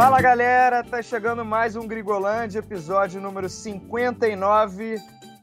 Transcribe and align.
Fala 0.00 0.22
galera, 0.22 0.82
tá 0.82 1.02
chegando 1.02 1.44
mais 1.44 1.76
um 1.76 1.86
Grigolândia, 1.86 2.60
episódio 2.60 3.20
número 3.20 3.50
59. 3.50 4.96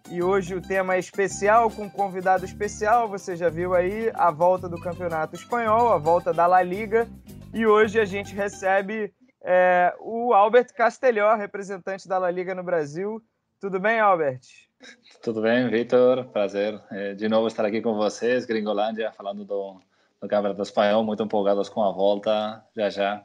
E 0.09 0.23
hoje 0.23 0.55
o 0.55 0.61
tema 0.61 0.95
é 0.95 0.99
especial, 0.99 1.69
com 1.69 1.83
um 1.83 1.89
convidado 1.89 2.43
especial. 2.43 3.07
Você 3.07 3.35
já 3.35 3.49
viu 3.49 3.75
aí 3.75 4.11
a 4.15 4.31
volta 4.31 4.67
do 4.67 4.81
Campeonato 4.81 5.35
Espanhol, 5.35 5.93
a 5.93 5.99
volta 5.99 6.33
da 6.33 6.47
La 6.47 6.63
Liga. 6.63 7.07
E 7.53 7.67
hoje 7.67 7.99
a 7.99 8.05
gente 8.05 8.33
recebe 8.33 9.13
é, 9.43 9.93
o 9.99 10.33
Albert 10.33 10.73
Castelhó, 10.73 11.35
representante 11.35 12.07
da 12.07 12.17
La 12.17 12.31
Liga 12.31 12.55
no 12.55 12.63
Brasil. 12.63 13.21
Tudo 13.61 13.79
bem, 13.79 13.99
Albert? 13.99 14.41
Tudo 15.21 15.39
bem, 15.39 15.69
Vitor. 15.69 16.25
Prazer 16.29 16.81
é, 16.89 17.13
de 17.13 17.29
novo 17.29 17.45
estar 17.45 17.63
aqui 17.63 17.79
com 17.79 17.93
vocês, 17.93 18.47
Gringolândia, 18.47 19.11
falando 19.11 19.45
do, 19.45 19.79
do 20.19 20.27
Campeonato 20.27 20.63
Espanhol. 20.63 21.03
Muito 21.03 21.21
empolgados 21.21 21.69
com 21.69 21.83
a 21.83 21.91
volta, 21.91 22.65
já 22.75 22.89
já. 22.89 23.23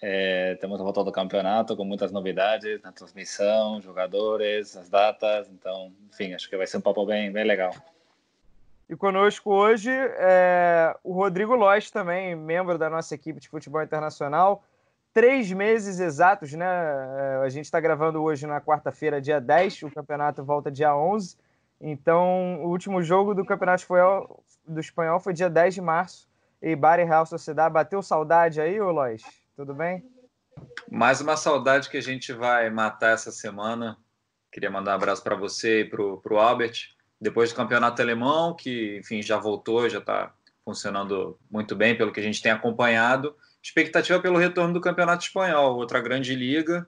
É, 0.00 0.56
temos 0.56 0.80
a 0.80 0.84
volta 0.84 1.02
do 1.02 1.12
campeonato 1.12 1.76
com 1.76 1.84
muitas 1.84 2.12
novidades 2.12 2.82
na 2.82 2.92
transmissão, 2.92 3.80
jogadores, 3.80 4.76
as 4.76 4.88
datas. 4.88 5.48
Então, 5.48 5.92
enfim, 6.12 6.34
acho 6.34 6.48
que 6.48 6.56
vai 6.56 6.66
ser 6.66 6.78
um 6.78 6.80
papo 6.80 7.06
bem, 7.06 7.32
bem 7.32 7.44
legal. 7.44 7.72
E 8.88 8.94
conosco 8.94 9.50
hoje 9.50 9.90
é 9.90 10.94
o 11.02 11.12
Rodrigo 11.14 11.54
Lois 11.54 11.90
também, 11.90 12.36
membro 12.36 12.76
da 12.76 12.90
nossa 12.90 13.14
equipe 13.14 13.40
de 13.40 13.48
futebol 13.48 13.82
internacional. 13.82 14.62
Três 15.14 15.50
meses 15.52 16.00
exatos, 16.00 16.52
né? 16.52 16.66
É, 16.66 17.44
a 17.44 17.48
gente 17.48 17.64
está 17.64 17.80
gravando 17.80 18.22
hoje 18.22 18.46
na 18.46 18.60
quarta-feira, 18.60 19.22
dia 19.22 19.40
10, 19.40 19.84
o 19.84 19.90
campeonato 19.90 20.44
volta 20.44 20.70
dia 20.70 20.94
11. 20.94 21.36
Então, 21.80 22.62
o 22.62 22.68
último 22.68 23.02
jogo 23.02 23.34
do 23.34 23.44
Campeonato 23.44 23.82
Espanhol, 23.82 24.42
do 24.66 24.80
Espanhol 24.80 25.20
foi 25.20 25.32
dia 25.32 25.48
10 25.48 25.74
de 25.74 25.80
março. 25.80 26.28
E 26.60 26.74
Bari 26.74 27.04
Real 27.04 27.26
Sociedade 27.26 27.72
bateu 27.72 28.02
saudade 28.02 28.60
aí, 28.60 28.80
ô 28.80 28.90
Lois? 28.90 29.22
Tudo 29.56 29.72
bem? 29.72 30.02
Mais 30.90 31.20
uma 31.20 31.36
saudade 31.36 31.88
que 31.88 31.96
a 31.96 32.02
gente 32.02 32.32
vai 32.32 32.68
matar 32.70 33.12
essa 33.12 33.30
semana. 33.30 33.96
Queria 34.50 34.68
mandar 34.68 34.92
um 34.92 34.94
abraço 34.96 35.22
para 35.22 35.36
você 35.36 35.82
e 35.82 35.84
para 35.84 36.02
o 36.02 36.38
Albert. 36.38 36.88
Depois 37.20 37.50
do 37.50 37.56
campeonato 37.56 38.02
alemão, 38.02 38.56
que 38.56 38.98
enfim 38.98 39.22
já 39.22 39.38
voltou, 39.38 39.88
já 39.88 40.00
está 40.00 40.34
funcionando 40.64 41.38
muito 41.48 41.76
bem, 41.76 41.96
pelo 41.96 42.10
que 42.10 42.18
a 42.18 42.22
gente 42.22 42.42
tem 42.42 42.50
acompanhado. 42.50 43.36
Expectativa 43.62 44.20
pelo 44.20 44.38
retorno 44.38 44.74
do 44.74 44.80
campeonato 44.80 45.24
espanhol, 45.24 45.76
outra 45.76 46.00
grande 46.00 46.34
liga. 46.34 46.84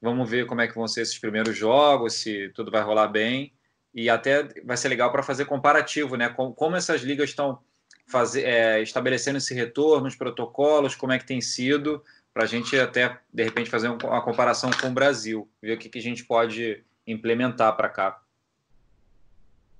Vamos 0.00 0.30
ver 0.30 0.46
como 0.46 0.62
é 0.62 0.66
que 0.66 0.74
vão 0.74 0.88
ser 0.88 1.02
esses 1.02 1.18
primeiros 1.18 1.54
jogos, 1.54 2.14
se 2.14 2.48
tudo 2.54 2.70
vai 2.70 2.80
rolar 2.80 3.08
bem. 3.08 3.52
E 3.92 4.08
até 4.08 4.44
vai 4.64 4.78
ser 4.78 4.88
legal 4.88 5.12
para 5.12 5.22
fazer 5.22 5.44
comparativo, 5.44 6.16
né? 6.16 6.30
Como, 6.30 6.54
como 6.54 6.74
essas 6.74 7.02
ligas 7.02 7.28
estão 7.28 7.62
fazer, 8.08 8.44
é, 8.44 8.82
estabelecendo 8.82 9.38
esse 9.38 9.54
retorno, 9.54 10.08
os 10.08 10.16
protocolos, 10.16 10.94
como 10.94 11.12
é 11.12 11.18
que 11.18 11.26
tem 11.26 11.40
sido, 11.40 12.02
para 12.32 12.44
a 12.44 12.46
gente 12.46 12.78
até, 12.78 13.18
de 13.32 13.42
repente, 13.42 13.70
fazer 13.70 13.88
uma 13.88 14.22
comparação 14.22 14.70
com 14.70 14.88
o 14.88 14.92
Brasil, 14.92 15.48
ver 15.60 15.74
o 15.74 15.78
que, 15.78 15.88
que 15.88 15.98
a 15.98 16.02
gente 16.02 16.24
pode 16.24 16.84
implementar 17.06 17.76
para 17.76 17.88
cá. 17.88 18.20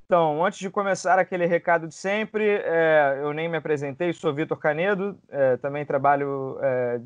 Então, 0.07 0.43
antes 0.43 0.59
de 0.59 0.71
começar 0.71 1.19
aquele 1.19 1.45
recado 1.45 1.87
de 1.87 1.95
sempre, 1.95 2.63
é, 2.65 3.19
eu 3.21 3.33
nem 3.35 3.49
me 3.49 3.59
apresentei, 3.59 4.13
sou 4.13 4.33
Vitor 4.33 4.59
Canedo, 4.59 5.19
é, 5.29 5.59
também 5.59 5.85
trabalho 5.85 6.59
é, 6.63 7.01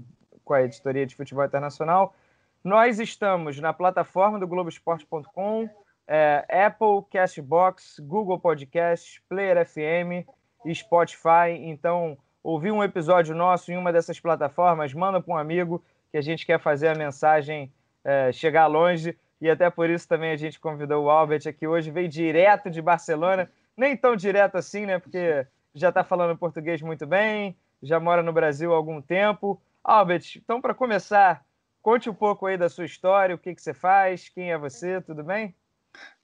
com 0.45 0.55
a 0.55 0.63
editoria 0.63 1.05
de 1.05 1.17
futebol 1.17 1.45
internacional. 1.45 2.15
Nós 2.63 3.01
estamos 3.01 3.59
na 3.59 3.73
plataforma 3.73 4.39
do 4.39 4.47
Globoesporte.com, 4.47 5.69
é, 6.07 6.47
Apple, 6.49 7.05
Castbox, 7.11 7.99
Google 7.99 8.39
Podcasts, 8.39 9.21
Player 9.29 9.67
FM, 9.67 10.25
e 10.65 10.75
Spotify. 10.75 11.51
Então, 11.59 12.17
ouvir 12.43 12.71
um 12.71 12.83
episódio 12.83 13.35
nosso 13.35 13.73
em 13.73 13.77
uma 13.77 13.93
dessas 13.93 14.19
plataformas, 14.19 14.93
manda 14.93 15.21
para 15.21 15.35
um 15.35 15.39
amigo 15.39 15.83
que 16.11 16.17
a 16.17 16.23
gente 16.23 16.45
quer 16.45 16.61
fazer 16.61 16.89
a 16.89 16.95
mensagem 16.95 17.73
é, 18.05 18.33
chegar 18.33 18.67
longe. 18.67 19.17
E 19.41 19.51
até 19.51 19.69
por 19.71 19.91
isso 19.91 20.07
também 20.07 20.31
a 20.31 20.37
gente 20.37 20.61
convidou 20.61 21.05
o 21.05 21.11
Albert 21.11 21.43
aqui 21.49 21.67
hoje, 21.67 21.91
veio 21.91 22.09
direto 22.09 22.71
de 22.71 22.81
Barcelona, 22.81 23.51
nem 23.77 23.97
tão 23.97 24.15
direto 24.15 24.57
assim, 24.57 24.87
né? 24.87 24.99
Porque 24.99 25.47
já 25.75 25.89
está 25.89 26.05
falando 26.05 26.39
português 26.39 26.81
muito 26.81 27.07
bem, 27.07 27.57
já 27.83 27.99
mora 27.99 28.23
no 28.23 28.33
Brasil 28.33 28.73
há 28.73 28.77
algum 28.77 29.03
tempo. 29.03 29.61
Albert, 29.83 30.37
então 30.37 30.61
para 30.61 30.75
começar, 30.75 31.45
conte 31.81 32.09
um 32.09 32.15
pouco 32.15 32.47
aí 32.47 32.57
da 32.57 32.69
sua 32.69 32.85
história, 32.85 33.35
o 33.35 33.39
que, 33.39 33.55
que 33.55 33.61
você 33.61 33.75
faz, 33.75 34.29
quem 34.29 34.53
é 34.53 34.59
você, 34.59 35.01
tudo 35.01 35.25
bem? 35.25 35.55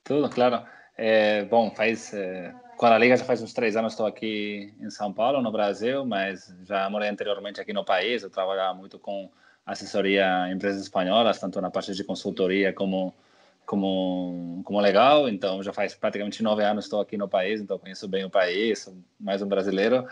Tudo, 0.04 0.30
claro. 0.30 0.64
É, 1.00 1.44
bom, 1.44 1.70
faz 1.70 2.12
é, 2.12 2.52
a 2.76 2.98
Liga 2.98 3.16
já 3.16 3.24
faz 3.24 3.40
uns 3.40 3.52
três 3.52 3.76
anos 3.76 3.92
estou 3.92 4.04
aqui 4.04 4.74
em 4.80 4.90
São 4.90 5.12
Paulo, 5.12 5.40
no 5.40 5.52
Brasil, 5.52 6.04
mas 6.04 6.52
já 6.64 6.90
morei 6.90 7.08
anteriormente 7.08 7.60
aqui 7.60 7.72
no 7.72 7.84
país. 7.84 8.24
Eu 8.24 8.30
trabalhava 8.30 8.74
muito 8.74 8.98
com 8.98 9.30
assessoria 9.64 10.48
em 10.48 10.54
empresas 10.54 10.82
espanholas, 10.82 11.38
tanto 11.38 11.60
na 11.60 11.70
parte 11.70 11.94
de 11.94 12.02
consultoria 12.02 12.72
como 12.72 13.14
como 13.64 14.60
como 14.64 14.80
legal. 14.80 15.28
Então 15.28 15.62
já 15.62 15.72
faz 15.72 15.94
praticamente 15.94 16.42
nove 16.42 16.64
anos 16.64 16.86
estou 16.86 17.00
aqui 17.00 17.16
no 17.16 17.28
país, 17.28 17.60
então 17.60 17.78
conheço 17.78 18.08
bem 18.08 18.24
o 18.24 18.30
país, 18.30 18.80
sou 18.80 18.96
mais 19.20 19.40
um 19.40 19.46
brasileiro. 19.46 20.04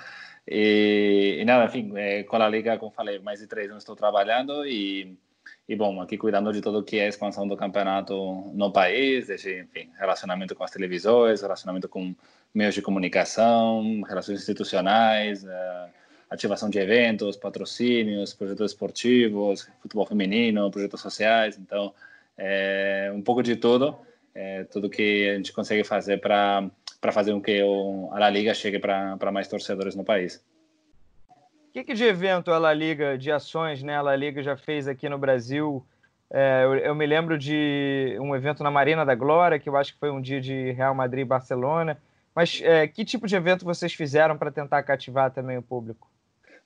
E, 0.47 1.39
e 1.41 1.45
nada, 1.45 1.65
enfim, 1.65 1.93
é, 1.97 2.23
com 2.23 2.37
a 2.37 2.49
Liga, 2.49 2.79
como 2.79 2.93
falei, 2.93 3.19
mais 3.19 3.41
de 3.41 3.49
três 3.49 3.69
anos 3.71 3.83
estou 3.83 3.97
trabalhando 3.97 4.65
e 4.65 5.19
e 5.69 5.75
bom, 5.75 6.01
aqui 6.01 6.17
cuidando 6.17 6.53
de 6.53 6.61
tudo 6.61 6.83
que 6.83 6.99
é 6.99 7.07
a 7.07 7.09
expansão 7.09 7.47
do 7.47 7.57
campeonato 7.57 8.15
no 8.55 8.71
país, 8.71 9.27
desde, 9.27 9.61
enfim, 9.63 9.91
relacionamento 9.99 10.55
com 10.55 10.63
as 10.63 10.71
televisões, 10.71 11.43
relacionamento 11.43 11.89
com 11.89 12.15
meios 12.55 12.75
de 12.75 12.81
comunicação, 12.81 14.03
relações 14.03 14.41
institucionais, 14.41 15.43
uh, 15.43 15.91
ativação 16.31 16.71
de 16.71 16.79
eventos, 16.79 17.37
patrocínios, 17.37 18.33
projetos 18.33 18.71
esportivos, 18.71 19.69
futebol 19.81 20.07
feminino, 20.07 20.71
projetos 20.71 21.01
sociais. 21.01 21.59
Então, 21.59 21.93
é 22.39 23.11
um 23.15 23.23
pouco 23.23 23.43
de 23.43 23.57
tudo, 23.57 23.99
é, 24.35 24.65
tudo 24.65 24.89
que 24.89 25.31
a 25.31 25.37
gente 25.37 25.53
consegue 25.53 25.83
fazer 25.85 26.21
para 26.21 26.69
para 27.01 27.13
fazer 27.13 27.33
com 27.33 27.43
que 27.43 27.63
o, 27.63 28.09
a 28.13 28.19
La 28.19 28.31
Liga 28.31 28.55
chegue 28.55 28.79
para 28.79 29.31
mais 29.31 29.47
torcedores 29.49 29.95
no 29.95 30.03
país 30.03 30.43
que, 31.77 31.85
que 31.85 31.95
de 31.95 32.05
evento 32.05 32.51
a 32.51 32.59
La 32.59 32.73
Liga, 32.73 33.19
de 33.19 33.31
ações, 33.31 33.83
né? 33.83 33.97
A 33.97 34.01
La 34.01 34.17
Liga 34.17 34.43
já 34.43 34.57
fez 34.57 34.89
aqui 34.89 35.11
no 35.11 35.19
Brasil. 35.19 35.85
É, 36.31 36.63
eu, 36.65 36.75
eu, 36.77 36.95
me 36.95 37.05
lembro 37.05 37.37
de 37.37 38.17
um 38.19 38.35
evento 38.35 38.63
na 38.63 38.71
Marina 38.71 39.05
da 39.05 39.15
Glória, 39.15 39.59
que 39.59 39.69
eu 39.69 39.77
acho 39.77 39.93
que 39.93 40.01
foi 40.01 40.11
um 40.11 40.21
dia 40.21 40.41
de 40.41 40.73
Real 40.73 40.95
Madrid 40.95 41.23
e 41.23 41.29
Barcelona. 41.29 41.99
Mas 42.35 42.63
é, 42.63 42.87
que 42.87 43.05
tipo 43.05 43.27
de 43.27 43.37
evento 43.37 43.65
vocês 43.65 43.93
fizeram 43.93 44.39
para 44.39 44.51
tentar 44.51 44.83
cativar 44.85 45.31
também 45.31 45.59
o 45.59 45.63
público? 45.63 46.11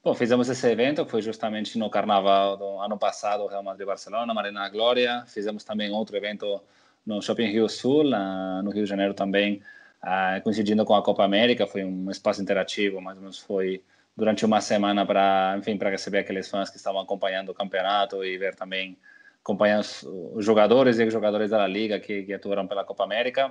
Bom, 0.02 0.14
fizemos 0.14 0.48
esse 0.48 0.66
evento, 0.70 1.04
foi 1.04 1.20
justamente 1.20 1.76
no 1.76 1.90
Carnaval 1.90 2.56
do 2.56 2.78
ano 2.78 2.96
passado, 2.96 3.46
Real 3.48 3.64
Madrid 3.64 3.86
Barcelona, 3.86 4.32
Marina 4.32 4.60
da 4.60 4.68
Glória. 4.68 5.24
Fizemos 5.26 5.64
também 5.64 5.90
outro 5.90 6.16
evento 6.16 6.62
no 7.04 7.20
Shopping 7.20 7.50
Rio 7.50 7.68
Sul, 7.68 8.04
no 8.04 8.70
Rio 8.70 8.84
de 8.84 8.88
Janeiro 8.88 9.12
também, 9.12 9.60
ah, 10.00 10.40
coincidindo 10.42 10.84
com 10.84 10.94
a 10.94 11.02
Copa 11.02 11.24
América. 11.24 11.66
Foi 11.66 11.84
um 11.84 12.08
espaço 12.10 12.40
interativo, 12.40 13.00
mais 13.00 13.16
ou 13.16 13.22
menos 13.22 13.38
foi 13.38 13.82
durante 14.20 14.44
uma 14.44 14.60
semana 14.60 15.06
para, 15.06 15.56
enfim, 15.58 15.78
para 15.78 15.88
receber 15.88 16.18
aqueles 16.18 16.46
fãs 16.46 16.68
que 16.68 16.76
estavam 16.76 17.00
acompanhando 17.00 17.48
o 17.48 17.54
campeonato 17.54 18.22
e 18.22 18.36
ver 18.36 18.54
também 18.54 18.98
acompanhar 19.42 19.80
os, 19.80 20.02
os 20.02 20.44
jogadores 20.44 20.98
e 20.98 21.04
os 21.04 21.12
jogadores 21.12 21.50
da 21.50 21.66
liga 21.66 21.98
que, 21.98 22.24
que 22.24 22.34
atuaram 22.34 22.66
pela 22.66 22.84
Copa 22.84 23.02
América. 23.02 23.50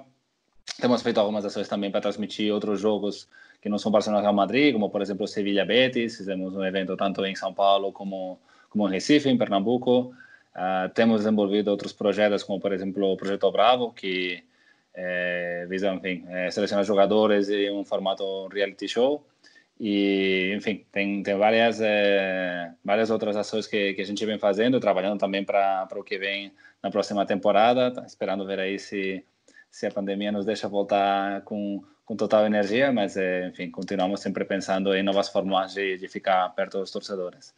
Temos 0.80 1.02
feito 1.02 1.20
algumas 1.20 1.44
ações 1.44 1.68
também 1.68 1.90
para 1.90 2.02
transmitir 2.02 2.54
outros 2.54 2.80
jogos 2.80 3.28
que 3.60 3.68
não 3.68 3.80
são 3.80 3.92
Barcelona 3.92 4.22
Real 4.22 4.34
Madrid, 4.34 4.72
como 4.72 4.92
por 4.92 5.02
exemplo 5.02 5.28
Sevilla 5.28 5.66
Betis. 5.66 6.18
Fizemos 6.18 6.56
um 6.56 6.64
evento 6.64 6.96
tanto 6.96 7.26
em 7.26 7.36
São 7.36 7.52
Paulo 7.52 7.92
como 7.92 8.40
como 8.70 8.88
em 8.88 8.92
Recife, 8.92 9.28
em 9.28 9.38
Pernambuco. 9.38 10.14
Uh, 10.56 10.88
temos 10.94 11.22
desenvolvido 11.22 11.70
outros 11.72 11.92
projetos, 11.92 12.44
como 12.44 12.60
por 12.60 12.72
exemplo 12.72 13.12
o 13.12 13.18
Projeto 13.18 13.52
Bravo, 13.52 13.92
que 13.92 14.44
é, 14.94 15.66
visa 15.68 15.92
enfim, 15.94 16.24
é, 16.28 16.52
selecionar 16.52 16.84
jogadores 16.84 17.50
em 17.50 17.72
um 17.72 17.84
formato 17.84 18.48
reality 18.48 18.88
show. 18.88 19.26
E, 19.80 20.54
enfim, 20.58 20.86
tem, 20.92 21.24
tem 21.24 21.38
várias, 21.38 21.80
é, 21.80 22.74
várias 22.84 23.10
outras 23.10 23.38
ações 23.38 23.66
que, 23.66 23.94
que 23.94 24.02
a 24.02 24.06
gente 24.06 24.26
vem 24.26 24.38
fazendo, 24.38 24.80
trabalhando 24.80 25.18
também 25.18 25.44
para 25.44 25.88
o 25.96 26.04
que 26.04 26.18
vem 26.18 26.52
na 26.84 26.92
próxima 26.92 27.26
temporada, 27.26 27.90
tá 27.90 28.06
esperando 28.06 28.46
ver 28.46 28.60
aí 28.60 28.78
se, 28.78 29.24
se 29.72 29.88
a 29.88 29.92
pandemia 29.92 30.34
nos 30.34 30.46
deixa 30.46 30.68
voltar 30.68 31.42
com, 31.44 31.82
com 32.04 32.16
total 32.16 32.46
energia, 32.46 32.92
mas, 32.92 33.16
é, 33.16 33.48
enfim, 33.48 33.72
continuamos 33.72 34.20
sempre 34.20 34.44
pensando 34.44 34.94
em 34.94 35.02
novas 35.02 35.30
formas 35.30 35.74
de, 35.74 35.98
de 35.98 36.08
ficar 36.10 36.50
perto 36.50 36.80
dos 36.80 36.92
torcedores. 36.92 37.54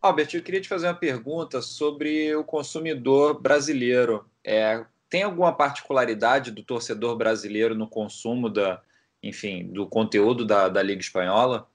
Albert, 0.00 0.28
eu 0.34 0.42
queria 0.42 0.60
te 0.60 0.68
fazer 0.68 0.86
uma 0.86 0.94
pergunta 0.94 1.60
sobre 1.62 2.36
o 2.36 2.44
consumidor 2.44 3.40
brasileiro. 3.40 4.24
É, 4.44 4.84
tem 5.08 5.24
alguma 5.24 5.52
particularidade 5.52 6.52
do 6.52 6.62
torcedor 6.62 7.16
brasileiro 7.16 7.74
no 7.74 7.88
consumo 7.88 8.48
da, 8.48 8.80
enfim, 9.28 9.64
do 9.66 9.86
conteúdo 9.86 10.44
da, 10.44 10.68
da 10.68 10.82
Liga 10.82 11.00
Espanhola? 11.00 11.66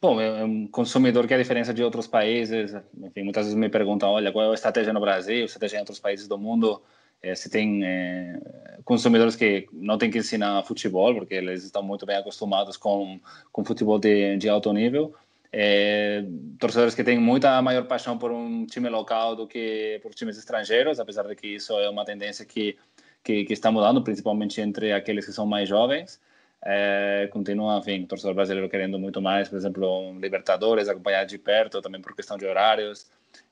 Bom, 0.00 0.20
é 0.20 0.44
um 0.44 0.66
consumidor 0.68 1.26
que 1.26 1.32
é 1.34 1.36
a 1.36 1.40
diferença 1.40 1.74
de 1.74 1.82
outros 1.82 2.06
países. 2.06 2.72
Enfim, 3.02 3.22
muitas 3.24 3.46
vezes 3.46 3.58
me 3.58 3.68
perguntam, 3.68 4.10
olha, 4.10 4.30
qual 4.30 4.44
é 4.46 4.50
a 4.50 4.54
estratégia 4.54 4.92
no 4.92 5.00
Brasil, 5.00 5.44
estratégia 5.44 5.76
em 5.76 5.80
outros 5.80 5.98
países 5.98 6.28
do 6.28 6.38
mundo. 6.38 6.80
É, 7.20 7.34
se 7.34 7.50
tem 7.50 7.84
é, 7.84 8.40
consumidores 8.84 9.34
que 9.34 9.66
não 9.72 9.98
têm 9.98 10.08
que 10.08 10.18
ensinar 10.18 10.62
futebol, 10.62 11.12
porque 11.14 11.34
eles 11.34 11.64
estão 11.64 11.82
muito 11.82 12.06
bem 12.06 12.16
acostumados 12.16 12.76
com 12.76 13.18
com 13.50 13.64
futebol 13.64 13.98
de, 13.98 14.36
de 14.36 14.48
alto 14.48 14.72
nível. 14.72 15.12
é, 15.52 16.24
torcedores 16.58 16.94
que 16.94 17.02
têm 17.02 17.18
muita 17.18 17.60
maior 17.62 17.86
paixão 17.86 18.18
por 18.18 18.30
um 18.30 18.66
time 18.66 18.88
local 18.88 19.34
do 19.34 19.46
que 19.46 19.98
por 20.02 20.14
times 20.14 20.36
estrangeiros, 20.36 21.00
apesar 21.00 21.26
de 21.26 21.34
que 21.34 21.46
isso 21.46 21.72
é 21.78 21.88
uma 21.88 22.04
tendência 22.04 22.44
que, 22.44 22.76
que, 23.22 23.44
que 23.44 23.52
está 23.52 23.70
mudando, 23.70 24.02
principalmente 24.02 24.60
entre 24.60 24.92
aqueles 24.92 25.26
que 25.26 25.32
são 25.32 25.46
mais 25.46 25.68
jovens. 25.68 26.20
É, 26.64 27.28
continua, 27.30 27.78
enfim, 27.78 28.02
o 28.02 28.06
torcedor 28.06 28.34
brasileiro 28.34 28.68
querendo 28.68 28.98
muito 28.98 29.22
mais, 29.22 29.48
por 29.48 29.56
exemplo, 29.56 30.00
um 30.00 30.18
Libertadores, 30.18 30.88
acompanhar 30.88 31.24
de 31.24 31.38
perto, 31.38 31.80
também 31.80 32.00
por 32.00 32.14
questão 32.14 32.36
de 32.36 32.46
horários. 32.46 33.06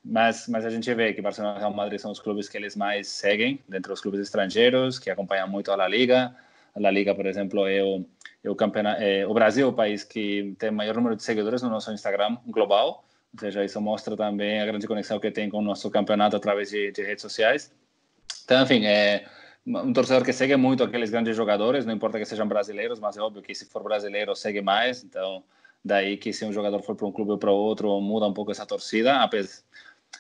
Mas, 0.05 0.49
mas 0.49 0.65
a 0.65 0.71
gente 0.71 0.93
vê 0.95 1.13
que 1.13 1.21
Barcelona 1.21 1.57
e 1.57 1.61
Real 1.61 1.73
Madrid 1.73 2.01
são 2.01 2.11
os 2.11 2.21
clubes 2.21 2.49
que 2.49 2.57
eles 2.57 2.75
mais 2.75 3.09
seguem, 3.09 3.61
dentre 3.69 3.93
os 3.93 4.01
clubes 4.01 4.21
estrangeiros, 4.21 4.99
que 4.99 5.11
acompanham 5.11 5.49
muito 5.49 5.71
a 5.71 5.77
La 5.77 5.89
Liga. 5.89 6.35
A 6.75 6.81
La 6.81 6.91
Liga, 6.91 7.15
por 7.15 7.27
exemplo, 7.27 7.67
é 7.67 7.83
o, 7.83 8.05
é 8.43 8.51
o, 8.51 8.55
campeonato, 8.55 9.03
é, 9.03 9.27
o 9.27 9.35
Brasil 9.35 9.67
é 9.67 9.71
o 9.71 9.73
país 9.73 10.05
que 10.05 10.55
tem 10.59 10.71
maior 10.71 10.95
número 10.95 11.17
de 11.17 11.23
seguidores 11.23 11.63
no 11.63 11.69
nosso 11.69 11.93
Instagram 11.93 12.39
global, 12.47 13.05
ou 13.33 13.41
seja, 13.41 13.65
isso 13.65 13.81
mostra 13.81 14.17
também 14.17 14.61
a 14.61 14.67
grande 14.67 14.87
conexão 14.87 15.21
que 15.21 15.31
tem 15.31 15.51
com 15.51 15.59
o 15.59 15.63
nosso 15.63 15.91
campeonato 15.91 16.37
através 16.37 16.71
de, 16.71 16.91
de 16.93 17.03
redes 17.03 17.23
sociais. 17.23 17.73
Então, 18.45 18.63
enfim, 18.63 18.87
é 18.87 19.27
um 19.67 19.93
torcedor 19.93 20.25
que 20.25 20.33
segue 20.33 20.57
muito 20.57 20.85
aqueles 20.85 21.11
grandes 21.11 21.37
jogadores, 21.37 21.85
não 21.85 21.93
importa 21.93 22.19
que 22.19 22.25
sejam 22.25 22.47
brasileiros, 22.47 23.01
mas 23.01 23.17
é 23.17 23.21
óbvio 23.21 23.43
que 23.43 23.55
se 23.55 23.67
for 23.67 23.83
brasileiro 23.83 24.35
segue 24.37 24.63
mais, 24.63 25.03
então 25.03 25.43
daí 25.85 26.17
que 26.17 26.33
se 26.33 26.45
um 26.45 26.53
jogador 26.53 26.83
for 26.83 26.95
para 26.95 27.07
um 27.07 27.13
clube 27.13 27.33
ou 27.33 27.39
para 27.39 27.51
outro 27.51 28.01
muda 28.01 28.27
um 28.27 28.33
pouco 28.33 28.53
essa 28.53 28.65
torcida, 28.65 29.29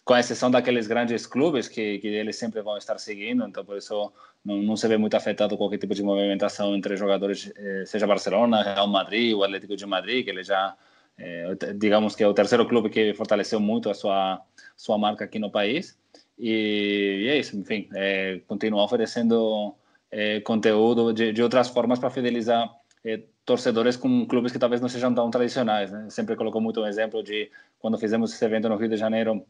com 0.05 0.17
exceção 0.17 0.51
daqueles 0.51 0.87
grandes 0.87 1.27
clubes 1.27 1.69
que, 1.69 1.99
que 1.99 2.09
eles 2.09 2.37
sempre 2.37 2.61
vão 2.61 2.77
estar 2.77 2.99
seguindo, 2.99 3.47
então 3.47 3.65
por 3.65 3.77
isso 3.77 4.13
não, 4.45 4.57
não 4.63 4.77
se 4.77 4.87
vê 4.89 4.97
muito 4.97 5.17
afetado 5.17 5.57
qualquer 5.57 5.79
tipo 5.79 5.95
de 5.95 6.03
movimentação 6.03 6.75
entre 6.75 6.97
jogadores, 6.97 7.53
eh, 7.57 7.85
seja 7.87 8.07
Barcelona, 8.07 8.63
Real 8.63 8.87
Madrid, 8.89 9.35
o 9.35 9.43
Atlético 9.43 9.77
de 9.77 9.87
Madrid, 9.87 10.25
que 10.25 10.31
ele 10.31 10.45
já, 10.45 10.77
eh, 11.19 11.57
digamos 11.77 12.15
que 12.15 12.23
é 12.23 12.29
o 12.29 12.35
terceiro 12.35 12.67
clube 12.67 12.91
que 12.91 13.15
fortaleceu 13.15 13.59
muito 13.59 13.91
a 13.91 13.95
sua, 13.95 14.41
sua 14.77 14.99
marca 14.99 15.25
aqui 15.25 15.39
no 15.39 15.51
país. 15.51 15.99
E, 16.39 17.25
e 17.25 17.29
é 17.29 17.39
isso, 17.39 17.59
enfim, 17.59 17.89
é, 17.95 18.41
continuar 18.47 18.85
oferecendo 18.85 19.75
é, 20.11 20.41
conteúdo 20.41 21.13
de, 21.13 21.33
de, 21.33 21.43
outras 21.43 21.69
formas 21.69 21.99
para 21.99 22.11
fidelizar 22.11 22.71
é, 23.05 23.23
torcedores 23.45 23.97
com 23.97 24.27
clubes 24.27 24.53
que 24.53 24.59
talvez 24.59 24.81
não 24.81 24.89
sejam 24.89 25.15
tão 25.15 25.31
tradicionais. 25.31 25.91
Né? 25.91 26.09
Sempre 26.11 26.37
colocou 26.37 26.61
muito 26.61 26.81
um 26.81 26.87
exemplo 26.87 27.23
de 27.23 27.51
quando 27.79 27.99
fizemos 27.99 28.33
esse 28.33 28.45
evento 28.45 28.69
no 28.69 28.77
Rio 28.77 28.89
de 28.89 28.97
Janeiro, 28.97 29.45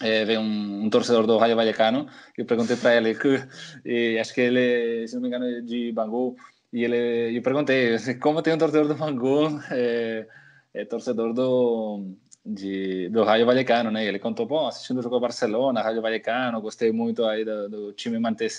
é, 0.00 0.24
veio 0.24 0.40
um, 0.40 0.84
um, 0.84 0.90
torcedor 0.90 1.26
do 1.26 1.38
Rayo 1.38 1.54
Vallecano 1.54 2.08
e 2.36 2.40
eu 2.40 2.46
perguntei 2.46 2.76
para 2.76 2.96
ele 2.96 3.14
que 3.14 4.18
acho 4.18 4.34
que 4.34 4.40
ele 4.40 5.06
se 5.06 5.14
não 5.14 5.22
me 5.22 5.28
engano 5.28 5.44
é 5.44 5.60
de 5.60 5.92
Bangu 5.92 6.34
e 6.72 6.82
ele 6.82 7.36
eu 7.36 7.42
perguntei 7.42 7.96
como 8.20 8.42
tem 8.42 8.54
um 8.54 8.58
torcedor 8.58 8.88
do 8.88 8.96
Bangu 8.96 9.60
é, 9.70 10.26
é 10.74 10.84
torcedor 10.84 11.32
do 11.32 12.08
de, 12.44 13.08
do 13.08 13.24
Rayo 13.24 13.46
Vallecano, 13.46 13.90
né? 13.90 14.04
Ele 14.04 14.18
contou, 14.18 14.44
bom, 14.44 14.66
assistindo 14.66 14.98
o 14.98 15.02
jogo 15.02 15.18
Barcelona, 15.18 15.82
Rayo 15.82 16.02
Vallecano, 16.02 16.60
gostei 16.60 16.92
muito 16.92 17.24
aí 17.24 17.44
do, 17.44 17.68
do 17.68 17.92
time 17.92 18.18
manter 18.18 18.50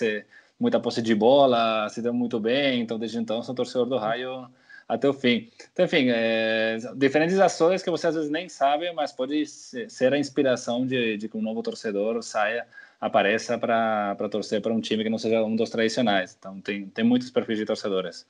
muita 0.58 0.80
posse 0.80 1.02
de 1.02 1.14
bola, 1.14 1.88
se 1.88 2.02
deu 2.02 2.12
muito 2.12 2.40
bem, 2.40 2.80
então 2.80 2.98
desde 2.98 3.18
então 3.18 3.42
sou 3.42 3.54
torcedor 3.54 3.86
do 3.86 3.98
Rayo 3.98 4.48
até 4.88 5.08
o 5.08 5.12
fim. 5.12 5.48
Então, 5.72 5.84
enfim, 5.84 6.06
é, 6.08 6.78
diferentes 6.96 7.38
ações 7.38 7.82
que 7.82 7.90
você 7.90 8.06
às 8.08 8.14
vezes 8.14 8.30
nem 8.30 8.48
sabe, 8.48 8.92
mas 8.92 9.12
pode 9.12 9.44
ser 9.46 10.12
a 10.12 10.18
inspiração 10.18 10.86
de, 10.86 11.16
de 11.16 11.28
que 11.28 11.36
um 11.36 11.42
novo 11.42 11.62
torcedor 11.62 12.22
saia, 12.22 12.66
apareça 13.00 13.58
para 13.58 14.28
torcer 14.30 14.60
para 14.62 14.72
um 14.72 14.80
time 14.80 15.04
que 15.04 15.10
não 15.10 15.18
seja 15.18 15.42
um 15.42 15.54
dos 15.54 15.70
tradicionais. 15.70 16.36
Então, 16.38 16.60
tem, 16.60 16.86
tem 16.86 17.04
muitos 17.04 17.30
perfis 17.30 17.58
de 17.58 17.66
torcedores. 17.66 18.26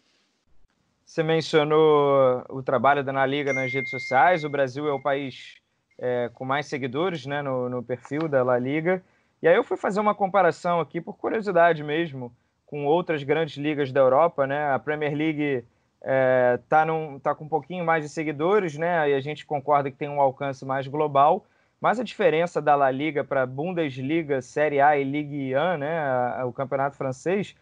Você 1.17 1.23
mencionou 1.23 2.45
o 2.51 2.63
trabalho 2.63 3.03
da 3.03 3.11
Na 3.11 3.25
Liga 3.25 3.51
nas 3.51 3.73
redes 3.73 3.91
sociais. 3.91 4.45
O 4.45 4.51
Brasil 4.51 4.87
é 4.87 4.93
o 4.93 5.01
país 5.01 5.55
é, 5.99 6.31
com 6.35 6.45
mais 6.45 6.67
seguidores 6.67 7.25
né, 7.25 7.41
no, 7.41 7.71
no, 7.71 7.83
perfil 7.83 8.29
da 8.29 8.43
La 8.43 8.59
Liga. 8.59 9.03
E 9.41 9.49
aí 9.49 9.57
eu 9.57 9.65
fui 9.65 9.79
fazer 9.79 9.99
uma 9.99 10.15
comparação 10.15 10.79
aqui, 10.79 11.01
por 11.01 11.17
curiosidade 11.17 11.83
mesmo, 11.83 12.37
com 12.67 12.85
outras 12.85 13.23
grandes 13.23 13.57
ligas 13.57 13.91
da 13.91 14.01
Europa. 14.01 14.47
Né? 14.47 14.71
A 14.71 14.79
Premier 14.79 15.15
League 15.15 15.43
está 15.43 15.65
é, 16.03 16.59
tá 16.69 16.87
tá 17.23 17.35
com 17.35 17.47
um 17.47 17.49
pouquinho 17.49 17.83
mais 17.83 18.05
de 18.05 18.11
seguidores, 18.11 18.77
né? 18.77 19.09
e 19.09 19.15
a 19.15 19.21
gente 19.21 19.47
concorda 19.47 19.91
que 19.91 19.97
tem 19.97 20.11
um 20.11 20.21
alcance 20.21 20.67
mais 20.67 20.87
global. 20.87 21.47
Mas 21.81 21.99
a 21.99 22.05
diferença 22.05 22.61
da 22.61 22.75
La 22.75 22.91
Liga 22.91 23.25
para 23.25 23.47
Bundesliga, 23.47 24.43
Série 24.43 24.83
A 24.83 24.99
e 24.99 25.05
Ligue 25.05 25.57
1, 25.57 25.79
né, 25.79 26.45
o 26.45 26.53
campeonato 26.53 26.95
francês, 26.95 27.57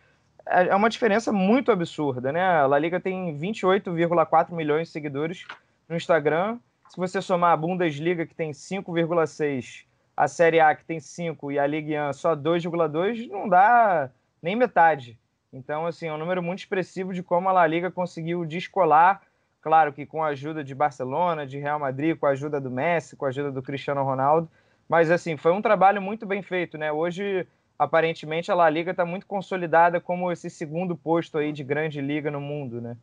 é, 0.46 0.68
é 0.68 0.74
uma 0.74 0.90
diferença 0.90 1.32
muito 1.32 1.72
absurda, 1.72 2.32
né? 2.32 2.42
A 2.42 2.66
La 2.66 2.78
Liga 2.78 3.00
tem 3.00 3.36
28,4 3.38 4.52
milhões 4.52 4.88
de 4.88 4.92
seguidores 4.92 5.46
no 5.88 5.96
Instagram. 5.96 6.58
Se 6.88 6.96
você 6.96 7.20
somar 7.20 7.52
a 7.52 7.56
Bundesliga, 7.56 8.26
que 8.26 8.34
tem 8.34 8.52
5,6, 8.52 9.84
a 10.16 10.28
Série 10.28 10.60
A, 10.60 10.74
que 10.74 10.84
tem 10.84 11.00
5, 11.00 11.52
e 11.52 11.58
a 11.58 11.66
Ligue 11.66 11.98
1 11.98 12.12
só 12.12 12.36
2,2, 12.36 13.28
não 13.28 13.48
dá 13.48 14.10
nem 14.42 14.54
metade. 14.54 15.18
Então, 15.52 15.86
assim, 15.86 16.06
é 16.06 16.12
um 16.12 16.18
número 16.18 16.42
muito 16.42 16.60
expressivo 16.60 17.12
de 17.12 17.22
como 17.22 17.48
a 17.48 17.52
La 17.52 17.66
Liga 17.66 17.90
conseguiu 17.90 18.44
descolar, 18.44 19.22
claro 19.62 19.92
que 19.92 20.04
com 20.04 20.22
a 20.22 20.28
ajuda 20.28 20.62
de 20.62 20.74
Barcelona, 20.74 21.46
de 21.46 21.58
Real 21.58 21.78
Madrid, 21.78 22.18
com 22.18 22.26
a 22.26 22.30
ajuda 22.30 22.60
do 22.60 22.70
Messi, 22.70 23.16
com 23.16 23.24
a 23.24 23.28
ajuda 23.28 23.50
do 23.50 23.62
Cristiano 23.62 24.02
Ronaldo, 24.02 24.48
mas, 24.88 25.10
assim, 25.10 25.36
foi 25.36 25.52
um 25.52 25.62
trabalho 25.62 26.02
muito 26.02 26.26
bem 26.26 26.42
feito, 26.42 26.76
né? 26.76 26.92
Hoje 26.92 27.46
aparentemente 27.84 28.50
a 28.50 28.54
La 28.54 28.68
Liga 28.68 28.90
está 28.90 29.04
muito 29.04 29.26
consolidada 29.26 30.00
como 30.00 30.32
esse 30.32 30.50
segundo 30.50 30.96
posto 30.96 31.38
aí 31.38 31.52
de 31.52 31.62
grande 31.62 32.00
liga 32.00 32.30
no 32.30 32.40
mundo, 32.40 32.80
né? 32.80 32.96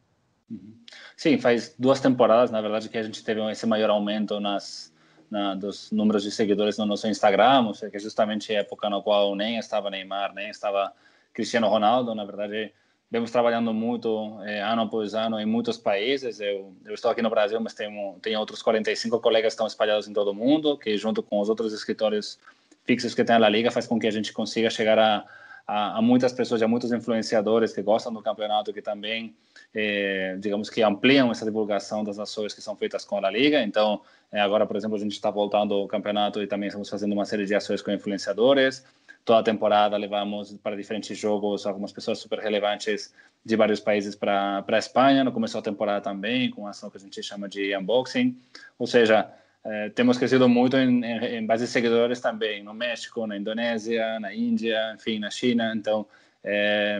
Sim, 1.15 1.37
faz 1.37 1.75
duas 1.77 2.01
temporadas, 2.01 2.51
na 2.51 2.61
verdade, 2.61 2.89
que 2.89 2.97
a 2.97 3.03
gente 3.03 3.23
teve 3.23 3.41
esse 3.51 3.65
maior 3.65 3.89
aumento 3.89 4.39
nas, 4.39 4.93
na, 5.29 5.55
dos 5.55 5.91
números 5.91 6.23
de 6.23 6.31
seguidores 6.31 6.77
no 6.77 6.85
nosso 6.85 7.07
Instagram, 7.07 7.71
que 7.89 7.95
é 7.95 7.99
justamente 7.99 8.53
a 8.53 8.59
época 8.59 8.89
na 8.89 9.01
qual 9.01 9.35
nem 9.35 9.57
estava 9.57 9.89
Neymar, 9.89 10.33
nem 10.33 10.49
estava 10.49 10.91
Cristiano 11.33 11.69
Ronaldo, 11.69 12.13
na 12.13 12.25
verdade, 12.25 12.73
vemos 13.09 13.31
trabalhando 13.31 13.73
muito 13.73 14.39
é, 14.43 14.61
ano 14.61 14.83
após 14.83 15.13
ano 15.13 15.39
em 15.39 15.45
muitos 15.45 15.77
países. 15.77 16.39
Eu, 16.39 16.73
eu, 16.85 16.93
estou 16.93 17.11
aqui 17.11 17.21
no 17.21 17.29
Brasil, 17.29 17.59
mas 17.61 17.73
tenho, 17.73 18.17
tenho 18.21 18.39
outros 18.39 18.61
45 18.61 19.19
colegas 19.19 19.51
que 19.51 19.55
estão 19.55 19.67
espalhados 19.67 20.07
em 20.07 20.13
todo 20.13 20.31
o 20.31 20.33
mundo, 20.33 20.77
que 20.77 20.97
junto 20.97 21.23
com 21.23 21.39
os 21.39 21.49
outros 21.49 21.73
escritórios 21.73 22.39
fixos 22.85 23.13
que 23.13 23.23
tem 23.23 23.37
na 23.39 23.49
liga 23.49 23.71
faz 23.71 23.87
com 23.87 23.99
que 23.99 24.07
a 24.07 24.11
gente 24.11 24.33
consiga 24.33 24.69
chegar 24.69 24.97
a, 24.97 25.25
a, 25.67 25.97
a 25.97 26.01
muitas 26.01 26.33
pessoas, 26.33 26.61
a 26.61 26.67
muitos 26.67 26.91
influenciadores 26.91 27.73
que 27.73 27.81
gostam 27.81 28.13
do 28.13 28.21
campeonato, 28.21 28.73
que 28.73 28.81
também, 28.81 29.35
eh, 29.73 30.35
digamos 30.39 30.69
que 30.69 30.81
ampliam 30.81 31.31
essa 31.31 31.45
divulgação 31.45 32.03
das 32.03 32.19
ações 32.19 32.53
que 32.53 32.61
são 32.61 32.75
feitas 32.75 33.05
com 33.05 33.23
a 33.23 33.31
liga. 33.31 33.61
Então, 33.63 34.01
eh, 34.31 34.39
agora, 34.39 34.65
por 34.65 34.75
exemplo, 34.75 34.97
a 34.97 34.99
gente 34.99 35.13
está 35.13 35.29
voltando 35.29 35.73
ao 35.73 35.87
campeonato 35.87 36.41
e 36.41 36.47
também 36.47 36.67
estamos 36.67 36.89
fazendo 36.89 37.13
uma 37.13 37.25
série 37.25 37.45
de 37.45 37.55
ações 37.55 37.81
com 37.81 37.91
influenciadores. 37.91 38.83
Toda 39.23 39.39
a 39.39 39.43
temporada 39.43 39.95
levamos 39.97 40.51
para 40.63 40.75
diferentes 40.75 41.17
jogos 41.17 41.65
algumas 41.65 41.91
pessoas 41.91 42.17
super 42.17 42.39
relevantes 42.39 43.13
de 43.45 43.55
vários 43.55 43.79
países 43.79 44.15
para 44.15 44.65
a 44.67 44.77
Espanha. 44.77 45.23
No 45.23 45.31
começo 45.31 45.53
da 45.53 45.61
temporada 45.61 46.01
também, 46.01 46.49
com 46.49 46.65
a 46.65 46.71
ação 46.71 46.89
que 46.89 46.97
a 46.97 46.99
gente 46.99 47.21
chama 47.21 47.47
de 47.47 47.75
unboxing. 47.77 48.35
Ou 48.79 48.87
seja, 48.87 49.31
eh, 49.63 49.89
temos 49.89 50.17
crescido 50.17 50.49
muito 50.49 50.75
em, 50.75 51.03
em, 51.03 51.25
em, 51.37 51.45
base 51.45 51.65
de 51.65 51.71
seguidores 51.71 52.19
também, 52.19 52.63
no 52.63 52.73
México, 52.73 53.27
na 53.27 53.37
Indonésia, 53.37 54.19
na 54.19 54.33
Índia, 54.33 54.93
enfim, 54.95 55.19
na 55.19 55.29
China. 55.29 55.73
Então, 55.75 56.07
eh, 56.43 56.99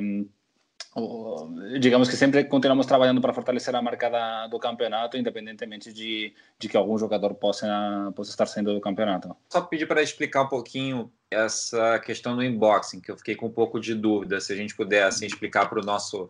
digamos 1.80 2.08
que 2.08 2.15
sempre 2.15 2.44
continuamos 2.44 2.86
trabalhando 2.86 3.20
para 3.20 3.34
fortalecer 3.34 3.75
a 3.75 3.82
marca 3.82 4.10
da, 4.10 4.48
do 4.48 4.60
campeonato, 4.60 5.18
independentemente 5.18 5.91
de, 5.91 6.34
de 6.60 6.70
que 6.70 6.77
algum 6.77 6.98
jogador 6.98 7.34
possa, 7.34 8.12
possa 8.15 8.30
estar 8.30 8.46
saindo 8.46 8.74
do 8.74 8.82
campeonato. 8.82 9.36
Só 9.50 9.62
pedir 9.62 9.88
para 9.88 10.03
explicar 10.03 10.44
um 10.44 10.50
pouquinho 10.50 11.12
essa 11.32 11.98
questão 12.00 12.36
do 12.36 12.44
unboxing, 12.44 13.00
que 13.00 13.10
eu 13.10 13.18
fiquei 13.18 13.36
com 13.36 13.48
um 13.48 13.51
pouco 13.51 13.80
de 13.80 13.96
dúvida, 13.96 14.39
se 14.39 14.53
a 14.53 14.56
gente 14.56 14.75
puder 14.75 15.03
assim, 15.03 15.25
explicar 15.25 15.68
para 15.68 15.80
o 15.80 15.84
nosso 15.84 16.30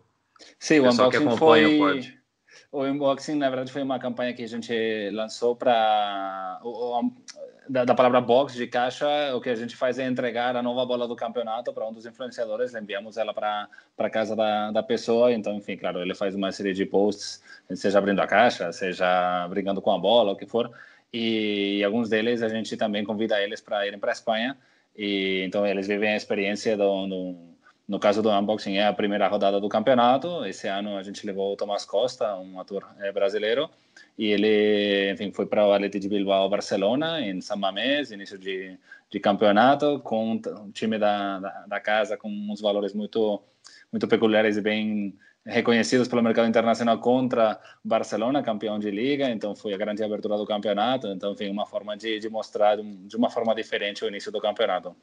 Sim, 0.58 0.78
o 0.78 0.90
unboxing 0.90 1.10
que 1.10 1.16
acompanha 1.16 1.68
foi... 1.68 1.78
pode 1.78 2.21
o 2.72 2.84
unboxing, 2.84 3.34
na 3.34 3.50
verdade, 3.50 3.70
foi 3.70 3.82
uma 3.82 3.98
campanha 3.98 4.32
que 4.32 4.42
a 4.42 4.48
gente 4.48 5.10
lançou 5.10 5.54
para. 5.54 6.58
Da, 7.68 7.84
da, 7.84 7.94
palavra 7.94 8.20
box, 8.20 8.54
de 8.54 8.66
caixa, 8.66 9.06
o 9.36 9.40
que 9.40 9.48
a 9.48 9.54
gente 9.54 9.76
faz 9.76 9.98
é 9.98 10.06
entregar 10.06 10.56
a 10.56 10.62
nova 10.62 10.84
bola 10.84 11.06
do 11.06 11.14
campeonato 11.14 11.72
para 11.72 11.86
um 11.86 11.92
dos 11.92 12.04
influenciadores, 12.04 12.74
enviamos 12.74 13.16
ela 13.16 13.32
para 13.32 14.10
casa 14.10 14.34
da, 14.34 14.72
da 14.72 14.82
pessoa. 14.82 15.32
Então, 15.32 15.54
enfim, 15.54 15.76
claro, 15.76 16.00
ele 16.00 16.14
faz 16.14 16.34
uma 16.34 16.50
série 16.50 16.72
de 16.72 16.84
posts, 16.84 17.42
seja 17.74 17.98
abrindo 17.98 18.20
a 18.20 18.26
caixa, 18.26 18.72
seja 18.72 19.46
brincando 19.48 19.80
com 19.80 19.92
a 19.92 19.98
bola, 19.98 20.32
o 20.32 20.36
que 20.36 20.46
for. 20.46 20.72
E, 21.12 21.78
e 21.78 21.84
alguns 21.84 22.08
deles 22.08 22.42
a 22.42 22.48
gente 22.48 22.76
também 22.76 23.04
convida 23.04 23.40
eles 23.40 23.60
para 23.60 23.86
irem 23.86 23.98
para 23.98 24.10
a 24.10 24.14
Espanha. 24.14 24.56
E 24.96 25.42
então 25.44 25.66
eles 25.66 25.86
vivem 25.86 26.12
a 26.12 26.16
experiência 26.16 26.76
do, 26.76 27.06
do 27.06 27.51
no 27.92 28.00
caso 28.00 28.22
do 28.22 28.30
unboxing, 28.30 28.78
é 28.78 28.86
a 28.86 28.92
primeira 28.94 29.28
rodada 29.28 29.60
do 29.60 29.68
campeonato. 29.68 30.46
Esse 30.46 30.66
ano 30.66 30.96
a 30.96 31.02
gente 31.02 31.26
levou 31.26 31.52
o 31.52 31.56
Tomás 31.58 31.84
Costa, 31.84 32.34
um 32.36 32.58
ator 32.58 32.88
é, 32.98 33.12
brasileiro, 33.12 33.68
e 34.16 34.28
ele, 34.28 35.12
enfim, 35.12 35.30
foi 35.30 35.44
para 35.44 35.66
o 35.66 35.74
Atlético 35.74 36.00
de 36.00 36.08
Bilbao, 36.08 36.48
Barcelona, 36.48 37.20
em 37.20 37.38
San 37.42 37.56
Mamés, 37.56 38.10
início 38.10 38.38
de, 38.38 38.78
de 39.10 39.20
campeonato, 39.20 40.00
com 40.00 40.32
um 40.32 40.70
time 40.72 40.98
da, 40.98 41.38
da, 41.38 41.66
da, 41.66 41.80
casa 41.80 42.16
com 42.16 42.30
uns 42.30 42.62
valores 42.62 42.94
muito 42.94 43.42
muito 43.92 44.08
peculiares 44.08 44.56
e 44.56 44.62
bem 44.62 45.14
reconhecidos 45.44 46.06
pelo 46.06 46.22
mercado 46.22 46.48
internacional 46.48 46.98
contra 46.98 47.58
Barcelona, 47.84 48.42
campeão 48.42 48.78
de 48.78 48.90
liga, 48.90 49.28
então 49.28 49.56
foi 49.56 49.74
a 49.74 49.76
grande 49.76 50.02
abertura 50.02 50.36
do 50.36 50.46
campeonato, 50.46 51.08
então 51.08 51.32
enfim, 51.32 51.50
uma 51.50 51.66
forma 51.66 51.96
de, 51.96 52.20
de 52.20 52.28
mostrar 52.28 52.76
de 52.76 53.16
uma 53.16 53.28
forma 53.28 53.52
diferente 53.54 54.04
o 54.04 54.08
início 54.08 54.30
do 54.30 54.40
campeonato. 54.40 54.94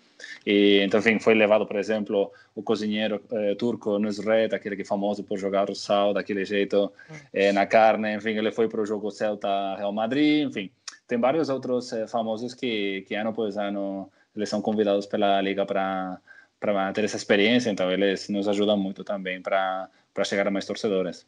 E 0.46 0.80
então 0.82 1.00
enfim, 1.02 1.20
foi 1.20 1.34
levado, 1.34 1.66
por 1.66 1.76
exemplo, 1.76 2.32
o 2.56 2.64
cozinheiro 2.64 3.22
eh, 3.32 3.56
turco 3.56 4.00
Nusret, 4.00 4.56
aquele 4.56 4.78
que 4.78 4.84
é 4.84 4.86
famoso 4.86 5.24
por 5.24 5.38
jogar 5.38 5.70
o 5.70 5.76
sal 5.76 6.14
daquele 6.14 6.46
jeito 6.46 6.92
eh, 7.34 7.52
na 7.52 7.66
carne, 7.66 8.16
enfim, 8.16 8.38
ele 8.38 8.52
foi 8.52 8.70
para 8.70 8.82
o 8.82 8.86
jogo 8.86 9.12
Celta 9.12 9.76
Real 9.76 9.92
Madrid, 9.92 10.48
enfim, 10.48 10.72
tem 11.06 11.20
vários 11.20 11.50
outros 11.50 11.92
eh, 11.92 12.08
famosos 12.08 12.54
que 12.54 13.04
que 13.08 13.14
ano 13.16 13.32
após 13.32 13.58
ano 13.58 14.10
eles 14.34 14.48
são 14.48 14.62
convidados 14.62 15.06
pela 15.06 15.42
liga 15.42 15.66
para 15.66 16.18
para 16.60 16.92
ter 16.94 17.06
essa 17.06 17.16
experiência, 17.18 17.70
então 17.70 17.90
eles 17.92 18.28
nos 18.30 18.48
ajudam 18.48 18.78
muito 18.78 19.04
também 19.04 19.42
para 19.42 19.90
para 20.14 20.24
chegar 20.24 20.48
a 20.48 20.52
mais 20.52 20.66
torcedores. 20.66 21.26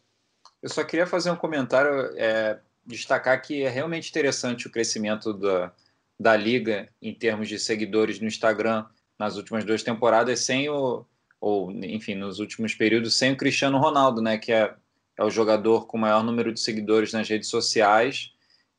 Eu 0.62 0.70
só 0.70 0.84
queria 0.84 1.08
fazer 1.08 1.32
um 1.32 1.36
comentário, 1.36 1.92
é, 2.18 2.60
destacar 2.86 3.42
que 3.42 3.64
é 3.64 3.70
realmente 3.70 4.10
interessante 4.10 4.68
o 4.68 4.72
crescimento 4.72 5.34
da, 5.34 5.72
da 6.20 6.36
liga 6.36 6.90
em 7.02 7.14
termos 7.14 7.50
de 7.50 7.58
seguidores 7.60 8.20
no 8.20 8.28
Instagram 8.28 8.86
nas 9.18 9.38
últimas 9.38 9.64
duas 9.64 9.84
temporadas, 9.84 10.40
sem 10.40 10.70
o, 10.70 11.06
ou 11.40 11.72
enfim, 11.72 12.16
nos 12.16 12.40
últimos 12.40 12.74
períodos, 12.74 13.16
sem 13.16 13.32
o 13.32 13.38
Cristiano 13.38 13.78
Ronaldo, 13.78 14.22
né, 14.22 14.38
que 14.38 14.52
é, 14.52 14.74
é 15.18 15.24
o 15.24 15.30
jogador 15.30 15.88
com 15.88 15.98
o 15.98 16.02
maior 16.02 16.24
número 16.24 16.52
de 16.54 16.60
seguidores 16.60 17.14
nas 17.14 17.28
redes 17.28 17.50
sociais. 17.50 18.32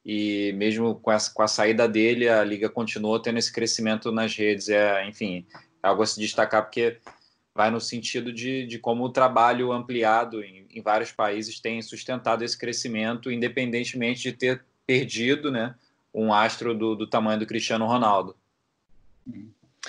E 0.05 0.53
mesmo 0.57 0.97
com, 0.97 1.13
essa, 1.13 1.33
com 1.33 1.43
a 1.43 1.49
saída 1.49 1.89
dele, 1.89 2.29
a 2.29 2.43
liga 2.43 2.69
continuou 2.69 3.21
tendo 3.21 3.39
esse 3.39 3.53
crescimento 3.53 4.11
nas 4.11 4.35
redes. 4.35 4.69
É, 4.69 5.07
enfim, 5.07 5.47
é 5.83 5.87
algo 5.87 6.03
a 6.03 6.07
se 6.07 6.19
destacar, 6.19 6.63
porque 6.63 6.99
vai 7.55 7.71
no 7.71 7.81
sentido 7.81 8.33
de, 8.33 8.67
de 8.67 8.79
como 8.79 9.05
o 9.05 9.11
trabalho 9.11 9.73
ampliado 9.73 10.43
em, 10.43 10.67
em, 10.71 10.81
vários 10.81 11.13
países 11.13 11.61
tem 11.61 11.81
sustentado 11.83 12.43
esse 12.43 12.57
crescimento, 12.57 13.31
independentemente 13.31 14.23
de 14.23 14.33
ter 14.33 14.65
perdido 14.87 15.51
né, 15.51 15.75
um 16.15 16.33
astro 16.33 16.75
do, 16.75 16.95
do 16.95 17.07
tamanho 17.07 17.39
do 17.39 17.47
Cristiano 17.47 17.87
Ronaldo. 17.87 18.37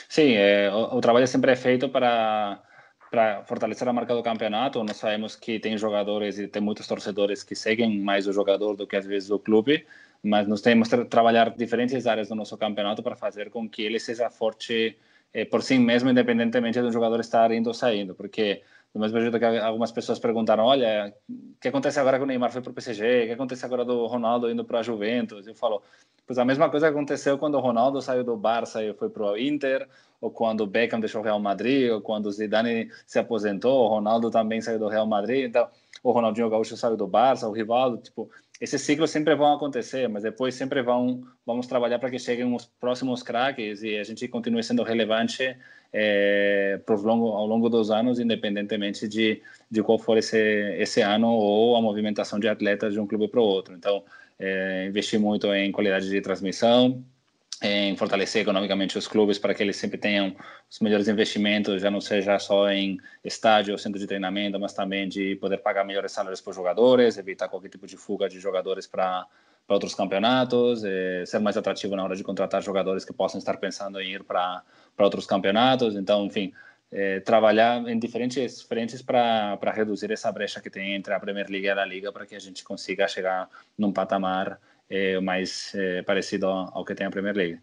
Sim, 0.09 0.33
é, 0.33 0.71
o, 0.71 0.97
o, 0.97 1.01
trabalho 1.01 1.27
sempre 1.27 1.51
é 1.51 1.55
feito 1.55 1.89
para 1.89 2.61
para 3.09 3.43
fortalecer 3.43 3.87
a 3.87 3.93
marca 3.93 4.15
do 4.15 4.23
campeonato. 4.23 4.83
Nós 4.83 4.97
sabemos 4.97 5.35
que 5.35 5.59
tem 5.59 5.77
jogadores 5.77 6.39
e 6.39 6.47
tem 6.47 6.59
muitos 6.59 6.87
torcedores 6.87 7.43
que 7.43 7.53
seguem 7.53 7.99
mais 7.99 8.25
o 8.25 8.33
jogador 8.33 8.75
do 8.75 8.87
que 8.87 8.95
às 8.95 9.05
vezes 9.05 9.29
o 9.29 9.37
clube, 9.37 9.85
mas 10.23 10.47
nós 10.47 10.61
temos 10.61 10.89
que 10.89 11.05
trabalhar 11.05 11.51
diferentes 11.51 12.07
áreas 12.07 12.29
do 12.29 12.33
nosso 12.33 12.57
campeonato 12.57 13.03
para 13.03 13.15
fazer 13.15 13.51
com 13.51 13.69
que 13.69 13.83
ele 13.83 13.99
seja 13.99 14.31
forte 14.31 14.97
é, 15.33 15.45
por 15.45 15.63
si 15.63 15.79
mesmo, 15.79 16.09
independentemente 16.09 16.79
do 16.81 16.91
jogador 16.91 17.19
estar 17.19 17.51
indo 17.51 17.67
ou 17.67 17.73
saindo, 17.73 18.13
porque 18.13 18.61
do 18.93 18.99
mesmo 18.99 19.19
jeito 19.19 19.39
que 19.39 19.45
algumas 19.45 19.91
pessoas 19.91 20.19
perguntaram, 20.19 20.65
olha, 20.65 21.11
o 21.27 21.59
que 21.59 21.67
acontece 21.67 21.99
agora 21.99 22.17
que 22.17 22.23
o 22.23 22.27
Neymar 22.27 22.51
foi 22.51 22.61
para 22.61 22.69
o 22.69 22.73
PSG? 22.73 23.23
O 23.23 23.25
que 23.25 23.31
acontece 23.31 23.65
agora 23.65 23.83
do 23.83 24.05
Ronaldo 24.05 24.51
indo 24.51 24.63
para 24.63 24.79
a 24.79 24.83
Juventus? 24.83 25.47
Eu 25.47 25.55
falo, 25.55 25.81
pois 26.27 26.37
a 26.37 26.45
mesma 26.45 26.69
coisa 26.69 26.89
aconteceu 26.89 27.37
quando 27.39 27.55
o 27.55 27.59
Ronaldo 27.59 27.99
saiu 28.01 28.23
do 28.23 28.37
Barça 28.37 28.83
e 28.83 28.93
foi 28.93 29.09
para 29.09 29.31
o 29.31 29.37
Inter, 29.37 29.87
ou 30.21 30.29
quando 30.29 30.61
o 30.61 30.67
Beckham 30.67 30.99
deixou 30.99 31.21
o 31.21 31.23
Real 31.23 31.39
Madrid, 31.39 31.91
ou 31.91 32.01
quando 32.01 32.27
o 32.27 32.31
Zidane 32.31 32.91
se 33.05 33.17
aposentou, 33.17 33.83
o 33.83 33.87
Ronaldo 33.87 34.29
também 34.29 34.61
saiu 34.61 34.77
do 34.77 34.87
Real 34.87 35.07
Madrid, 35.07 35.45
então 35.45 35.67
o 36.03 36.11
Ronaldinho 36.11 36.49
Gaúcho 36.49 36.77
saiu 36.77 36.95
do 36.95 37.07
Barça, 37.07 37.49
o 37.49 37.51
Rivaldo, 37.51 37.97
tipo, 37.97 38.29
esses 38.61 38.81
ciclos 38.81 39.11
sempre 39.11 39.35
vão 39.35 39.53
acontecer, 39.53 40.07
mas 40.07 40.23
depois 40.23 40.55
sempre 40.55 40.81
vão 40.81 41.23
vamos 41.45 41.67
trabalhar 41.67 41.99
para 41.99 42.09
que 42.09 42.19
cheguem 42.19 42.53
os 42.53 42.65
próximos 42.65 43.21
craques 43.23 43.83
e 43.83 43.97
a 43.97 44.03
gente 44.03 44.27
continue 44.27 44.63
sendo 44.63 44.83
relevante 44.83 45.55
é, 45.91 46.79
longo, 46.89 47.29
ao 47.29 47.45
longo 47.45 47.69
dos 47.69 47.91
anos, 47.91 48.19
independentemente 48.19 49.07
de, 49.07 49.41
de 49.69 49.83
qual 49.83 49.99
for 49.99 50.17
esse, 50.17 50.37
esse 50.77 51.01
ano 51.01 51.29
ou 51.29 51.75
a 51.75 51.81
movimentação 51.81 52.39
de 52.39 52.47
atletas 52.47 52.93
de 52.93 52.99
um 52.99 53.05
clube 53.05 53.27
para 53.27 53.39
o 53.39 53.43
outro. 53.43 53.75
Então, 53.75 54.03
é, 54.39 54.87
investir 54.87 55.19
muito 55.19 55.53
em 55.53 55.71
qualidade 55.71 56.09
de 56.09 56.21
transmissão, 56.21 57.03
em 57.63 57.95
fortalecer 57.95 58.41
economicamente 58.41 58.97
os 58.97 59.07
clubes 59.07 59.39
para 59.39 59.53
que 59.53 59.63
eles 59.63 59.77
sempre 59.77 59.97
tenham 59.97 60.35
os 60.69 60.79
melhores 60.79 61.07
investimentos, 61.07 61.81
já 61.81 61.89
não 61.89 62.01
seja 62.01 62.37
só 62.39 62.69
em 62.69 62.97
estádio 63.23 63.71
ou 63.71 63.77
centro 63.77 63.99
de 63.99 64.05
treinamento, 64.07 64.59
mas 64.59 64.73
também 64.73 65.07
de 65.07 65.35
poder 65.37 65.57
pagar 65.59 65.83
melhores 65.85 66.11
salários 66.11 66.41
para 66.41 66.51
os 66.51 66.55
jogadores, 66.55 67.17
evitar 67.17 67.47
qualquer 67.47 67.69
tipo 67.69 67.87
de 67.87 67.97
fuga 67.97 68.27
de 68.27 68.39
jogadores 68.39 68.85
para 68.87 69.25
para 69.65 69.75
outros 69.75 69.95
campeonatos, 69.95 70.83
eh, 70.83 71.23
ser 71.25 71.39
mais 71.39 71.55
atrativo 71.55 71.95
na 71.95 72.03
hora 72.03 72.15
de 72.15 72.23
contratar 72.23 72.61
jogadores 72.61 73.05
que 73.05 73.13
possam 73.13 73.39
estar 73.39 73.57
pensando 73.57 73.99
em 74.01 74.11
ir 74.11 74.23
para 74.23 74.61
outros 74.99 75.25
campeonatos. 75.25 75.95
Então, 75.95 76.25
enfim, 76.25 76.51
eh, 76.91 77.21
trabalhar 77.21 77.87
em 77.87 77.97
diferentes 77.97 78.61
frentes 78.61 79.01
para 79.01 79.57
reduzir 79.73 80.11
essa 80.11 80.31
brecha 80.31 80.61
que 80.61 80.69
tem 80.69 80.95
entre 80.95 81.13
a 81.13 81.19
Premier 81.19 81.49
League 81.49 81.65
e 81.65 81.69
a 81.69 81.75
La 81.75 81.85
Liga 81.85 82.11
para 82.11 82.25
que 82.25 82.35
a 82.35 82.39
gente 82.39 82.63
consiga 82.63 83.07
chegar 83.07 83.49
num 83.77 83.91
patamar 83.91 84.59
é, 84.93 85.19
mais 85.19 85.73
é, 85.73 86.03
parecido 86.03 86.47
ao 86.47 86.85
que 86.85 86.93
tem 86.93 87.07
a 87.07 87.09
Premier 87.09 87.35
League. 87.35 87.59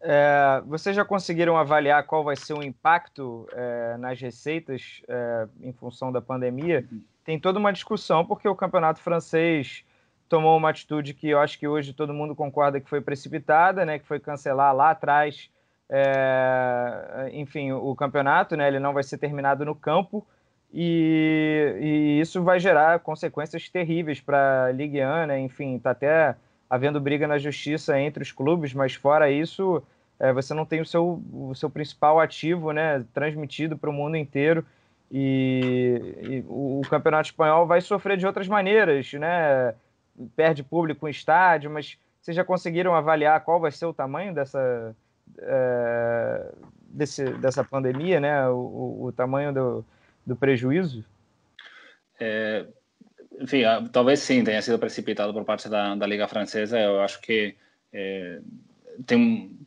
É, 0.00 0.62
vocês 0.66 0.96
já 0.96 1.04
conseguiram 1.04 1.56
avaliar 1.56 2.04
qual 2.04 2.24
vai 2.24 2.34
ser 2.34 2.54
o 2.54 2.62
impacto 2.62 3.46
é, 3.52 3.96
nas 3.98 4.20
receitas 4.20 5.02
é, 5.06 5.46
em 5.60 5.72
função 5.72 6.10
da 6.10 6.20
pandemia? 6.20 6.84
Tem 7.24 7.38
toda 7.38 7.58
uma 7.58 7.72
discussão, 7.72 8.24
porque 8.24 8.48
o 8.48 8.56
campeonato 8.56 9.00
francês 9.00 9.84
tomou 10.28 10.56
uma 10.56 10.70
atitude 10.70 11.12
que 11.12 11.28
eu 11.28 11.38
acho 11.38 11.58
que 11.58 11.68
hoje 11.68 11.92
todo 11.92 12.14
mundo 12.14 12.34
concorda 12.34 12.80
que 12.80 12.88
foi 12.88 13.02
precipitada, 13.02 13.84
né, 13.84 13.98
que 13.98 14.06
foi 14.06 14.18
cancelar 14.18 14.74
lá 14.74 14.90
atrás, 14.90 15.50
é, 15.90 17.30
enfim, 17.34 17.70
o 17.70 17.94
campeonato, 17.94 18.56
né, 18.56 18.66
ele 18.66 18.80
não 18.80 18.94
vai 18.94 19.02
ser 19.02 19.18
terminado 19.18 19.62
no 19.64 19.74
campo, 19.74 20.26
e, 20.72 21.76
e, 21.80 22.20
isso 22.20 22.42
vai 22.42 22.58
gerar 22.58 22.98
consequências 23.00 23.68
terríveis 23.68 24.20
para 24.20 24.64
a 24.64 24.72
Ligue 24.72 25.04
1, 25.04 25.26
né? 25.26 25.40
enfim, 25.40 25.76
está 25.76 25.90
até 25.90 26.34
havendo 26.68 26.98
briga 26.98 27.28
na 27.28 27.36
justiça 27.36 28.00
entre 28.00 28.22
os 28.22 28.32
clubes, 28.32 28.72
mas 28.72 28.94
fora 28.94 29.30
isso, 29.30 29.82
é, 30.18 30.32
você 30.32 30.54
não 30.54 30.64
tem 30.64 30.80
o 30.80 30.86
seu, 30.86 31.22
o 31.30 31.54
seu 31.54 31.68
principal 31.68 32.18
ativo 32.18 32.72
né, 32.72 33.04
transmitido 33.12 33.76
para 33.76 33.90
o 33.90 33.92
mundo 33.92 34.16
inteiro, 34.16 34.64
e, 35.10 36.16
e, 36.22 36.44
o 36.48 36.80
campeonato 36.88 37.28
espanhol 37.28 37.66
vai 37.66 37.82
sofrer 37.82 38.16
de 38.16 38.26
outras 38.26 38.48
maneiras, 38.48 39.12
né? 39.12 39.74
perde 40.34 40.62
público 40.62 41.06
em 41.06 41.10
estádio, 41.10 41.70
mas 41.70 41.98
vocês 42.20 42.34
já 42.34 42.44
conseguiram 42.44 42.94
avaliar 42.94 43.44
qual 43.44 43.60
vai 43.60 43.70
ser 43.70 43.84
o 43.84 43.92
tamanho 43.92 44.32
dessa, 44.32 44.96
é, 45.38 46.52
desse, 46.88 47.24
dessa 47.34 47.62
pandemia, 47.62 48.20
né? 48.20 48.48
o, 48.48 48.54
o, 48.54 49.04
o 49.06 49.12
tamanho 49.12 49.52
do 49.52 49.84
do 50.26 50.36
prejuízo? 50.36 51.04
É, 52.18 52.66
enfim, 53.40 53.62
talvez 53.92 54.20
sim 54.20 54.44
tenha 54.44 54.62
sido 54.62 54.78
precipitado 54.78 55.32
por 55.32 55.44
parte 55.44 55.68
da, 55.68 55.94
da 55.94 56.06
Liga 56.06 56.28
Francesa. 56.28 56.78
Eu 56.78 57.00
acho 57.00 57.20
que 57.20 57.56
é, 57.92 58.40
tem, 59.06 59.58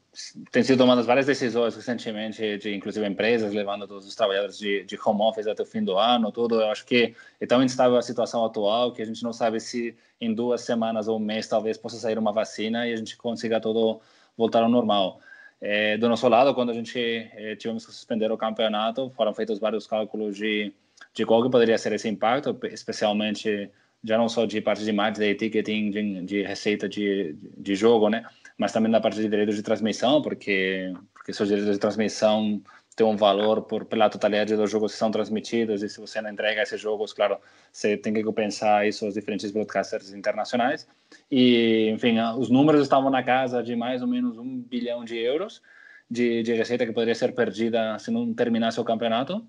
tem 0.52 0.64
sido 0.64 0.78
tomadas 0.78 1.06
várias 1.06 1.26
decisões 1.26 1.76
recentemente, 1.76 2.58
de 2.58 2.74
inclusive 2.74 3.06
empresas 3.06 3.54
levando 3.54 3.88
todos 3.88 4.08
os 4.08 4.16
trabalhadores 4.16 4.58
de, 4.58 4.84
de 4.84 4.98
home 5.04 5.22
office 5.22 5.48
até 5.48 5.64
o 5.64 5.66
fim 5.66 5.84
do 5.84 5.98
ano, 5.98 6.32
tudo. 6.32 6.62
Eu 6.62 6.70
acho 6.70 6.86
que 6.86 7.16
é 7.40 7.46
tão 7.46 7.62
instável 7.64 7.98
a 7.98 8.02
situação 8.02 8.46
atual 8.46 8.94
que 8.94 9.02
a 9.02 9.06
gente 9.06 9.24
não 9.24 9.34
sabe 9.34 9.60
se 9.60 9.96
em 10.22 10.34
duas 10.34 10.62
semanas 10.62 11.08
ou 11.08 11.18
um 11.18 11.24
mês 11.24 11.48
talvez 11.48 11.78
possa 11.78 11.98
sair 11.98 12.18
uma 12.18 12.32
vacina 12.32 12.88
e 12.88 12.94
a 12.94 12.96
gente 12.96 13.18
consiga 13.18 13.60
todo 13.60 14.00
voltar 14.38 14.64
ao 14.64 14.70
normal. 14.70 15.20
É, 15.62 15.98
do 15.98 16.10
nosso 16.10 16.28
lado, 16.28 16.54
quando 16.54 16.72
a 16.72 16.74
gente 16.74 17.00
é, 17.00 17.56
tivemos 17.56 17.86
que 17.86 17.92
suspender 17.92 18.32
o 18.32 18.38
campeonato, 18.38 19.10
foram 19.16 19.34
feitos 19.34 19.60
vários 19.60 19.88
cálculos 19.88 20.36
de, 20.36 20.74
de 21.14 21.26
qual 21.26 21.44
que 21.44 21.50
poderia 21.50 21.78
ser 21.78 21.94
esse 21.94 22.08
impacto, 22.08 22.58
especialmente 22.66 23.70
já 24.04 24.18
não 24.18 24.30
só 24.30 24.46
de 24.46 24.62
parte 24.62 24.84
de 24.84 24.92
marketing, 24.92 25.28
de 25.28 25.36
ticketing, 25.36 25.90
de, 25.90 26.22
de 26.22 26.44
receita 26.44 26.88
de, 26.88 27.36
de 27.58 27.76
jogo, 27.76 28.10
né? 28.10 28.26
Mas 28.58 28.72
também 28.72 28.92
da 28.92 29.02
parte 29.02 29.20
de 29.20 29.28
direitos 29.28 29.56
de 29.56 29.64
transmissão, 29.64 30.22
porque 30.22 30.94
porque 31.26 31.34
seus 31.34 31.50
direitos 31.50 31.74
de 31.74 31.80
transmissão 31.80 32.62
tem 32.96 33.06
um 33.06 33.18
valor 33.18 33.64
por 33.64 33.86
pela 33.86 34.10
totalidade 34.10 34.56
dos 34.56 34.72
jogos 34.72 34.94
que 34.94 34.98
são 34.98 35.12
transmitidos 35.12 35.84
e 35.84 35.90
se 35.90 36.00
você 36.00 36.22
não 36.22 36.30
entrega 36.30 36.62
esses 36.62 36.80
jogos, 36.80 37.12
claro, 37.12 37.38
você 37.72 37.98
tem 37.98 38.14
que 38.14 38.24
compensar 38.24 38.88
isso 38.88 39.06
aos 39.06 39.14
diferentes 39.14 39.52
broadcasters 39.52 40.14
internacionais. 40.14 40.88
E, 41.30 41.90
enfim, 41.90 42.18
os 42.38 42.50
números 42.50 42.82
estavam 42.82 43.10
na 43.10 43.22
casa 43.22 43.62
de 43.62 43.76
mais 43.76 44.02
ou 44.02 44.08
menos 44.08 44.38
um 44.38 44.62
bilhão 44.62 45.04
de 45.04 45.18
euros 45.18 45.62
de, 46.10 46.44
de 46.44 46.54
receita 46.54 46.86
que 46.86 46.94
poderia 46.94 47.16
ser 47.16 47.34
perdida 47.34 47.98
se 48.00 48.12
não 48.12 48.34
terminasse 48.34 48.80
o 48.80 48.84
campeonato. 48.84 49.46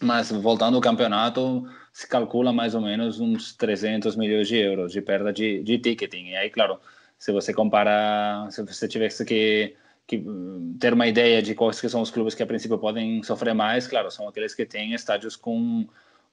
Mas 0.00 0.32
voltando 0.32 0.74
ao 0.74 0.80
campeonato, 0.80 1.64
se 1.92 2.08
calcula 2.08 2.52
mais 2.52 2.74
ou 2.74 2.80
menos 2.80 3.20
uns 3.20 3.54
300 3.54 4.16
milhões 4.16 4.48
de 4.48 4.56
euros 4.56 4.90
de 4.90 5.00
perda 5.00 5.32
de, 5.32 5.62
de 5.62 5.78
ticketing. 5.78 6.30
E 6.30 6.36
aí, 6.36 6.50
claro, 6.50 6.80
se 7.16 7.30
você 7.30 7.54
compara, 7.54 8.48
se 8.50 8.64
você 8.64 8.88
tivesse 8.88 9.24
que 9.24 9.76
que, 10.12 10.28
hum, 10.28 10.76
ter 10.78 10.92
uma 10.92 11.06
ideia 11.06 11.40
de 11.40 11.54
quais 11.54 11.76
são 11.76 12.02
os 12.02 12.10
clubes 12.10 12.34
que 12.34 12.42
a 12.42 12.46
princípio 12.46 12.78
podem 12.78 13.22
sofrer 13.22 13.54
mais, 13.54 13.86
claro, 13.86 14.10
são 14.10 14.28
aqueles 14.28 14.54
que 14.54 14.66
têm 14.66 14.92
estádios 14.92 15.36
com 15.36 15.86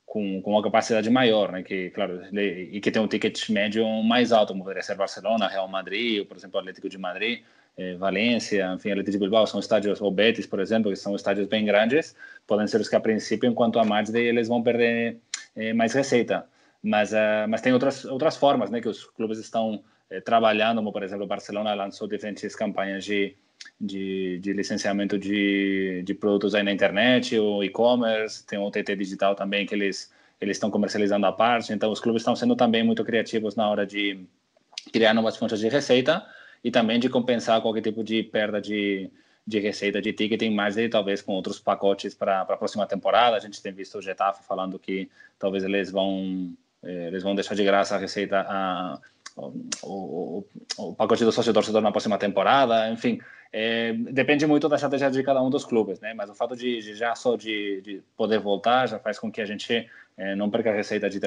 com, 0.05 0.41
com 0.41 0.51
uma 0.51 0.63
capacidade 0.63 1.07
maior, 1.07 1.51
né? 1.51 1.61
Que 1.61 1.91
claro 1.91 2.21
e 2.33 2.81
que 2.81 2.89
tem 2.91 2.99
um 3.01 3.07
ticket 3.07 3.47
médio 3.49 3.85
mais 4.03 4.31
alto, 4.31 4.53
como 4.53 4.63
poderia 4.63 4.81
ser 4.81 4.95
Barcelona, 4.95 5.47
Real 5.47 5.67
Madrid, 5.67 6.19
ou 6.19 6.25
por 6.25 6.35
exemplo 6.35 6.59
Atlético 6.59 6.89
de 6.89 6.97
Madrid, 6.97 7.43
eh, 7.77 7.95
Valência, 7.95 8.73
enfim, 8.73 8.89
Atlético 8.89 9.11
de 9.11 9.19
Bilbao, 9.19 9.45
são 9.45 9.59
estádios, 9.59 10.01
ou 10.01 10.09
Betis, 10.09 10.47
por 10.47 10.59
exemplo, 10.59 10.89
que 10.91 10.97
são 10.97 11.15
estádios 11.15 11.47
bem 11.47 11.63
grandes, 11.63 12.15
podem 12.47 12.65
ser 12.65 12.81
os 12.81 12.89
que 12.89 12.95
a 12.95 12.99
princípio, 12.99 13.47
enquanto 13.47 13.77
a 13.77 13.85
margem 13.85 14.15
eles 14.19 14.47
vão 14.47 14.63
perder 14.63 15.17
eh, 15.55 15.73
mais 15.73 15.93
receita. 15.93 16.47
Mas, 16.81 17.13
uh, 17.13 17.47
mas 17.47 17.61
tem 17.61 17.71
outras, 17.73 18.05
outras 18.05 18.35
formas, 18.35 18.71
né, 18.71 18.81
que 18.81 18.89
os 18.89 19.05
clubes 19.05 19.37
estão 19.37 19.83
eh, 20.09 20.21
trabalhando, 20.21 20.77
como 20.77 20.91
por 20.91 21.03
exemplo, 21.03 21.25
o 21.25 21.27
Barcelona 21.27 21.73
lançou 21.75 22.07
diferentes 22.07 22.55
campanhas 22.55 23.05
de, 23.05 23.35
de, 23.79 24.39
de 24.39 24.53
licenciamento 24.53 25.17
de, 25.17 26.03
de 26.03 26.13
produtos 26.13 26.55
aí 26.55 26.63
na 26.63 26.71
internet, 26.71 27.37
o 27.37 27.63
e-commerce, 27.63 28.45
tem 28.45 28.59
o 28.59 28.69
TT 28.69 28.95
Digital 28.95 29.35
também, 29.35 29.65
que 29.65 29.73
eles 29.75 30.11
eles 30.41 30.55
estão 30.55 30.71
comercializando 30.71 31.25
a 31.25 31.31
parte, 31.31 31.73
então 31.73 31.91
os 31.91 31.99
clubes 31.99 32.21
estão 32.21 32.35
sendo 32.35 32.55
também 32.55 32.81
muito 32.81 33.03
criativos 33.03 33.55
na 33.55 33.69
hora 33.69 33.85
de 33.85 34.25
criar 34.93 35.13
novas 35.13 35.35
fontes 35.35 35.59
de 35.59 35.67
receita 35.67 36.25
e 36.63 36.71
também 36.71 36.99
de 36.99 37.09
compensar 37.09 37.61
qualquer 37.61 37.81
tipo 37.81 38.03
de 38.03 38.23
perda 38.23 38.61
de, 38.61 39.09
de 39.45 39.59
receita 39.59 40.01
de 40.01 40.13
ticketing, 40.13 40.51
mais 40.51 40.75
de 40.75 40.87
talvez 40.87 41.21
com 41.21 41.33
outros 41.33 41.59
pacotes 41.59 42.13
para 42.13 42.41
a 42.41 42.45
próxima 42.57 42.87
temporada. 42.87 43.35
A 43.35 43.39
gente 43.39 43.61
tem 43.61 43.73
visto 43.73 43.97
o 43.97 44.01
Getafe 44.01 44.45
falando 44.45 44.79
que 44.79 45.09
talvez 45.37 45.63
eles 45.63 45.91
vão 45.91 46.53
eh, 46.83 47.07
eles 47.07 47.23
vão 47.23 47.35
deixar 47.35 47.55
de 47.55 47.63
graça 47.63 47.95
a 47.95 47.97
receita 47.97 48.45
a, 48.47 48.99
o, 49.39 49.87
o, 49.87 50.45
o, 50.77 50.95
pacote 50.95 51.23
do 51.23 51.31
sócio 51.31 51.53
torcedor 51.53 51.81
na 51.81 51.91
próxima 51.91 52.17
temporada, 52.17 52.89
enfim, 52.89 53.19
é, 53.51 53.93
depende 53.93 54.45
muito 54.45 54.69
da 54.69 54.75
estratégia 54.75 55.09
de 55.09 55.23
cada 55.23 55.41
um 55.41 55.49
dos 55.49 55.65
clubes, 55.65 55.99
né? 55.99 56.13
Mas 56.13 56.29
o 56.29 56.35
fato 56.35 56.55
de, 56.55 56.81
de 56.81 56.95
já 56.95 57.15
só 57.15 57.35
de, 57.35 57.81
de, 57.81 58.01
poder 58.15 58.39
voltar 58.39 58.87
já 58.87 58.99
faz 58.99 59.17
com 59.17 59.31
que 59.31 59.41
a 59.41 59.45
gente 59.45 59.89
é, 60.17 60.35
não 60.35 60.49
perca 60.49 60.69
a 60.69 60.73
receita 60.73 61.09
de, 61.09 61.19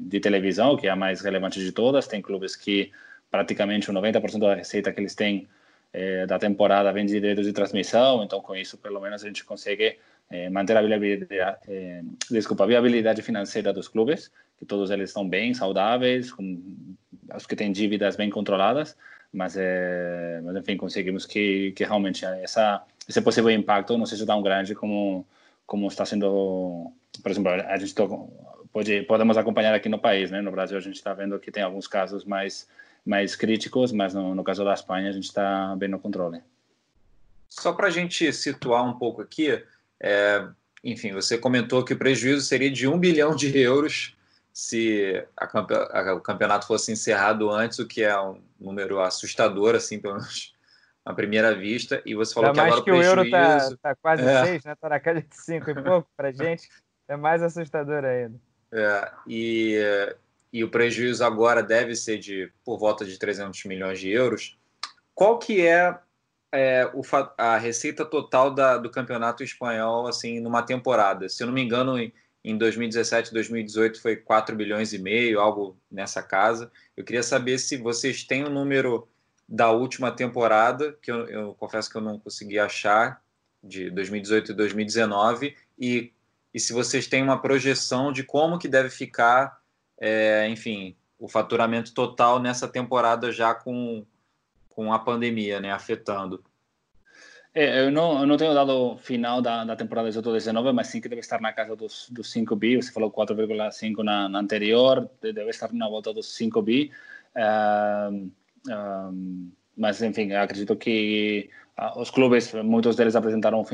de, 0.00 0.20
televisão, 0.20 0.76
que 0.76 0.86
é 0.86 0.90
a 0.90 0.96
mais 0.96 1.20
relevante 1.20 1.60
de 1.60 1.70
todas. 1.70 2.06
Tem 2.06 2.20
clubes 2.20 2.56
que 2.56 2.90
praticamente 3.30 3.90
o 3.90 3.94
90% 3.94 4.40
da 4.40 4.54
receita 4.54 4.92
que 4.92 5.00
eles 5.00 5.14
têm 5.14 5.46
é, 5.92 6.26
da 6.26 6.38
temporada 6.38 6.92
vem 6.92 7.06
de 7.06 7.12
direitos 7.12 7.46
de 7.46 7.52
transmissão, 7.52 8.24
então 8.24 8.40
com 8.40 8.54
isso 8.54 8.76
pelo 8.78 9.00
menos 9.00 9.22
a 9.22 9.26
gente 9.26 9.44
consegue 9.44 9.96
é, 10.30 10.50
manter 10.50 10.76
a 10.76 10.82
viabilidade, 10.82 11.58
é, 11.68 12.02
desculpa, 12.30 12.64
a 12.64 12.66
viabilidade 12.66 13.22
financeira 13.22 13.72
dos 13.72 13.88
clubes, 13.88 14.30
que 14.58 14.66
todos 14.66 14.90
eles 14.90 15.10
estão 15.10 15.26
bem, 15.26 15.54
saudáveis, 15.54 16.32
com, 16.32 16.60
os 17.34 17.46
que 17.46 17.56
têm 17.56 17.72
dívidas 17.72 18.16
bem 18.16 18.30
controladas, 18.30 18.96
mas, 19.32 19.56
é, 19.56 20.40
mas 20.42 20.56
enfim, 20.56 20.76
conseguimos 20.76 21.26
que, 21.26 21.72
que 21.72 21.84
realmente 21.84 22.24
essa, 22.24 22.82
esse 23.08 23.20
possível 23.20 23.50
impacto 23.50 23.96
não 23.98 24.06
seja 24.06 24.24
tão 24.26 24.42
grande 24.42 24.74
como, 24.74 25.26
como 25.66 25.86
está 25.88 26.04
sendo, 26.04 26.92
por 27.22 27.30
exemplo, 27.30 27.50
a 27.50 27.76
gente 27.76 27.94
pode, 28.72 29.02
podemos 29.02 29.36
acompanhar 29.36 29.74
aqui 29.74 29.88
no 29.88 29.98
país, 29.98 30.30
né? 30.30 30.40
No 30.40 30.50
Brasil 30.50 30.76
a 30.76 30.80
gente 30.80 30.96
está 30.96 31.12
vendo 31.12 31.38
que 31.38 31.50
tem 31.50 31.62
alguns 31.62 31.86
casos 31.86 32.24
mais 32.24 32.66
mais 33.08 33.34
críticos, 33.34 33.90
mas 33.90 34.12
no, 34.12 34.34
no 34.34 34.44
caso 34.44 34.62
da 34.64 34.74
Espanha 34.74 35.08
a 35.08 35.12
gente 35.12 35.24
está 35.24 35.74
bem 35.76 35.88
no 35.88 35.98
controle. 35.98 36.42
Só 37.48 37.72
para 37.72 37.86
a 37.86 37.90
gente 37.90 38.30
situar 38.34 38.84
um 38.84 38.98
pouco 38.98 39.22
aqui, 39.22 39.62
é, 39.98 40.46
enfim, 40.84 41.12
você 41.12 41.38
comentou 41.38 41.82
que 41.82 41.94
o 41.94 41.98
prejuízo 41.98 42.42
seria 42.42 42.70
de 42.70 42.86
um 42.86 42.98
bilhão 42.98 43.34
de 43.34 43.56
euros 43.58 44.14
se 44.58 45.24
a, 45.36 45.46
a, 45.46 46.14
o 46.14 46.20
campeonato 46.20 46.66
fosse 46.66 46.90
encerrado 46.90 47.48
antes, 47.48 47.78
o 47.78 47.86
que 47.86 48.02
é 48.02 48.20
um 48.20 48.42
número 48.58 49.00
assustador, 49.00 49.76
assim, 49.76 50.00
pelo 50.00 50.14
menos 50.14 50.52
à 51.04 51.14
primeira 51.14 51.54
vista. 51.54 52.02
E 52.04 52.12
você 52.14 52.34
falou 52.34 52.50
Ainda 52.50 52.62
que 52.62 52.66
agora 52.66 52.82
que 52.82 52.90
o, 52.90 52.94
prejuízo... 52.94 53.08
euro 53.08 53.22
está 53.22 53.76
tá 53.80 53.94
quase 53.94 54.24
é. 54.24 54.44
seis, 54.44 54.64
né? 54.64 54.72
Está 54.72 54.88
na 54.88 54.98
casa 54.98 55.22
de 55.22 55.28
cinco 55.36 55.70
e 55.70 55.74
pouco 55.80 56.10
para 56.16 56.32
gente. 56.32 56.68
É 57.06 57.16
mais 57.16 57.40
assustador 57.40 58.04
ainda. 58.04 58.34
É, 58.72 59.10
e 59.28 59.78
e 60.52 60.64
o 60.64 60.70
prejuízo 60.70 61.24
agora 61.24 61.62
deve 61.62 61.94
ser 61.94 62.18
de 62.18 62.50
por 62.64 62.78
volta 62.78 63.04
de 63.04 63.16
300 63.16 63.64
milhões 63.64 64.00
de 64.00 64.10
euros. 64.10 64.58
Qual 65.14 65.38
que 65.38 65.64
é, 65.64 65.96
é 66.50 66.90
o, 66.94 67.02
a 67.36 67.56
receita 67.58 68.04
total 68.04 68.50
da, 68.52 68.76
do 68.76 68.90
campeonato 68.90 69.44
espanhol 69.44 70.08
assim 70.08 70.40
numa 70.40 70.62
temporada? 70.62 71.28
Se 71.28 71.44
eu 71.44 71.46
não 71.46 71.54
me 71.54 71.62
engano, 71.62 71.96
em, 71.96 72.12
em 72.44 72.56
2017, 72.56 73.32
2018 73.32 74.00
foi 74.00 74.16
4 74.16 74.54
bilhões 74.56 74.92
e 74.92 74.98
meio, 74.98 75.40
algo 75.40 75.76
nessa 75.90 76.22
casa. 76.22 76.70
Eu 76.96 77.04
queria 77.04 77.22
saber 77.22 77.58
se 77.58 77.76
vocês 77.76 78.24
têm 78.24 78.44
o 78.44 78.48
um 78.48 78.52
número 78.52 79.08
da 79.48 79.70
última 79.70 80.10
temporada, 80.10 80.96
que 81.02 81.10
eu, 81.10 81.26
eu 81.28 81.54
confesso 81.54 81.90
que 81.90 81.96
eu 81.96 82.02
não 82.02 82.18
consegui 82.18 82.58
achar, 82.58 83.22
de 83.62 83.90
2018 83.90 84.52
e 84.52 84.54
2019, 84.54 85.56
e, 85.78 86.12
e 86.54 86.60
se 86.60 86.72
vocês 86.72 87.06
têm 87.06 87.22
uma 87.22 87.40
projeção 87.40 88.12
de 88.12 88.22
como 88.22 88.58
que 88.58 88.68
deve 88.68 88.88
ficar 88.88 89.58
é, 89.98 90.48
enfim, 90.48 90.96
o 91.18 91.28
faturamento 91.28 91.92
total 91.92 92.38
nessa 92.38 92.68
temporada 92.68 93.32
já 93.32 93.52
com, 93.54 94.06
com 94.68 94.92
a 94.92 94.98
pandemia, 94.98 95.60
né, 95.60 95.72
afetando. 95.72 96.42
É, 97.54 97.86
eu, 97.86 97.90
não, 97.90 98.20
eu 98.20 98.26
não 98.26 98.36
tenho 98.36 98.54
dado 98.54 98.96
final 98.98 99.40
da, 99.40 99.64
da 99.64 99.74
temporada 99.74 100.08
18-19, 100.08 100.72
mas 100.72 100.88
sim 100.88 101.00
que 101.00 101.08
deve 101.08 101.20
estar 101.20 101.40
na 101.40 101.52
casa 101.52 101.74
dos, 101.74 102.08
dos 102.10 102.30
5 102.30 102.54
bi. 102.54 102.76
Você 102.76 102.92
falou 102.92 103.10
4,5 103.10 104.02
na, 104.04 104.28
na, 104.28 104.38
anterior, 104.38 105.10
deve 105.20 105.50
estar 105.50 105.72
na 105.72 105.88
volta 105.88 106.12
dos 106.12 106.34
5 106.34 106.62
bi. 106.62 106.90
Uh, 107.34 108.30
uh, 108.68 109.52
mas, 109.76 110.02
enfim, 110.02 110.32
acredito 110.32 110.76
que 110.76 111.50
os 111.96 112.10
clubes, 112.10 112.52
muitos 112.54 112.96
deles 112.96 113.14
apresentaram 113.14 113.64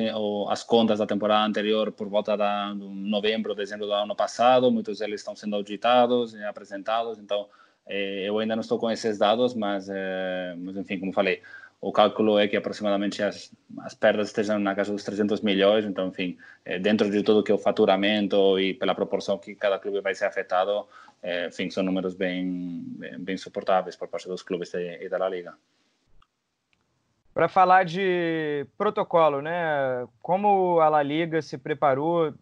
as 0.50 0.62
contas 0.62 0.98
da 0.98 1.06
temporada 1.06 1.46
anterior 1.46 1.90
por 1.90 2.06
volta 2.06 2.36
de 2.36 2.74
novembro, 2.74 3.54
dezembro 3.54 3.86
do 3.86 3.92
ano 3.92 4.14
passado. 4.14 4.70
Muitos 4.70 4.98
deles 4.98 5.22
estão 5.22 5.34
sendo 5.34 5.56
auditados 5.56 6.34
e 6.34 6.44
apresentados. 6.44 7.18
Então, 7.18 7.48
eh, 7.86 8.24
eu 8.28 8.38
ainda 8.38 8.54
não 8.54 8.60
estou 8.60 8.78
com 8.78 8.90
esses 8.90 9.16
dados, 9.16 9.54
mas, 9.54 9.88
eh, 9.88 10.54
mas 10.58 10.76
enfim, 10.76 10.98
como 11.00 11.14
falei, 11.14 11.40
o 11.86 11.92
cálculo 11.92 12.38
é 12.38 12.48
que 12.48 12.56
aproximadamente 12.56 13.22
as, 13.22 13.52
as 13.80 13.94
perdas 13.94 14.28
estejam 14.28 14.58
na 14.58 14.74
casa 14.74 14.90
dos 14.90 15.04
300 15.04 15.42
milhões. 15.42 15.84
Então, 15.84 16.08
enfim, 16.08 16.38
eh, 16.64 16.78
dentro 16.78 17.10
de 17.10 17.22
tudo 17.22 17.42
que 17.42 17.52
é 17.52 17.54
o 17.54 17.58
faturamento 17.58 18.58
e 18.58 18.72
pela 18.72 18.94
proporção 18.94 19.36
que 19.36 19.54
cada 19.54 19.78
clube 19.78 20.00
vai 20.00 20.14
ser 20.14 20.24
afetado, 20.24 20.86
enfim, 21.48 21.70
são 21.70 21.82
números 21.82 22.14
bem, 22.14 22.84
bem 23.18 23.36
suportáveis 23.36 23.96
por 23.96 24.08
parte 24.08 24.28
dos 24.28 24.42
clubes 24.42 24.72
e 24.74 25.08
da 25.08 25.18
La 25.18 25.28
Liga 25.28 25.54
para 27.34 27.48
falar 27.48 27.84
de 27.84 28.64
protocolo, 28.78 29.42
né? 29.42 30.06
Como 30.22 30.78
a 30.80 30.88
La 30.88 31.02
Liga 31.02 31.42
se 31.42 31.58
preparou, 31.58 32.32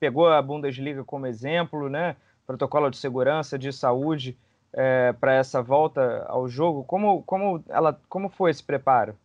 pegou 0.00 0.28
a 0.28 0.42
Bundesliga 0.42 1.04
como 1.04 1.26
exemplo, 1.26 1.88
né? 1.88 2.16
Protocolo 2.44 2.90
de 2.90 2.96
segurança, 2.96 3.56
de 3.56 3.72
saúde 3.72 4.36
é, 4.74 5.12
para 5.12 5.34
essa 5.34 5.62
volta 5.62 6.24
ao 6.28 6.48
jogo. 6.48 6.84
Como, 6.84 7.22
como, 7.22 7.64
ela, 7.68 7.98
como 8.08 8.28
foi 8.28 8.50
esse 8.50 8.62
preparo? 8.62 9.16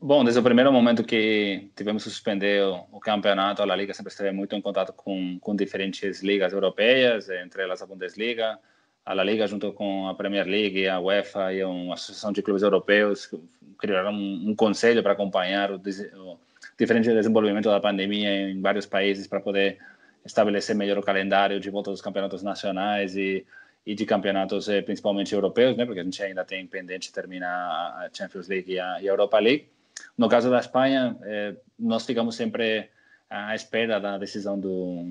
Bom, 0.00 0.24
desde 0.24 0.40
o 0.40 0.42
primeiro 0.42 0.72
momento 0.72 1.04
que 1.04 1.70
tivemos 1.76 2.04
que 2.04 2.10
suspender 2.10 2.62
o, 2.90 2.98
campeonato, 3.00 3.62
a 3.62 3.66
La 3.66 3.76
Liga 3.76 3.92
sempre 3.92 4.10
esteve 4.10 4.32
muito 4.32 4.56
em 4.56 4.60
contato 4.60 4.92
com, 4.92 5.38
com 5.40 5.54
diferentes 5.54 6.22
ligas 6.22 6.52
europeias, 6.52 7.28
entre 7.28 7.62
elas 7.62 7.82
a 7.82 7.86
Bundesliga, 7.86 8.58
a 9.04 9.12
La 9.12 9.22
Liga 9.22 9.46
junto 9.46 9.72
com 9.72 10.08
a 10.08 10.14
Premier 10.14 10.46
League, 10.46 10.88
a 10.88 10.98
UEFA 10.98 11.52
e 11.52 11.62
uma 11.62 11.94
associação 11.94 12.32
de 12.32 12.42
clubes 12.42 12.62
europeus 12.62 13.30
criaram 13.78 14.12
um, 14.12 14.50
um 14.50 14.56
conselho 14.56 15.02
para 15.02 15.12
acompanhar 15.12 15.70
o, 15.70 15.76
o, 15.76 16.38
diferente 16.78 17.12
desenvolvimento 17.12 17.68
da 17.68 17.80
pandemia 17.80 18.50
em 18.50 18.60
vários 18.60 18.86
países 18.86 19.26
para 19.26 19.40
poder 19.40 19.78
estabelecer 20.24 20.74
melhor 20.74 20.96
o 20.96 21.02
calendário 21.02 21.60
de 21.60 21.68
volta 21.68 21.90
dos 21.90 22.00
campeonatos 22.00 22.42
nacionais 22.42 23.14
e, 23.16 23.44
e 23.86 23.94
de 23.94 24.06
campeonatos 24.06 24.68
eh, 24.68 24.82
principalmente 24.82 25.34
europeus, 25.34 25.76
né, 25.76 25.84
porque 25.84 26.00
a 26.00 26.04
gente 26.04 26.22
ainda 26.22 26.44
tem 26.44 26.66
pendente 26.66 27.12
terminar 27.12 27.50
a 27.50 28.08
Champions 28.12 28.48
League 28.48 28.72
e 28.72 28.78
a, 28.78 29.02
Europa 29.02 29.38
League. 29.38 29.68
No 30.16 30.28
caso 30.28 30.50
da 30.50 30.58
Espanha, 30.58 31.16
eh, 31.22 31.54
nós 31.78 32.06
ficamos 32.06 32.34
sempre 32.34 32.88
à 33.28 33.54
espera 33.54 34.00
da 34.00 34.16
decisão 34.16 34.58
do, 34.58 35.02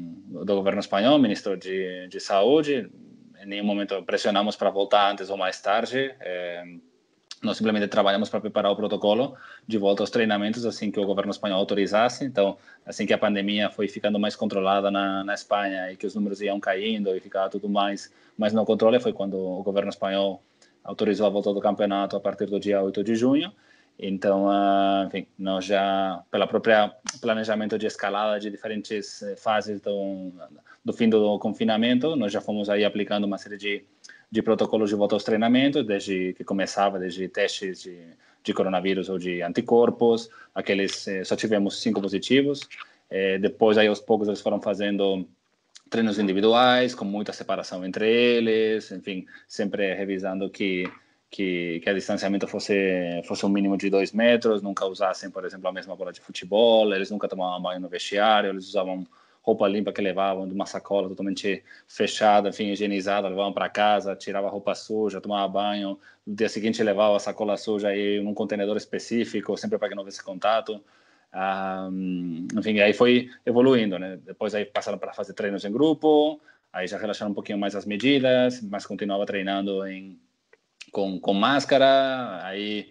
do 0.45 0.55
governo 0.55 0.79
espanhol, 0.79 1.19
ministro 1.19 1.55
de, 1.57 2.07
de 2.07 2.19
Saúde, 2.19 2.89
em 3.41 3.45
nenhum 3.45 3.65
momento 3.65 4.01
pressionamos 4.03 4.55
para 4.55 4.69
voltar 4.69 5.12
antes 5.12 5.29
ou 5.29 5.38
mais 5.38 5.62
tarde. 5.62 6.15
Nós 7.43 7.58
simplesmente 7.58 7.88
trabalhamos 7.89 8.29
para 8.29 8.39
preparar 8.39 8.71
o 8.71 8.75
protocolo 8.75 9.36
de 9.67 9.77
volta 9.77 10.01
aos 10.01 10.10
treinamentos 10.10 10.65
assim 10.65 10.89
que 10.89 10.99
o 10.99 11.06
governo 11.06 11.29
espanhol 11.29 11.60
autorizasse. 11.60 12.23
Então, 12.23 12.58
assim 12.86 13.06
que 13.06 13.12
a 13.12 13.17
pandemia 13.17 13.69
foi 13.69 13.89
ficando 13.89 14.17
mais 14.17 14.34
controlada 14.34 14.89
na, 14.89 15.25
na 15.25 15.34
Espanha 15.34 15.91
e 15.91 15.97
que 15.97 16.08
os 16.08 16.15
números 16.15 16.39
iam 16.39 16.58
caindo 16.58 17.13
e 17.13 17.19
ficava 17.19 17.49
tudo 17.49 17.67
mais, 17.67 18.10
mais 18.38 18.53
no 18.53 18.65
controle, 18.65 18.97
foi 18.97 19.12
quando 19.12 19.38
o 19.38 19.62
governo 19.62 19.89
espanhol 19.89 20.41
autorizou 20.86 21.27
a 21.27 21.29
volta 21.29 21.53
do 21.53 21.60
campeonato 21.60 22.15
a 22.15 22.19
partir 22.19 22.45
do 22.45 22.58
dia 22.60 22.82
8 22.82 23.03
de 23.03 23.13
junho. 23.13 23.51
Então, 23.99 24.45
uh, 24.45 25.06
enfim, 25.06 25.27
nós 25.38 25.65
já, 25.65 26.23
pela 26.32 26.47
própria 26.47 26.93
planejamento 27.21 27.77
de 27.77 27.86
escalada 27.86 28.39
de 28.39 28.49
diferentes 28.49 29.21
eh, 29.21 29.36
fases 29.36 29.79
do, 29.79 30.32
do 30.84 30.91
fim 30.91 31.08
do 31.08 31.38
confinamento, 31.38 32.15
nós 32.15 32.32
já 32.32 32.41
fomos 32.41 32.69
aí 32.69 32.84
aplicando 32.84 33.25
uma 33.25 33.38
série 33.38 33.56
de, 33.56 33.86
de 34.33 34.41
protocolos 34.41 34.89
de 34.89 34.95
volta 34.95 35.13
aos 35.13 35.23
treinamentos, 35.23 35.85
desde 35.85 36.33
que 36.33 36.43
começava, 36.43 36.97
desde 36.97 37.27
testes 37.27 37.83
de, 37.83 37.99
de 38.43 38.51
coronavírus 38.51 39.07
ou 39.07 39.19
de 39.19 39.43
anticorpos, 39.43 40.27
aqueles 40.55 41.07
eh, 41.07 41.23
só 41.23 41.35
tivemos 41.35 41.79
cinco 41.79 42.01
positivos. 42.01 42.67
Eh, 43.11 43.37
depois, 43.37 43.77
aí 43.77 43.85
aos 43.85 43.99
poucos, 43.99 44.27
eles 44.27 44.41
foram 44.41 44.59
fazendo 44.59 45.23
treinos 45.87 46.17
individuais, 46.17 46.95
com 46.95 47.05
muita 47.05 47.31
separação 47.31 47.85
entre 47.85 48.11
eles, 48.11 48.91
enfim, 48.91 49.23
sempre 49.47 49.93
revisando 49.93 50.49
que 50.49 50.91
que, 51.29 51.79
que 51.79 51.89
a 51.89 51.93
distanciamento 51.93 52.47
fosse 52.47 53.21
fosse 53.25 53.43
um 53.43 53.49
mínimo 53.49 53.75
de 53.75 53.89
dois 53.89 54.11
metros, 54.11 54.61
nunca 54.61 54.85
usassem, 54.85 55.31
por 55.31 55.43
exemplo, 55.45 55.67
a 55.67 55.71
mesma 55.71 55.95
bola 55.95 56.13
de 56.13 56.21
futebol, 56.21 56.93
eles 56.93 57.09
nunca 57.09 57.27
tomavam 57.27 57.61
banho 57.61 57.79
no 57.79 57.89
vestiário, 57.89 58.51
eles 58.51 58.67
usavam 58.67 59.05
roupa 59.43 59.67
limpa 59.67 59.91
que 59.91 60.01
levavam 60.01 60.47
de 60.47 60.53
uma 60.53 60.65
sacola 60.65 61.10
totalmente 61.10 61.63
fechada, 61.88 62.49
enfim, 62.49 62.71
higienizada, 62.71 63.27
levavam 63.27 63.51
para 63.51 63.69
casa, 63.69 64.15
tirava 64.15 64.47
a 64.47 64.49
roupa 64.49 64.73
suja, 64.73 65.19
tomava 65.19 65.47
banho, 65.47 65.99
no 66.25 66.34
dia 66.36 66.47
seguinte 66.47 66.82
levava 66.82 67.17
a 67.17 67.19
sacola 67.19 67.58
suja 67.58 67.89
aí 67.89 68.21
num 68.21 68.34
contenedor 68.34 68.77
específico, 68.77 69.58
sempre 69.58 69.77
para 69.77 69.89
que 69.89 69.95
não 69.95 70.01
houvesse 70.01 70.23
contato. 70.23 70.82
Um, 71.36 72.47
enfim, 72.58 72.79
aí 72.79 72.93
foi 72.93 73.29
evoluindo, 73.45 73.99
né? 73.99 74.17
Depois 74.23 74.56
aí 74.56 74.65
passaram 74.65 74.97
para 74.97 75.13
fazer 75.13 75.34
treinos 75.34 75.65
em 75.65 75.71
grupo, 75.71 76.39
aí 76.71 76.88
já 76.88 76.97
relaxaram 76.97 77.32
um 77.32 77.36
pouquinho 77.36 77.58
mais 77.58 77.75
as 77.75 77.86
medidas, 77.86 78.62
mas 78.62 78.86
continuava 78.86 79.25
treinando 79.25 79.86
em 79.86 80.17
com, 80.91 81.19
com 81.19 81.34
máscara, 81.34 82.39
aí 82.45 82.89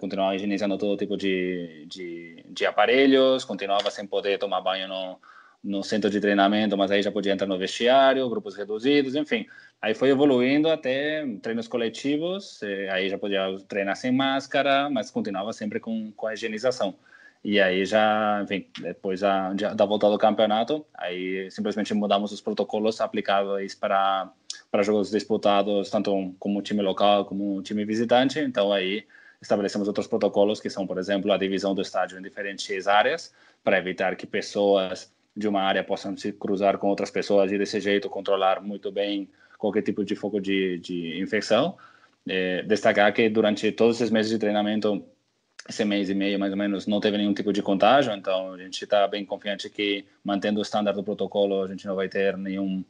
continuava 0.00 0.34
higienizando 0.34 0.78
todo 0.78 0.96
tipo 0.96 1.16
de, 1.16 1.86
de, 1.88 2.44
de, 2.48 2.66
aparelhos, 2.66 3.44
continuava 3.44 3.90
sem 3.90 4.06
poder 4.06 4.38
tomar 4.38 4.60
banho 4.60 4.88
no, 4.88 5.18
no 5.62 5.82
centro 5.82 6.08
de 6.10 6.20
treinamento, 6.20 6.76
mas 6.76 6.90
aí 6.90 7.02
já 7.02 7.10
podia 7.10 7.32
entrar 7.32 7.46
no 7.46 7.58
vestiário, 7.58 8.28
grupos 8.28 8.56
reduzidos, 8.56 9.14
enfim. 9.14 9.46
Aí 9.80 9.94
foi 9.94 10.10
evoluindo 10.10 10.68
até 10.68 11.26
treinos 11.42 11.68
coletivos, 11.68 12.62
eh, 12.62 12.88
aí 12.90 13.08
já 13.08 13.18
podia 13.18 13.46
treinar 13.68 13.96
sem 13.96 14.10
máscara, 14.10 14.88
mas 14.90 15.10
continuava 15.10 15.52
sempre 15.52 15.78
com, 15.80 16.12
com 16.12 16.26
a 16.26 16.34
higienização. 16.34 16.94
E 17.44 17.60
aí 17.60 17.84
já, 17.84 18.40
enfim, 18.42 18.66
depois 18.80 19.20
da, 19.20 19.52
da 19.52 19.84
volta 19.84 20.10
do 20.10 20.18
campeonato, 20.18 20.84
aí 20.94 21.48
simplesmente 21.50 21.94
mudamos 21.94 22.32
os 22.32 22.40
protocolos 22.40 23.00
aplicáveis 23.00 23.74
para 23.74 24.32
para 24.70 24.82
jogos 24.82 25.10
disputados 25.10 25.90
tanto 25.90 26.34
como 26.38 26.62
time 26.62 26.82
local 26.82 27.24
como 27.24 27.62
time 27.62 27.84
visitante. 27.84 28.38
Então 28.40 28.72
aí 28.72 29.06
estabelecemos 29.40 29.88
outros 29.88 30.06
protocolos 30.06 30.60
que 30.60 30.70
são, 30.70 30.86
por 30.86 30.98
exemplo, 30.98 31.32
a 31.32 31.36
divisão 31.36 31.74
do 31.74 31.82
estádio 31.82 32.18
em 32.18 32.22
diferentes 32.22 32.86
áreas 32.86 33.32
para 33.62 33.78
evitar 33.78 34.16
que 34.16 34.26
pessoas 34.26 35.12
de 35.36 35.46
uma 35.46 35.62
área 35.62 35.84
possam 35.84 36.16
se 36.16 36.32
cruzar 36.32 36.78
com 36.78 36.88
outras 36.88 37.10
pessoas 37.10 37.52
e 37.52 37.58
desse 37.58 37.78
jeito 37.80 38.08
controlar 38.08 38.62
muito 38.62 38.90
bem 38.90 39.28
qualquer 39.58 39.82
tipo 39.82 40.04
de 40.04 40.16
foco 40.16 40.40
de, 40.40 40.78
de 40.78 41.20
infecção. 41.20 41.76
É, 42.26 42.62
destacar 42.62 43.12
que 43.12 43.28
durante 43.28 43.70
todos 43.70 43.96
esses 43.96 44.10
meses 44.10 44.30
de 44.30 44.38
treinamento 44.38 45.04
esse 45.68 45.84
mês 45.84 46.08
e 46.08 46.14
meio 46.14 46.38
mais 46.38 46.52
ou 46.52 46.58
menos 46.58 46.86
não 46.86 47.00
teve 47.00 47.16
nenhum 47.18 47.34
tipo 47.34 47.52
de 47.52 47.62
contágio, 47.62 48.12
então 48.12 48.54
a 48.54 48.58
gente 48.58 48.82
está 48.82 49.06
bem 49.06 49.24
confiante 49.24 49.68
que 49.68 50.04
mantendo 50.24 50.60
o 50.60 50.62
estándar 50.62 50.94
do 50.94 51.02
protocolo 51.02 51.62
a 51.62 51.68
gente 51.68 51.86
não 51.86 51.96
vai 51.96 52.08
ter 52.08 52.36
nenhum 52.36 52.84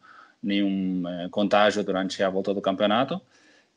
nenhum 0.47 1.07
é, 1.09 1.29
contágio 1.29 1.83
durante 1.85 2.23
a 2.23 2.31
volta 2.31 2.55
do 2.55 2.61
campeonato. 2.61 3.21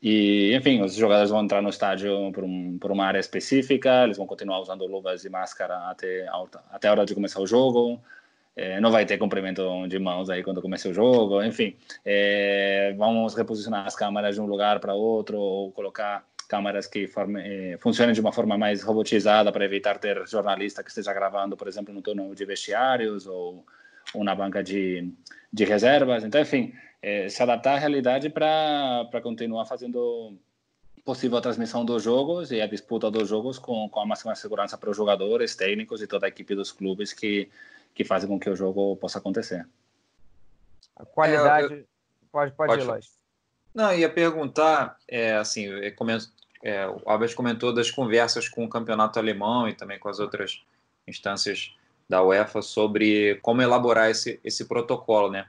E, 0.02 0.54
enfim, 0.54 0.80
os 0.80 0.94
jogadores 0.94 1.30
vão 1.30 1.42
entrar 1.42 1.60
no 1.60 1.68
estádio 1.68 2.32
por, 2.32 2.44
um, 2.44 2.78
por 2.78 2.90
uma 2.90 3.04
área 3.04 3.18
específica, 3.18 4.04
eles 4.04 4.16
vão 4.16 4.26
continuar 4.26 4.60
usando 4.60 4.86
luvas 4.86 5.24
e 5.24 5.28
máscara 5.28 5.76
até 5.90 6.26
a, 6.28 6.44
até 6.70 6.88
a 6.88 6.92
hora 6.92 7.04
de 7.04 7.14
começar 7.14 7.40
o 7.40 7.46
jogo. 7.46 8.00
É, 8.56 8.80
não 8.80 8.90
vai 8.90 9.06
ter 9.06 9.18
cumprimento 9.18 9.86
de 9.88 9.98
mãos 9.98 10.28
aí 10.30 10.42
quando 10.42 10.62
começa 10.62 10.88
o 10.88 10.94
jogo, 10.94 11.42
enfim. 11.42 11.76
É, 12.04 12.94
vamos 12.96 13.34
reposicionar 13.34 13.86
as 13.86 13.94
câmeras 13.94 14.34
de 14.34 14.40
um 14.40 14.46
lugar 14.46 14.80
para 14.80 14.94
outro 14.94 15.38
ou 15.38 15.70
colocar 15.72 16.24
câmeras 16.48 16.86
que 16.88 17.06
forme, 17.06 17.40
eh, 17.40 17.78
funcionem 17.78 18.12
de 18.12 18.20
uma 18.20 18.32
forma 18.32 18.58
mais 18.58 18.82
robotizada 18.82 19.52
para 19.52 19.64
evitar 19.64 19.98
ter 19.98 20.26
jornalista 20.26 20.82
que 20.82 20.88
esteja 20.88 21.12
gravando, 21.14 21.56
por 21.56 21.68
exemplo, 21.68 21.94
no 21.94 22.02
turno 22.02 22.34
de 22.34 22.44
vestiários 22.44 23.24
ou, 23.24 23.64
ou 24.12 24.24
na 24.24 24.34
banca 24.34 24.60
de, 24.60 25.14
de 25.52 25.64
reservas. 25.64 26.24
Então, 26.24 26.40
enfim, 26.40 26.74
eh, 27.02 27.28
se 27.28 27.42
adaptar 27.42 27.74
à 27.74 27.78
realidade 27.78 28.30
para 28.30 29.20
continuar 29.22 29.66
fazendo 29.66 30.36
possível 31.04 31.38
a 31.38 31.40
transmissão 31.40 31.84
dos 31.84 32.02
jogos 32.02 32.52
e 32.52 32.60
a 32.60 32.66
disputa 32.66 33.10
dos 33.10 33.28
jogos 33.28 33.58
com, 33.58 33.88
com 33.88 34.00
a 34.00 34.06
máxima 34.06 34.34
segurança 34.34 34.76
para 34.76 34.90
os 34.90 34.96
jogadores, 34.96 35.56
técnicos 35.56 36.02
e 36.02 36.06
toda 36.06 36.26
a 36.26 36.28
equipe 36.28 36.54
dos 36.54 36.70
clubes 36.70 37.12
que, 37.12 37.48
que 37.94 38.04
fazem 38.04 38.28
com 38.28 38.38
que 38.38 38.50
o 38.50 38.56
jogo 38.56 38.96
possa 38.96 39.18
acontecer. 39.18 39.66
A 40.96 41.04
qualidade. 41.04 41.74
É, 41.74 41.76
eu... 41.78 41.84
Pode, 42.30 42.52
pode, 42.52 42.68
pode 42.68 42.82
ir, 42.82 42.86
Lois. 42.86 43.18
Não, 43.74 43.92
ia 43.94 44.08
perguntar, 44.08 44.98
é, 45.08 45.34
assim, 45.34 45.66
é, 46.62 46.86
o 46.86 47.02
Albert 47.06 47.34
comentou 47.34 47.72
das 47.72 47.90
conversas 47.90 48.48
com 48.48 48.64
o 48.64 48.68
campeonato 48.68 49.18
alemão 49.18 49.68
e 49.68 49.74
também 49.74 49.98
com 49.98 50.08
as 50.08 50.18
outras 50.18 50.62
instâncias 51.06 51.74
da 52.10 52.24
UEFA 52.24 52.60
sobre 52.60 53.36
como 53.36 53.62
elaborar 53.62 54.10
esse, 54.10 54.40
esse 54.42 54.64
protocolo, 54.64 55.30
né? 55.30 55.46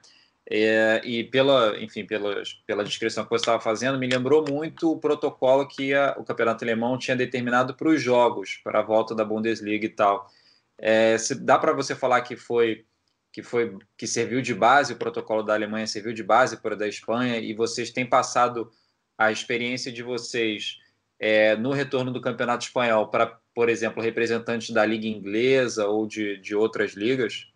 É, 0.48 1.02
e 1.04 1.24
pela, 1.24 1.76
enfim, 1.82 2.06
pela, 2.06 2.44
pela 2.68 2.84
descrição 2.84 3.24
que 3.24 3.30
você 3.32 3.42
estava 3.42 3.60
fazendo, 3.60 3.98
me 3.98 4.08
lembrou 4.08 4.46
muito 4.48 4.92
o 4.92 5.00
protocolo 5.00 5.68
que 5.68 5.94
a, 5.94 6.16
o 6.20 6.24
campeonato 6.24 6.64
alemão 6.64 7.00
tinha 7.00 7.18
determinado 7.18 7.74
para 7.74 7.90
os 7.90 8.02
jogos, 8.02 8.60
para 8.64 8.80
a 8.80 8.84
volta 8.84 9.16
da 9.16 9.26
Bundesliga 9.26 9.86
e 9.86 9.90
tal. 9.90 10.30
É, 10.78 11.18
se, 11.18 11.34
dá 11.36 11.58
para 11.58 11.74
você 11.74 11.96
falar 11.96 12.22
que 12.22 12.36
foi 12.36 12.86
que 13.34 13.42
foi 13.42 13.78
que 13.98 14.06
serviu 14.06 14.42
de 14.42 14.54
base 14.54 14.94
o 14.94 14.98
protocolo 14.98 15.42
da 15.42 15.54
Alemanha 15.54 15.88
serviu 15.88 16.14
de 16.14 16.22
base 16.24 16.58
para 16.58 16.76
o 16.76 16.78
da 16.78 16.88
Espanha 16.88 17.38
e 17.38 17.54
vocês 17.54 17.90
têm 17.90 18.06
passado 18.06 18.70
a 19.18 19.32
experiência 19.32 19.92
de 19.92 20.04
vocês 20.04 20.80
é, 21.18 21.56
no 21.56 21.72
retorno 21.72 22.12
do 22.12 22.20
Campeonato 22.20 22.66
Espanhol 22.66 23.08
para, 23.08 23.40
por 23.54 23.70
exemplo, 23.70 24.02
representantes 24.02 24.70
da 24.72 24.86
Liga 24.86 25.08
Inglesa 25.08 25.88
ou 25.88 26.08
de, 26.08 26.38
de 26.38 26.56
outras 26.56 26.94
ligas? 26.94 27.48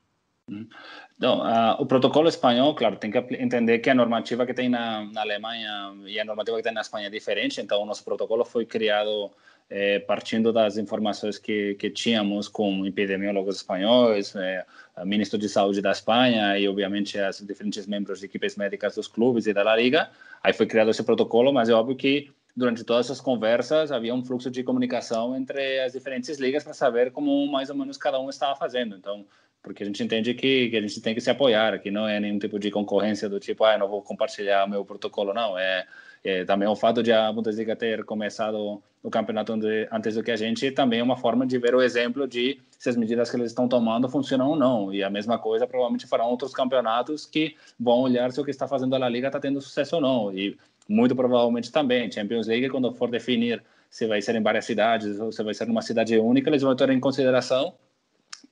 Então, 1.18 1.40
uh, 1.40 1.82
o 1.82 1.86
protocolo 1.86 2.28
espanhol, 2.28 2.76
claro, 2.76 2.98
tem 2.98 3.10
que 3.10 3.18
entender 3.18 3.80
que 3.80 3.90
a 3.90 3.96
normativa 3.96 4.46
que 4.46 4.54
tem 4.54 4.70
na, 4.70 5.06
na, 5.06 5.22
Alemanha 5.22 5.94
e 6.06 6.20
a 6.20 6.26
normativa 6.26 6.58
que 6.58 6.64
tem 6.64 6.74
na 6.74 6.82
Espanha 6.82 7.08
é 7.08 7.10
diferente, 7.10 7.60
então 7.62 7.82
o 7.82 7.86
nosso 7.86 8.04
protocolo 8.04 8.46
foi 8.46 8.66
criado 8.66 9.32
eh, 9.68 10.00
partindo 10.00 10.54
das 10.54 10.78
informações 10.78 11.40
que, 11.40 11.74
que 11.76 11.90
tínhamos 11.90 12.48
com 12.48 12.86
epidemiólogos 12.86 13.56
espanhóis, 13.56 14.36
eh, 14.36 14.64
ministro 15.04 15.40
de 15.40 15.50
saúde 15.50 15.82
da 15.82 15.92
Espanha 15.92 16.60
e, 16.60 16.68
obviamente, 16.68 17.18
os 17.18 17.40
diferentes 17.40 17.88
membros 17.88 18.20
de 18.20 18.26
equipes 18.28 18.56
médicas 18.56 18.94
dos 18.96 19.08
clubes 19.08 19.48
e 19.48 19.54
da 19.54 19.76
Liga. 19.76 20.12
Aí 20.44 20.54
foi 20.54 20.68
criado 20.68 20.92
esse 20.92 21.04
protocolo, 21.04 21.52
mas 21.52 21.70
é 21.70 21.74
óbvio 21.74 21.96
que 21.96 22.30
durante 22.56 22.84
todas 22.84 23.08
essas 23.08 23.20
conversas 23.20 23.92
havia 23.92 24.14
um 24.16 24.24
fluxo 24.24 24.50
de 24.50 24.64
comunicação 24.64 25.36
entre 25.36 25.82
as 25.82 25.94
diferentes 25.94 26.40
ligas 26.40 26.64
para 26.64 26.74
saber 26.74 27.12
como 27.12 27.46
mais 27.52 27.70
ou 27.70 27.76
menos 27.76 27.98
cada 27.98 28.20
um 28.20 28.30
estava 28.30 28.56
fazendo. 28.56 28.96
Então, 28.96 29.26
porque 29.62 29.84
a 29.84 29.86
gente 29.86 30.04
entende 30.04 30.34
que, 30.34 30.70
que 30.70 30.78
a 30.78 30.82
gente 30.82 31.02
tem 31.02 31.14
que 31.14 31.22
se 31.22 31.30
apoiar, 31.30 31.80
que 31.80 31.90
não 31.90 32.08
é 32.08 32.20
nenhum 32.20 32.40
tipo 32.40 32.60
de 32.60 32.70
concorrência 32.72 33.28
do 33.28 33.40
tipo, 33.40 33.66
ah, 33.66 33.78
não 33.78 33.88
vou 33.88 34.02
compartilhar 34.02 34.68
meu 34.70 34.86
protocolo, 34.86 35.34
não. 35.34 35.58
É, 35.58 35.86
é 36.24 36.46
também 36.46 36.68
o 36.68 36.76
fato 36.76 37.02
de 37.02 37.12
a 37.12 37.32
Bundesliga 37.32 37.76
ter 37.76 38.06
começado 38.06 38.82
o 39.04 39.10
campeonato 39.10 39.54
antes 39.92 40.16
do 40.16 40.24
que 40.24 40.32
a 40.32 40.36
gente 40.36 40.72
também 40.72 41.00
é 41.00 41.04
uma 41.04 41.18
forma 41.18 41.46
de 41.46 41.58
ver 41.58 41.76
o 41.76 41.82
exemplo 41.82 42.28
de 42.28 42.60
se 42.78 42.90
as 42.90 42.96
medidas 42.96 43.30
que 43.30 43.38
eles 43.38 43.52
estão 43.52 43.68
tomando 43.68 44.08
funcionam 44.08 44.50
ou 44.50 44.56
não. 44.56 44.94
E 44.94 45.04
a 45.04 45.10
mesma 45.10 45.38
coisa 45.38 45.68
provavelmente 45.68 46.08
farão 46.08 46.28
outros 46.28 46.54
campeonatos 46.54 47.26
que 47.26 47.56
vão 47.80 48.02
olhar 48.02 48.32
se 48.32 48.40
o 48.40 48.46
que 48.46 48.52
está 48.52 48.68
fazendo 48.68 48.96
a 48.96 49.10
Liga 49.10 49.28
está 49.28 49.40
tendo 49.40 49.62
sucesso 49.62 49.98
ou 49.98 50.02
não. 50.02 50.32
E 50.32 50.58
muito 50.88 51.16
provavelmente 51.16 51.72
também. 51.72 52.12
Champions 52.12 52.48
League, 52.48 52.70
quando 52.70 52.94
for 52.94 53.10
definir 53.10 53.64
se 53.90 54.06
vai 54.08 54.22
ser 54.22 54.36
em 54.36 54.42
várias 54.42 54.66
cidades 54.66 55.20
ou 55.20 55.32
se 55.32 55.44
vai 55.44 55.54
ser 55.54 55.68
numa 55.68 55.82
cidade 55.82 56.18
única, 56.18 56.50
eles 56.50 56.62
vão 56.62 56.76
ter 56.76 56.90
em 56.90 57.00
consideração 57.00 57.74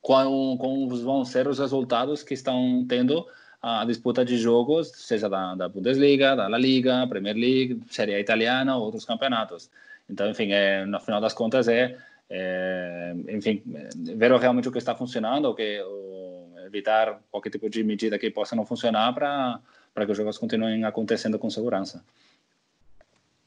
qual, 0.02 0.58
como 0.58 0.88
vão 0.90 1.26
ser 1.26 1.48
os 1.48 1.60
resultados 1.60 2.24
que 2.24 2.34
estão 2.34 2.86
tendo 2.88 3.26
a 3.62 3.86
disputa 3.86 4.26
de 4.26 4.38
jogos, 4.38 4.92
seja 4.94 5.30
da, 5.30 5.56
da 5.56 5.70
Bundesliga, 5.70 6.36
da 6.36 6.48
La 6.48 6.58
Liga, 6.58 7.08
Premier 7.08 7.36
League, 7.36 7.82
Série 7.90 8.20
Italiana 8.20 8.76
ou 8.76 8.84
outros 8.84 9.06
campeonatos. 9.06 9.70
Então, 10.10 10.30
enfim, 10.30 10.52
é, 10.52 10.86
no 10.86 11.00
final 11.00 11.22
das 11.22 11.34
contas 11.34 11.70
é, 11.70 11.98
é 12.30 13.16
enfim, 13.30 13.64
ver 13.96 14.32
realmente 14.38 14.68
o 14.68 14.72
que 14.72 14.78
está 14.78 14.94
funcionando, 14.94 15.46
o 15.46 15.56
que 15.56 15.82
ou 15.82 16.34
evitar 16.66 17.22
qualquer 17.32 17.52
tipo 17.52 17.70
de 17.70 17.84
medida 17.84 18.20
que 18.20 18.30
possa 18.30 18.56
não 18.56 18.66
funcionar 18.66 19.14
para 19.14 19.60
para 19.94 20.06
que 20.06 20.12
os 20.12 20.18
jogos 20.18 20.38
continuem 20.38 20.84
acontecendo 20.84 21.38
com 21.38 21.50
segurança. 21.50 22.04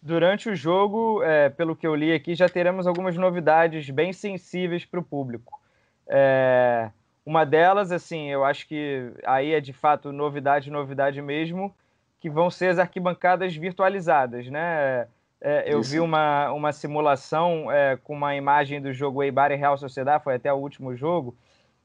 Durante 0.01 0.49
o 0.49 0.55
jogo, 0.55 1.23
é, 1.23 1.49
pelo 1.49 1.75
que 1.75 1.87
eu 1.87 1.95
li 1.95 2.13
aqui, 2.13 2.35
já 2.35 2.49
teremos 2.49 2.87
algumas 2.87 3.17
novidades 3.17 3.91
bem 3.91 4.13
sensíveis 4.13 4.85
para 4.85 5.01
o 5.01 5.03
público. 5.03 5.61
É, 6.07 6.91
uma 7.25 7.45
delas, 7.45 7.91
assim, 7.91 8.29
eu 8.31 8.45
acho 8.45 8.69
que 8.69 9.11
aí 9.25 9.53
é 9.53 9.61
de 9.61 9.73
fato 9.73 10.13
novidade, 10.13 10.71
novidade 10.71 11.21
mesmo, 11.21 11.75
que 12.21 12.31
vão 12.31 12.49
ser 12.51 12.69
as 12.69 12.79
arquibancadas 12.79 13.57
virtualizadas, 13.57 14.47
né? 14.49 15.09
É, 15.41 15.65
eu 15.67 15.81
Isso. 15.81 15.91
vi 15.91 16.01
uma, 16.01 16.53
uma 16.53 16.73
simulação 16.73 17.71
é, 17.71 17.97
com 17.97 18.15
uma 18.15 18.37
imagem 18.37 18.81
do 18.81 18.93
jogo 18.93 19.23
Eibar 19.23 19.51
e 19.51 19.57
Real 19.57 19.77
Sociedade, 19.77 20.23
foi 20.23 20.37
até 20.37 20.53
o 20.53 20.57
último 20.57 20.95
jogo, 20.95 21.37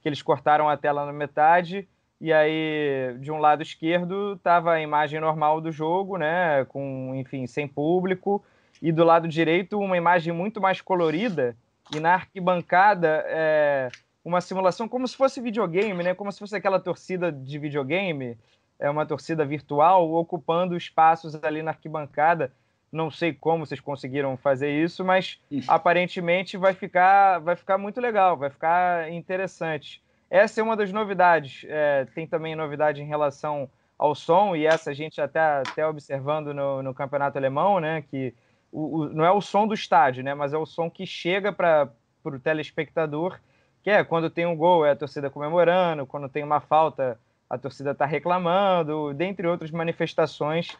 que 0.02 0.08
eles 0.08 0.21
cortaram 0.21 0.69
a 0.69 0.78
tela 0.78 1.06
na 1.06 1.12
metade 1.12 1.88
e 2.21 2.31
aí, 2.31 3.17
de 3.19 3.31
um 3.31 3.39
lado 3.39 3.63
esquerdo, 3.63 4.34
estava 4.34 4.73
a 4.73 4.79
imagem 4.79 5.19
normal 5.19 5.60
do 5.60 5.71
jogo, 5.71 6.17
né? 6.17 6.63
Com, 6.65 7.15
enfim, 7.15 7.47
sem 7.47 7.67
público. 7.67 8.45
E 8.79 8.91
do 8.91 9.03
lado 9.03 9.27
direito, 9.27 9.79
uma 9.79 9.97
imagem 9.97 10.31
muito 10.31 10.62
mais 10.62 10.79
colorida. 10.79 11.57
E 11.91 11.99
na 11.99 12.13
arquibancada, 12.13 13.25
é, 13.25 13.89
uma 14.23 14.39
simulação 14.39 14.88
como 14.88 15.07
se 15.07 15.17
fosse 15.17 15.41
videogame, 15.41 16.03
né? 16.03 16.13
Como 16.13 16.31
se 16.31 16.38
fosse 16.38 16.55
aquela 16.55 16.79
torcida 16.79 17.31
de 17.31 17.57
videogame, 17.57 18.38
é 18.77 18.88
uma 18.88 19.03
torcida 19.03 19.43
virtual, 19.43 20.12
ocupando 20.12 20.77
espaços 20.77 21.34
ali 21.43 21.63
na 21.63 21.71
arquibancada. 21.71 22.53
Não 22.91 23.10
sei 23.10 23.34
como 23.34 23.65
vocês 23.65 23.79
conseguiram 23.79 24.38
fazer 24.38 24.69
isso, 24.69 25.03
mas 25.03 25.39
aparentemente 25.67 26.55
vai 26.55 26.75
ficar, 26.75 27.39
vai 27.39 27.55
ficar 27.55 27.79
muito 27.79 27.99
legal, 27.99 28.38
vai 28.38 28.51
ficar 28.51 29.12
interessante. 29.12 30.03
Essa 30.32 30.62
é 30.62 30.63
uma 30.63 30.78
das 30.78 30.94
novidades. 30.94 31.65
É, 31.67 32.06
tem 32.15 32.26
também 32.26 32.56
novidade 32.56 33.02
em 33.02 33.06
relação 33.06 33.70
ao 33.98 34.15
som, 34.15 34.56
e 34.56 34.65
essa 34.65 34.91
a 34.91 34.94
gente 34.94 35.20
até, 35.20 35.39
até 35.39 35.86
observando 35.86 36.54
no, 36.54 36.82
no 36.82 36.94
campeonato 36.94 37.38
alemão, 37.38 37.82
né? 37.82 38.02
Que 38.10 38.34
o, 38.72 39.00
o, 39.00 39.10
não 39.10 39.26
é 39.26 39.32
o 39.32 39.41
som 39.41 39.67
do 39.67 39.74
estádio, 39.74 40.24
né? 40.24 40.34
Mas 40.34 40.54
é 40.54 40.58
o 40.58 40.65
som 40.65 40.89
que 40.89 41.06
chega 41.06 41.52
para 41.52 41.91
o 42.24 42.39
telespectador, 42.39 43.39
que 43.84 43.89
é 43.89 44.06
quando 44.06 44.30
tem 44.30 44.46
um 44.46 44.56
gol, 44.56 44.86
é 44.86 44.91
a 44.91 44.96
torcida 44.96 45.30
comemorando, 45.30 46.08
quando 46.08 46.30
tem 46.30 46.44
uma 46.44 46.62
falta, 46.62 47.20
a 47.50 47.58
torcida 47.58 47.91
está 47.91 48.06
reclamando, 48.06 49.13
dentre 49.13 49.46
outras 49.46 49.70
manifestações 49.70 50.78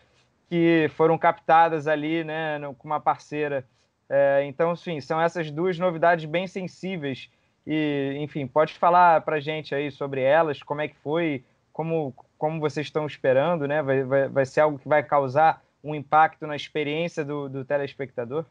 que 0.50 0.90
foram 0.96 1.18
captadas 1.18 1.88
ali, 1.88 2.24
né, 2.24 2.58
no, 2.58 2.74
com 2.74 2.88
uma 2.88 3.02
parceira. 3.02 3.66
É, 4.10 4.46
então, 4.46 4.76
sim, 4.78 5.02
são 5.02 5.22
essas 5.22 5.52
duas 5.52 5.78
novidades 5.78 6.24
bem 6.26 6.48
sensíveis. 6.48 7.30
E, 7.65 8.15
enfim, 8.19 8.47
pode 8.47 8.74
falar 8.74 9.21
para 9.21 9.39
gente 9.39 9.76
aí 9.76 9.91
sobre 9.91 10.21
elas, 10.21 10.63
como 10.63 10.82
é 10.82 10.88
que 10.88 10.95
foi, 10.97 11.43
como, 11.71 12.13
como 12.38 12.60
vocês 12.60 12.88
estão 12.88 13.06
esperando, 13.06 13.67
né? 13.67 13.82
Vai, 13.82 14.04
vai, 14.04 14.28
vai 14.28 14.45
ser 14.45 14.62
algo 14.62 14.80
que 14.80 14.88
vai 14.88 15.04
causar 15.04 15.63
um 15.84 15.95
impacto 15.95 16.47
na 16.47 16.56
experiência 16.56 17.24
do, 17.24 17.50
do 17.50 17.65
telespectador? 17.65 18.45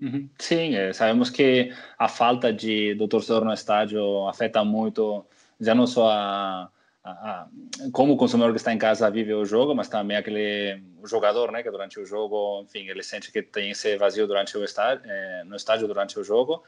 Uhum. 0.00 0.28
Sim, 0.38 0.74
é, 0.74 0.92
sabemos 0.92 1.28
que 1.28 1.72
a 1.98 2.08
falta 2.08 2.52
de, 2.52 2.94
do 2.94 3.06
torcedor 3.06 3.44
no 3.44 3.52
estádio 3.52 4.26
afeta 4.26 4.64
muito, 4.64 5.24
já 5.60 5.74
não 5.74 5.86
só 5.86 6.10
a, 6.10 6.70
a, 7.04 7.46
como 7.92 8.14
o 8.14 8.16
consumidor 8.16 8.50
que 8.52 8.56
está 8.56 8.72
em 8.72 8.78
casa 8.78 9.10
vive 9.10 9.34
o 9.34 9.44
jogo, 9.44 9.74
mas 9.74 9.88
também 9.88 10.16
aquele 10.16 10.82
jogador, 11.04 11.52
né, 11.52 11.62
que 11.62 11.70
durante 11.70 12.00
o 12.00 12.06
jogo, 12.06 12.62
enfim, 12.62 12.88
ele 12.88 13.02
sente 13.02 13.30
que 13.30 13.42
tem 13.42 13.70
esse 13.70 13.96
vazio 13.96 14.26
durante 14.26 14.56
o 14.56 14.64
estádio, 14.64 15.04
é, 15.06 15.44
no 15.44 15.56
estádio 15.56 15.86
durante 15.86 16.18
o 16.18 16.24
jogo. 16.24 16.62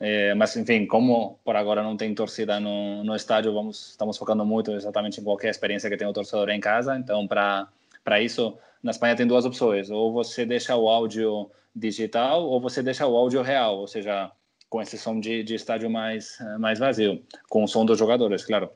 É, 0.00 0.32
mas 0.34 0.56
enfim, 0.56 0.86
como 0.86 1.40
por 1.44 1.56
agora 1.56 1.82
não 1.82 1.96
tem 1.96 2.14
torcida 2.14 2.60
no, 2.60 3.02
no 3.02 3.16
estádio, 3.16 3.52
vamos 3.52 3.90
estamos 3.90 4.16
focando 4.16 4.44
muito 4.44 4.70
exatamente 4.72 5.20
em 5.20 5.24
qualquer 5.24 5.50
experiência 5.50 5.90
que 5.90 5.96
tem 5.96 6.06
o 6.06 6.12
torcedor 6.12 6.50
em 6.50 6.60
casa. 6.60 6.96
Então, 6.96 7.26
para 7.26 8.20
isso, 8.20 8.56
na 8.82 8.92
Espanha 8.92 9.16
tem 9.16 9.26
duas 9.26 9.44
opções: 9.44 9.90
ou 9.90 10.12
você 10.12 10.46
deixa 10.46 10.76
o 10.76 10.88
áudio 10.88 11.50
digital, 11.74 12.44
ou 12.44 12.60
você 12.60 12.82
deixa 12.82 13.06
o 13.06 13.16
áudio 13.16 13.42
real, 13.42 13.78
ou 13.78 13.88
seja, 13.88 14.30
com 14.68 14.80
esse 14.80 14.96
de, 15.20 15.42
de 15.42 15.54
estádio 15.54 15.90
mais 15.90 16.38
mais 16.60 16.78
vazio, 16.78 17.22
com 17.48 17.64
o 17.64 17.68
som 17.68 17.84
dos 17.84 17.98
jogadores, 17.98 18.44
claro. 18.44 18.70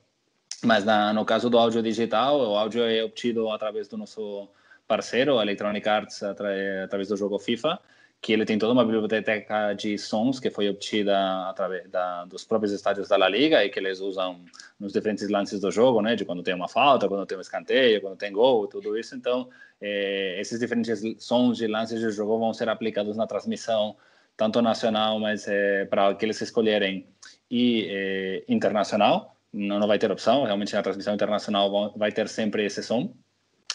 Mas 0.65 0.85
na, 0.85 1.13
no 1.13 1.25
caso 1.25 1.51
do 1.51 1.59
áudio 1.59 1.83
digital, 1.83 2.39
o 2.41 2.57
áudio 2.57 2.85
é 2.85 3.03
obtido 3.03 3.51
através 3.51 3.89
do 3.89 3.97
nosso 3.97 4.49
parceiro, 4.87 5.41
Electronic 5.41 5.89
Arts, 5.89 6.23
através 6.23 7.09
do 7.09 7.17
jogo 7.17 7.39
FIFA, 7.39 7.81
que 8.23 8.33
ele 8.33 8.45
tem 8.45 8.57
toda 8.57 8.73
uma 8.73 8.85
biblioteca 8.85 9.75
de 9.75 9.99
sons 9.99 10.39
que 10.39 10.49
foi 10.49 10.69
obtida 10.69 11.49
através 11.49 11.91
da, 11.91 12.25
dos 12.25 12.45
próprios 12.45 12.73
estádios 12.73 13.09
da 13.09 13.17
La 13.17 13.29
Liga 13.29 13.65
e 13.65 13.69
que 13.69 13.81
eles 13.81 13.99
usam 13.99 14.41
nos 14.79 14.93
diferentes 14.93 15.29
lances 15.29 15.59
do 15.61 15.73
jogo, 15.73 16.01
né? 16.01 16.15
De 16.15 16.25
quando 16.25 16.41
tem 16.41 16.55
uma 16.55 16.69
falta, 16.69 17.09
quando 17.09 17.27
tem 17.27 17.37
um 17.37 17.41
escanteio, 17.41 18.01
quando 18.01 18.17
tem 18.17 18.33
gol, 18.33 18.69
tudo 18.69 18.97
isso. 18.97 19.17
Então, 19.17 19.49
eh, 19.81 20.37
esses 20.41 20.61
diferentes 20.61 21.03
sons 21.19 21.59
de 21.59 21.67
lances 21.67 21.99
de 21.99 22.11
jogo 22.13 22.39
vão 22.39 22.55
ser 22.55 22.69
aplicados 22.69 23.17
na 23.17 23.27
transmissão, 23.27 23.97
tanto 24.37 24.63
nacional, 24.63 25.19
mas 25.19 25.49
eh, 25.49 25.85
para 25.87 26.11
aqueles 26.11 26.41
escolherem, 26.41 27.05
e 27.51 27.89
eh, 27.91 28.45
internacional 28.49 29.37
não, 29.53 29.81
não 29.81 29.89
vai 29.89 29.99
ter 29.99 30.13
opção, 30.13 30.45
realmente 30.45 30.73
na 30.75 30.83
transmissão 30.83 31.13
internacional 31.15 31.93
vai 31.97 32.13
ter 32.13 32.29
sempre 32.29 32.65
esse 32.65 32.85
som, 32.85 33.13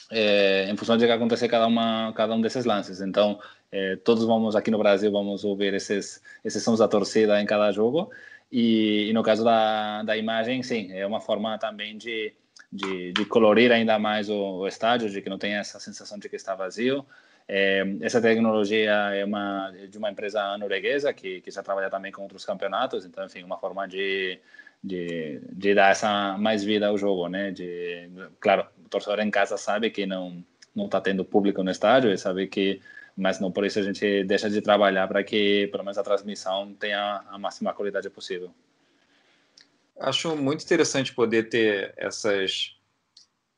é, 0.09 0.69
em 0.69 0.77
função 0.77 0.97
de 0.97 1.05
que 1.05 1.11
acontecer 1.11 1.49
cada 1.49 1.67
uma 1.67 2.13
cada 2.13 2.33
um 2.33 2.41
desses 2.41 2.65
lances. 2.65 3.01
Então, 3.01 3.39
é, 3.71 3.95
todos 3.97 4.23
vamos 4.25 4.55
aqui 4.55 4.71
no 4.71 4.77
Brasil 4.77 5.11
vamos 5.11 5.43
ouvir 5.43 5.73
esses 5.73 6.21
esses 6.43 6.63
sons 6.63 6.79
da 6.79 6.87
torcida 6.87 7.41
em 7.41 7.45
cada 7.45 7.71
jogo 7.71 8.09
e, 8.51 9.09
e, 9.09 9.13
no 9.13 9.23
caso 9.23 9.43
da, 9.43 10.03
da 10.03 10.15
imagem, 10.15 10.63
sim, 10.63 10.91
é 10.93 11.05
uma 11.05 11.19
forma 11.19 11.57
também 11.57 11.97
de, 11.97 12.33
de, 12.71 13.11
de 13.11 13.25
colorir 13.25 13.71
ainda 13.71 13.99
mais 13.99 14.29
o, 14.29 14.59
o, 14.59 14.67
estádio, 14.67 15.09
de 15.09 15.21
que 15.21 15.29
não 15.29 15.37
tem 15.37 15.53
essa 15.53 15.79
sensação 15.79 16.17
de 16.17 16.29
que 16.29 16.35
está 16.35 16.55
vazio. 16.55 17.05
É, 17.47 17.83
essa 18.01 18.21
tecnologia 18.21 18.91
é 19.13 19.23
uma 19.23 19.71
de 19.89 19.97
uma 19.97 20.11
empresa 20.11 20.57
norueguesa 20.57 21.13
que, 21.13 21.41
que 21.41 21.51
já 21.51 21.63
trabalha 21.63 21.89
também 21.89 22.11
com 22.11 22.21
outros 22.23 22.45
campeonatos, 22.45 23.05
então, 23.05 23.25
enfim, 23.25 23.43
uma 23.43 23.57
forma 23.57 23.87
de 23.87 24.39
de, 24.83 25.41
de 25.51 25.73
dar 25.73 25.91
essa 25.91 26.37
mais 26.37 26.63
vida 26.63 26.87
ao 26.87 26.97
jogo, 26.97 27.27
né? 27.27 27.51
De, 27.51 28.09
claro, 28.39 28.67
o 28.85 28.89
torcedor 28.89 29.19
em 29.21 29.31
casa 29.31 29.57
sabe 29.57 29.89
que 29.89 30.05
não 30.05 30.43
não 30.75 30.85
está 30.85 31.01
tendo 31.01 31.25
público 31.25 31.63
no 31.63 31.71
estádio 31.71 32.11
e 32.11 32.17
sabe 32.17 32.47
que 32.47 32.79
mas 33.17 33.39
não 33.39 33.51
por 33.51 33.65
isso 33.65 33.79
a 33.79 33.81
gente 33.81 34.23
deixa 34.25 34.47
de 34.49 34.61
trabalhar 34.61 35.07
para 35.07 35.23
que 35.23 35.67
pelo 35.67 35.83
menos 35.83 35.97
a 35.97 36.03
transmissão 36.03 36.73
tenha 36.75 37.23
a 37.27 37.37
máxima 37.39 37.73
qualidade 37.73 38.09
possível. 38.11 38.51
Acho 39.99 40.35
muito 40.35 40.63
interessante 40.63 41.13
poder 41.13 41.49
ter 41.49 41.93
essas 41.97 42.75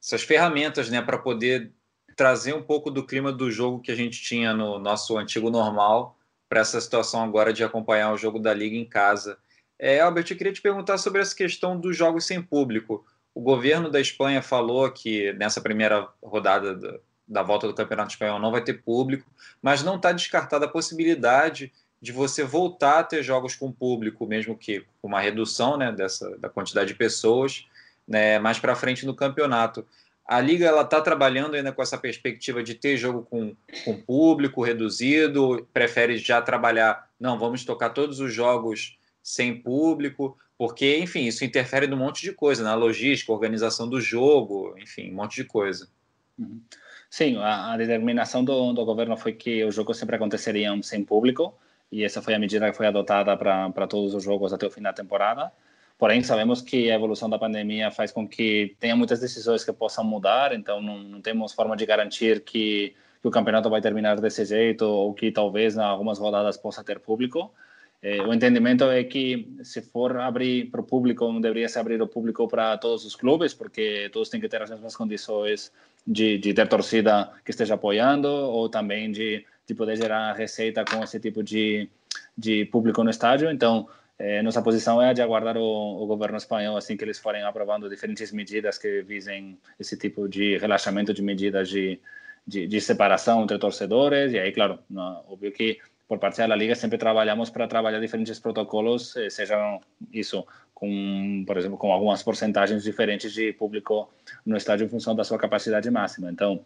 essas 0.01 0.23
ferramentas, 0.23 0.89
né, 0.89 1.01
para 1.01 1.17
poder 1.17 1.73
trazer 2.15 2.53
um 2.53 2.63
pouco 2.63 2.89
do 2.89 3.05
clima 3.05 3.33
do 3.33 3.51
jogo 3.51 3.81
que 3.81 3.91
a 3.91 3.95
gente 3.95 4.21
tinha 4.21 4.53
no 4.53 4.79
nosso 4.79 5.17
antigo 5.17 5.49
normal 5.49 6.17
para 6.47 6.61
essa 6.61 6.79
situação 6.79 7.21
agora 7.21 7.51
de 7.51 7.63
acompanhar 7.63 8.13
o 8.13 8.17
jogo 8.17 8.39
da 8.39 8.53
liga 8.53 8.77
em 8.77 8.85
casa. 8.85 9.37
É, 9.77 9.99
Albert, 9.99 10.25
eu 10.29 10.37
queria 10.37 10.53
te 10.53 10.61
perguntar 10.61 10.97
sobre 10.97 11.21
essa 11.21 11.35
questão 11.35 11.79
dos 11.79 11.95
jogos 11.95 12.25
sem 12.25 12.41
público. 12.41 13.05
O 13.33 13.41
governo 13.41 13.89
da 13.89 14.01
Espanha 14.01 14.41
falou 14.41 14.89
que 14.91 15.31
nessa 15.33 15.61
primeira 15.61 16.09
rodada 16.23 17.01
da, 17.29 17.43
volta 17.43 17.67
do 17.67 17.73
Campeonato 17.73 18.11
Espanhol 18.11 18.39
não 18.39 18.51
vai 18.51 18.63
ter 18.63 18.81
público, 18.81 19.29
mas 19.61 19.83
não 19.83 19.95
está 19.95 20.11
descartada 20.11 20.65
a 20.65 20.69
possibilidade 20.69 21.71
de 22.01 22.11
você 22.11 22.43
voltar 22.43 22.99
a 22.99 23.03
ter 23.03 23.21
jogos 23.21 23.55
com 23.55 23.71
público, 23.71 24.25
mesmo 24.25 24.57
que 24.57 24.85
com 25.01 25.07
uma 25.07 25.19
redução 25.19 25.77
né, 25.77 25.91
dessa, 25.91 26.37
da 26.37 26.49
quantidade 26.49 26.89
de 26.89 26.95
pessoas, 26.95 27.67
né, 28.07 28.39
mais 28.39 28.57
para 28.57 28.75
frente 28.75 29.05
no 29.05 29.13
campeonato. 29.13 29.85
A 30.25 30.39
Liga 30.39 30.65
ela 30.65 30.83
está 30.83 31.01
trabalhando 31.01 31.55
ainda 31.55 31.71
com 31.71 31.81
essa 31.81 31.97
perspectiva 31.97 32.63
de 32.63 32.75
ter 32.75 32.97
jogo 32.97 33.23
com, 33.29 33.55
com 33.83 34.01
público 34.01 34.63
reduzido, 34.63 35.67
prefere 35.73 36.17
já 36.17 36.41
trabalhar, 36.41 37.09
não, 37.19 37.37
vamos 37.37 37.65
tocar 37.65 37.89
todos 37.89 38.19
os 38.19 38.33
jogos 38.33 38.97
sem 39.21 39.59
público, 39.59 40.37
porque, 40.57 40.97
enfim, 40.97 41.25
isso 41.25 41.43
interfere 41.43 41.87
num 41.87 41.97
monte 41.97 42.21
de 42.21 42.31
coisa, 42.31 42.63
na 42.63 42.75
logística, 42.75 43.31
organização 43.31 43.89
do 43.89 43.99
jogo, 43.99 44.75
enfim, 44.77 45.11
um 45.11 45.15
monte 45.15 45.37
de 45.37 45.45
coisa. 45.45 45.89
Uhum. 46.37 46.61
Sim, 47.09 47.37
a, 47.37 47.73
a 47.73 47.77
determinação 47.77 48.43
do, 48.43 48.71
do, 48.71 48.85
governo 48.85 49.17
foi 49.17 49.33
que 49.33 49.63
os 49.63 49.73
jogos 49.73 49.97
sempre 49.97 50.15
aconteceriam 50.15 50.81
sem 50.83 51.03
público, 51.03 51.53
e 51.91 52.03
essa 52.03 52.21
foi 52.21 52.35
a 52.35 52.39
medida 52.39 52.69
que 52.69 52.77
foi 52.77 52.85
adotada 52.85 53.35
para 53.35 53.87
todos 53.87 54.13
os 54.13 54.23
jogos 54.23 54.53
até 54.53 54.67
o 54.67 54.71
fim 54.71 54.81
da 54.81 54.93
temporada. 54.93 55.51
Porém, 55.97 56.23
sabemos 56.23 56.61
que 56.61 56.89
a 56.89 56.95
evolução 56.95 57.29
da 57.29 57.37
pandemia 57.39 57.91
faz 57.91 58.11
com 58.11 58.27
que 58.27 58.75
tenha 58.79 58.95
muitas 58.95 59.19
decisões 59.19 59.65
que 59.65 59.73
possam 59.73 60.03
mudar, 60.03 60.53
então 60.53 60.81
não, 60.81 60.99
não 60.99 61.21
temos 61.21 61.51
forma 61.51 61.75
de 61.75 61.85
garantir 61.85 62.41
que, 62.41 62.95
que 63.21 63.27
o 63.27 63.31
campeonato 63.31 63.69
vai 63.69 63.81
terminar 63.81 64.21
desse 64.21 64.45
jeito 64.45 64.85
ou 64.85 65.13
que 65.13 65.31
talvez 65.31 65.75
em 65.75 65.81
algumas 65.81 66.19
rodadas 66.19 66.57
possa 66.57 66.83
ter 66.83 66.99
público. 66.99 67.51
Eh, 68.01 68.21
o 68.21 68.33
entendimento 68.33 68.85
é 68.85 69.03
que 69.03 69.57
se 69.61 69.81
for 69.81 70.17
abrir 70.17 70.69
para 70.71 70.79
o 70.79 70.83
público, 70.83 71.31
não 71.31 71.41
deveria 71.41 71.67
se 71.67 71.77
abrir 71.77 72.01
o 72.01 72.07
público 72.07 72.47
para 72.47 72.77
todos 72.77 73.03
os 73.05 73.15
clubes, 73.15 73.53
porque 73.53 74.09
todos 74.13 74.29
têm 74.29 74.39
que 74.39 74.47
ter 74.47 74.61
as 74.61 74.69
mesmas 74.69 74.95
condições 74.95 75.71
de, 76.07 76.37
de 76.37 76.53
ter 76.53 76.67
torcida 76.67 77.31
que 77.43 77.51
esteja 77.51 77.75
apoiando 77.75 78.27
ou 78.29 78.69
também 78.69 79.11
de, 79.11 79.45
de 79.67 79.75
poder 79.75 79.97
gerar 79.97 80.33
receita 80.33 80.85
com 80.85 81.03
esse 81.03 81.19
tipo 81.19 81.43
de, 81.43 81.89
de 82.37 82.65
público 82.65 83.03
no 83.03 83.09
estádio. 83.09 83.51
Então, 83.51 83.87
eh, 84.17 84.41
nossa 84.41 84.61
posição 84.61 85.01
é 85.01 85.13
de 85.13 85.21
aguardar 85.21 85.57
o, 85.57 86.01
o, 86.01 86.05
governo 86.07 86.37
espanhol 86.37 86.77
assim 86.77 86.95
que 86.95 87.03
eles 87.03 87.19
forem 87.19 87.43
aprovando 87.43 87.89
diferentes 87.89 88.31
medidas 88.31 88.77
que 88.77 89.01
visem 89.01 89.57
esse 89.77 89.97
tipo 89.97 90.27
de 90.27 90.57
relaxamento 90.57 91.13
de 91.13 91.21
medidas 91.21 91.67
de, 91.67 91.99
de, 92.47 92.65
de 92.65 92.79
separação 92.81 93.43
entre 93.43 93.59
torcedores. 93.59 94.31
E 94.31 94.39
aí, 94.39 94.53
claro, 94.53 94.79
não, 94.89 95.23
óbvio 95.27 95.51
que 95.51 95.79
por 96.09 96.17
parte 96.17 96.37
da 96.37 96.55
Liga 96.55 96.73
sempre 96.73 96.97
trabalhamos 96.97 97.51
para 97.51 97.67
trabalhar 97.67 97.99
diferentes 97.99 98.39
protocolos, 98.39 99.15
eh, 99.15 99.29
sejam 99.29 99.79
isso 100.11 100.43
com, 100.73 101.43
por 101.45 101.55
exemplo, 101.55 101.77
com 101.77 101.93
algumas 101.93 102.23
porcentagens 102.23 102.83
diferentes 102.83 103.31
de 103.31 103.53
público 103.53 104.11
no 104.43 104.57
estádio 104.57 104.85
em 104.85 104.89
função 104.89 105.15
da 105.15 105.23
sua 105.23 105.37
capacidade 105.37 105.89
máxima. 105.91 106.31
Então, 106.31 106.65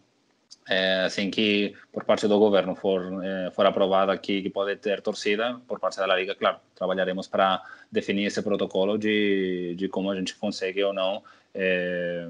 é, 0.70 1.02
assim 1.04 1.30
que 1.30 1.76
por 1.92 2.06
parte 2.06 2.26
do 2.26 2.40
governo 2.40 2.74
for 2.74 3.22
é, 3.22 3.52
for 3.52 3.66
aprovada 3.66 4.18
que, 4.18 4.42
que 4.42 4.50
pode 4.50 4.78
ter 4.78 5.02
torcida 5.02 5.60
por 5.68 5.78
parte 5.78 5.98
da 5.98 6.16
Liga, 6.16 6.36
claro, 6.36 6.60
trabalharemos 6.74 7.28
para 7.28 7.62
definir 7.92 8.28
esse 8.28 8.42
protocolo 8.42 8.98
de, 8.98 9.76
de 9.76 9.90
como 9.90 10.10
a 10.10 10.16
gente 10.16 10.36
consegue 10.38 10.82
ou 10.86 10.94
não 10.94 11.22
é, 11.54 12.30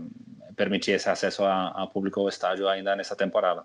permitir 0.56 0.94
esse 0.94 1.08
acesso 1.10 1.44
a, 1.44 1.68
a 1.84 1.86
público 1.86 2.22
ao 2.22 2.30
estádio 2.30 2.68
ainda 2.68 2.96
nessa 2.96 3.16
temporada 3.16 3.64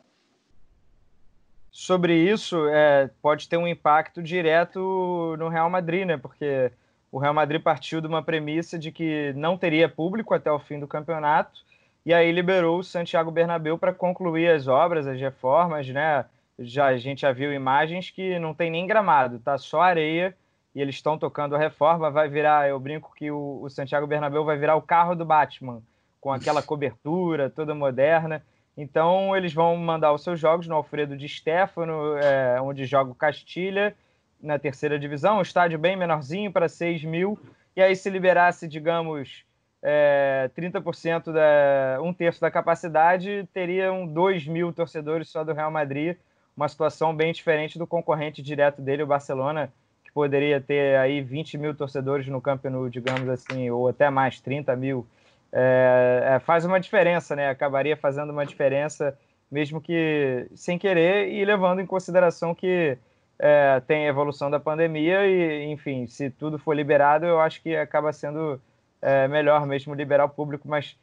sobre 1.79 2.13
isso 2.13 2.67
é, 2.67 3.09
pode 3.23 3.49
ter 3.49 3.57
um 3.57 3.69
impacto 3.69 4.21
direto 4.21 5.37
no 5.39 5.49
Real 5.49 5.71
Madrid, 5.71 6.05
né? 6.05 6.17
Porque 6.17 6.73
o 7.13 7.21
Real 7.21 7.33
Madrid 7.33 7.63
partiu 7.63 8.01
de 8.01 8.09
uma 8.09 8.21
premissa 8.21 8.77
de 8.77 8.91
que 8.91 9.33
não 9.37 9.57
teria 9.57 9.89
público 9.89 10.35
até 10.35 10.51
o 10.51 10.59
fim 10.59 10.81
do 10.81 10.89
campeonato 10.89 11.61
e 12.05 12.13
aí 12.13 12.33
liberou 12.33 12.81
o 12.81 12.85
Santiago 12.85 13.31
Bernabéu 13.31 13.79
para 13.79 13.95
concluir 13.95 14.51
as 14.51 14.67
obras, 14.67 15.07
as 15.07 15.21
reformas, 15.21 15.89
né? 15.89 16.25
já 16.59 16.87
a 16.87 16.97
gente 16.97 17.21
já 17.21 17.31
viu 17.31 17.53
imagens 17.53 18.11
que 18.11 18.41
não 18.41 18.53
tem 18.53 18.73
nem 18.73 18.85
gramado, 18.85 19.39
tá 19.39 19.57
só 19.57 19.81
areia 19.81 20.37
e 20.75 20.81
eles 20.81 20.97
estão 20.97 21.17
tocando 21.17 21.55
a 21.55 21.61
reforma. 21.61 22.11
Vai 22.11 22.29
virar, 22.29 22.69
eu 22.69 22.81
brinco 22.81 23.15
que 23.15 23.31
o, 23.31 23.61
o 23.63 23.71
Santiago 23.71 24.05
Bernabéu 24.05 24.45
vai 24.45 24.59
virar 24.59 24.75
o 24.75 24.83
carro 24.83 25.15
do 25.15 25.25
Batman, 25.25 25.81
com 26.21 26.33
aquela 26.33 26.61
cobertura 26.61 27.49
toda 27.49 27.73
moderna. 27.73 28.43
Então 28.81 29.37
eles 29.37 29.53
vão 29.53 29.77
mandar 29.77 30.13
os 30.13 30.23
seus 30.23 30.39
jogos 30.39 30.69
no 30.69 30.77
Alfredo 30.77 31.17
de 31.17 31.29
Stefano, 31.29 32.17
é, 32.17 32.61
onde 32.63 32.87
joga 32.87 33.11
o 33.11 33.15
Castilha 33.15 33.93
na 34.41 34.57
terceira 34.57 34.97
divisão, 34.97 35.39
um 35.39 35.43
estádio 35.43 35.77
bem 35.81 35.97
menorzinho 35.97 36.53
para 36.53 36.69
6 36.69 37.03
mil. 37.03 37.37
E 37.75 37.83
aí, 37.83 37.97
se 37.97 38.09
liberasse, 38.09 38.69
digamos, 38.69 39.45
é, 39.83 40.49
30% 40.57 41.33
da 41.33 42.01
um 42.01 42.13
terço 42.13 42.41
da 42.41 42.53
capacidade, 42.53 43.49
teriam 43.53 44.07
2 44.07 44.47
mil 44.47 44.73
torcedores 44.73 45.29
só 45.29 45.43
do 45.43 45.53
Real 45.53 45.73
Madrid, 45.73 46.17
uma 46.57 46.69
situação 46.69 47.13
bem 47.15 47.33
diferente 47.33 47.79
do 47.81 47.87
concorrente 47.87 48.41
direto 48.41 48.81
dele, 48.81 49.03
o 49.03 49.09
Barcelona, 49.09 49.73
que 50.05 50.13
poderia 50.13 50.61
ter 50.61 50.97
aí 50.99 51.21
20 51.21 51.59
mil 51.59 51.75
torcedores 51.75 52.29
no 52.29 52.41
Camp 52.41 52.65
Nou, 52.67 52.89
digamos 52.89 53.29
assim, 53.29 53.71
ou 53.71 53.89
até 53.89 54.09
mais, 54.09 54.41
30 54.41 54.77
mil 54.77 55.05
é, 55.53 56.35
é, 56.35 56.39
faz 56.41 56.65
uma 56.65 56.79
diferença, 56.79 57.35
né? 57.35 57.49
Acabaria 57.49 57.97
fazendo 57.97 58.31
uma 58.31 58.45
diferença, 58.45 59.19
mesmo 59.51 59.81
que 59.81 60.47
sem 60.55 60.79
querer, 60.79 61.33
e 61.33 61.45
levando 61.45 61.81
em 61.81 61.87
consideração 61.87 62.55
que 62.55 62.99
é, 63.39 63.81
tem 63.87 64.07
a 64.07 64.09
evolução 64.09 64.51
da 64.51 64.61
pandemia 64.61 65.27
e, 65.27 65.65
enfim, 65.67 66.07
se 66.07 66.31
tudo 66.31 66.59
for 66.59 66.75
liberado, 66.75 67.25
eu 67.25 67.41
acho 67.41 67.63
que 67.63 67.77
acaba 67.77 68.13
sendo 68.13 68.61
é, 69.01 69.29
melhor 69.29 69.67
mesmo 69.67 69.95
liberar 69.95 70.25
o 70.25 70.29
público, 70.29 70.69
mas 70.69 70.97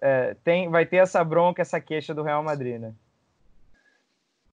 é, 0.00 0.34
tem, 0.42 0.68
vai 0.68 0.86
ter 0.86 0.96
essa 0.96 1.22
bronca, 1.22 1.62
essa 1.62 1.80
queixa 1.80 2.14
do 2.14 2.22
Real 2.22 2.42
Madrid, 2.42 2.80
né? 2.80 2.92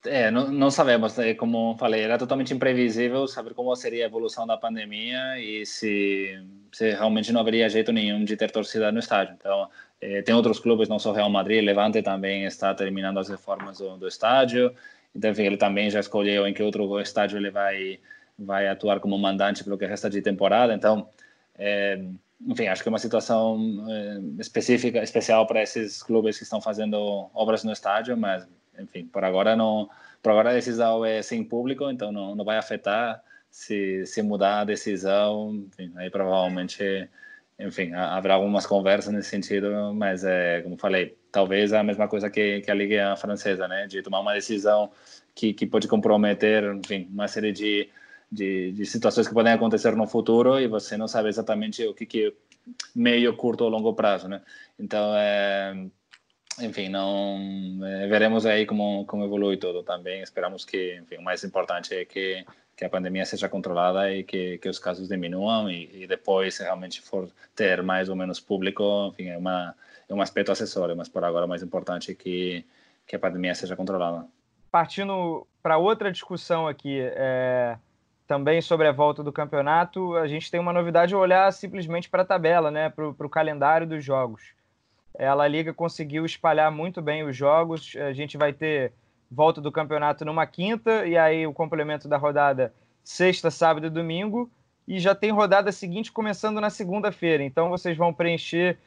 É, 0.06 0.30
não, 0.30 0.50
não, 0.50 0.70
sabemos, 0.70 1.14
né? 1.16 1.34
como 1.34 1.76
falei, 1.76 2.00
era 2.02 2.16
totalmente 2.16 2.54
imprevisível 2.54 3.28
saber 3.28 3.52
como 3.52 3.74
seria 3.76 4.04
a 4.04 4.06
evolução 4.06 4.46
da 4.46 4.56
pandemia 4.56 5.38
e 5.38 5.66
se, 5.66 6.42
se 6.72 6.92
realmente 6.92 7.30
não 7.32 7.40
haveria 7.42 7.68
jeito 7.68 7.92
nenhum 7.92 8.24
de 8.24 8.34
ter 8.34 8.50
torcida 8.50 8.90
no 8.90 8.98
estádio. 8.98 9.34
Então, 9.38 9.68
é, 10.00 10.22
tem 10.22 10.34
outros 10.34 10.58
clubes, 10.58 10.88
não 10.88 10.98
só 10.98 11.12
Real 11.12 11.28
Madrid, 11.28 11.62
Levante 11.62 12.00
também 12.00 12.44
está 12.44 12.74
terminando 12.74 13.18
as 13.18 13.28
reformas 13.28 13.78
do, 13.78 13.98
do 13.98 14.08
estádio. 14.08 14.74
Então, 15.14 15.30
enfim, 15.32 15.42
ele 15.42 15.58
também 15.58 15.90
já 15.90 16.00
escolheu 16.00 16.46
em 16.46 16.54
que 16.54 16.62
outro 16.62 16.98
estádio 17.00 17.36
ele 17.38 17.50
vai 17.50 18.00
vai 18.38 18.68
atuar 18.68 19.00
como 19.00 19.18
mandante 19.18 19.62
pelo 19.62 19.76
que 19.76 19.84
resta 19.84 20.08
de 20.08 20.22
temporada. 20.22 20.72
Então, 20.72 21.08
é, 21.58 22.02
enfim, 22.46 22.66
acho 22.68 22.82
que 22.82 22.88
é 22.88 22.92
uma 22.92 22.98
situação 22.98 23.86
é, 23.90 24.20
específica, 24.40 25.02
especial 25.02 25.46
para 25.46 25.62
esses 25.62 26.02
clubes 26.02 26.38
que 26.38 26.44
estão 26.44 26.60
fazendo 26.60 27.28
obras 27.34 27.62
no 27.64 27.72
estádio, 27.72 28.16
mas 28.16 28.48
enfim, 28.80 29.06
por 29.06 29.24
agora 29.24 29.54
não, 29.56 29.88
por 30.22 30.30
agora 30.30 30.50
a 30.50 30.54
decisão 30.54 31.04
é 31.04 31.22
sem 31.22 31.44
público, 31.44 31.90
então 31.90 32.10
não, 32.12 32.34
não 32.34 32.44
vai 32.44 32.56
afetar 32.58 33.22
se, 33.50 34.06
se 34.06 34.22
mudar 34.22 34.60
a 34.60 34.64
decisão, 34.64 35.54
enfim, 35.54 35.92
aí 35.96 36.10
provavelmente, 36.10 37.08
enfim, 37.58 37.92
haverá 37.94 38.34
algumas 38.34 38.66
conversas 38.66 39.12
nesse 39.12 39.30
sentido, 39.30 39.92
mas 39.94 40.24
é, 40.24 40.62
como 40.62 40.76
falei, 40.76 41.16
talvez 41.32 41.72
a 41.72 41.82
mesma 41.82 42.08
coisa 42.08 42.30
que, 42.30 42.60
que 42.60 42.70
a 42.70 42.74
Liga 42.74 43.16
Francesa, 43.16 43.66
né, 43.68 43.86
de 43.86 44.02
tomar 44.02 44.20
uma 44.20 44.34
decisão 44.34 44.90
que, 45.34 45.52
que 45.52 45.66
pode 45.66 45.88
comprometer, 45.88 46.64
enfim, 46.74 47.08
uma 47.10 47.28
série 47.28 47.52
de, 47.52 47.88
de, 48.30 48.72
de 48.72 48.86
situações 48.86 49.26
que 49.26 49.34
podem 49.34 49.52
acontecer 49.52 49.94
no 49.96 50.06
futuro 50.06 50.60
e 50.60 50.68
você 50.68 50.96
não 50.96 51.08
sabe 51.08 51.28
exatamente 51.28 51.84
o 51.86 51.94
que 51.94 52.06
que 52.06 52.34
meio, 52.94 53.36
curto 53.36 53.64
ou 53.64 53.70
longo 53.70 53.94
prazo, 53.94 54.28
né? 54.28 54.42
Então, 54.78 55.14
é, 55.16 55.74
enfim, 56.62 56.88
não 56.88 57.38
é, 57.84 58.06
veremos 58.06 58.46
aí 58.46 58.66
como 58.66 59.04
como 59.06 59.24
evolui 59.24 59.56
tudo 59.56 59.82
também. 59.82 60.22
Esperamos 60.22 60.64
que, 60.64 60.96
enfim, 60.96 61.16
o 61.16 61.22
mais 61.22 61.44
importante 61.44 61.94
é 61.94 62.04
que 62.04 62.44
que 62.80 62.84
a 62.86 62.88
pandemia 62.88 63.26
seja 63.26 63.46
controlada 63.46 64.10
e 64.10 64.24
que, 64.24 64.56
que 64.56 64.66
os 64.66 64.78
casos 64.78 65.06
diminuam 65.06 65.70
e, 65.70 66.04
e, 66.04 66.06
depois, 66.06 66.54
se 66.54 66.62
realmente 66.62 67.02
for 67.02 67.28
ter 67.54 67.82
mais 67.82 68.08
ou 68.08 68.16
menos 68.16 68.40
público, 68.40 69.08
enfim, 69.12 69.28
é, 69.28 69.36
uma, 69.36 69.74
é 70.08 70.14
um 70.14 70.22
aspecto 70.22 70.50
acessório, 70.50 70.96
mas 70.96 71.06
por 71.06 71.22
agora 71.22 71.44
o 71.44 71.48
mais 71.48 71.62
importante 71.62 72.10
é 72.10 72.14
que, 72.14 72.64
que 73.06 73.14
a 73.14 73.18
pandemia 73.18 73.54
seja 73.54 73.76
controlada. 73.76 74.26
Partindo 74.70 75.46
para 75.62 75.76
outra 75.76 76.10
discussão 76.10 76.66
aqui, 76.66 77.00
é, 77.02 77.76
também 78.26 78.62
sobre 78.62 78.86
a 78.86 78.92
volta 78.92 79.22
do 79.22 79.30
campeonato, 79.30 80.16
a 80.16 80.26
gente 80.26 80.50
tem 80.50 80.58
uma 80.58 80.72
novidade 80.72 81.14
olhar 81.14 81.52
simplesmente 81.52 82.08
para 82.08 82.22
a 82.22 82.26
tabela, 82.26 82.70
né, 82.70 82.88
para 82.88 83.04
o 83.10 83.28
calendário 83.28 83.86
dos 83.86 84.02
jogos. 84.02 84.54
A 85.18 85.48
Liga 85.48 85.74
conseguiu 85.74 86.24
espalhar 86.24 86.70
muito 86.70 87.02
bem 87.02 87.24
os 87.24 87.36
jogos. 87.36 87.94
A 87.96 88.12
gente 88.12 88.36
vai 88.36 88.52
ter 88.52 88.92
volta 89.30 89.60
do 89.60 89.70
campeonato 89.70 90.24
numa 90.24 90.46
quinta 90.46 91.06
e 91.06 91.16
aí 91.16 91.46
o 91.46 91.52
complemento 91.52 92.08
da 92.08 92.16
rodada 92.16 92.74
sexta, 93.04 93.50
sábado 93.50 93.86
e 93.86 93.90
domingo. 93.90 94.50
E 94.86 94.98
já 94.98 95.14
tem 95.14 95.30
rodada 95.30 95.70
seguinte 95.70 96.10
começando 96.10 96.60
na 96.60 96.70
segunda-feira. 96.70 97.42
Então 97.42 97.68
vocês 97.68 97.96
vão 97.96 98.12
preencher 98.12 98.78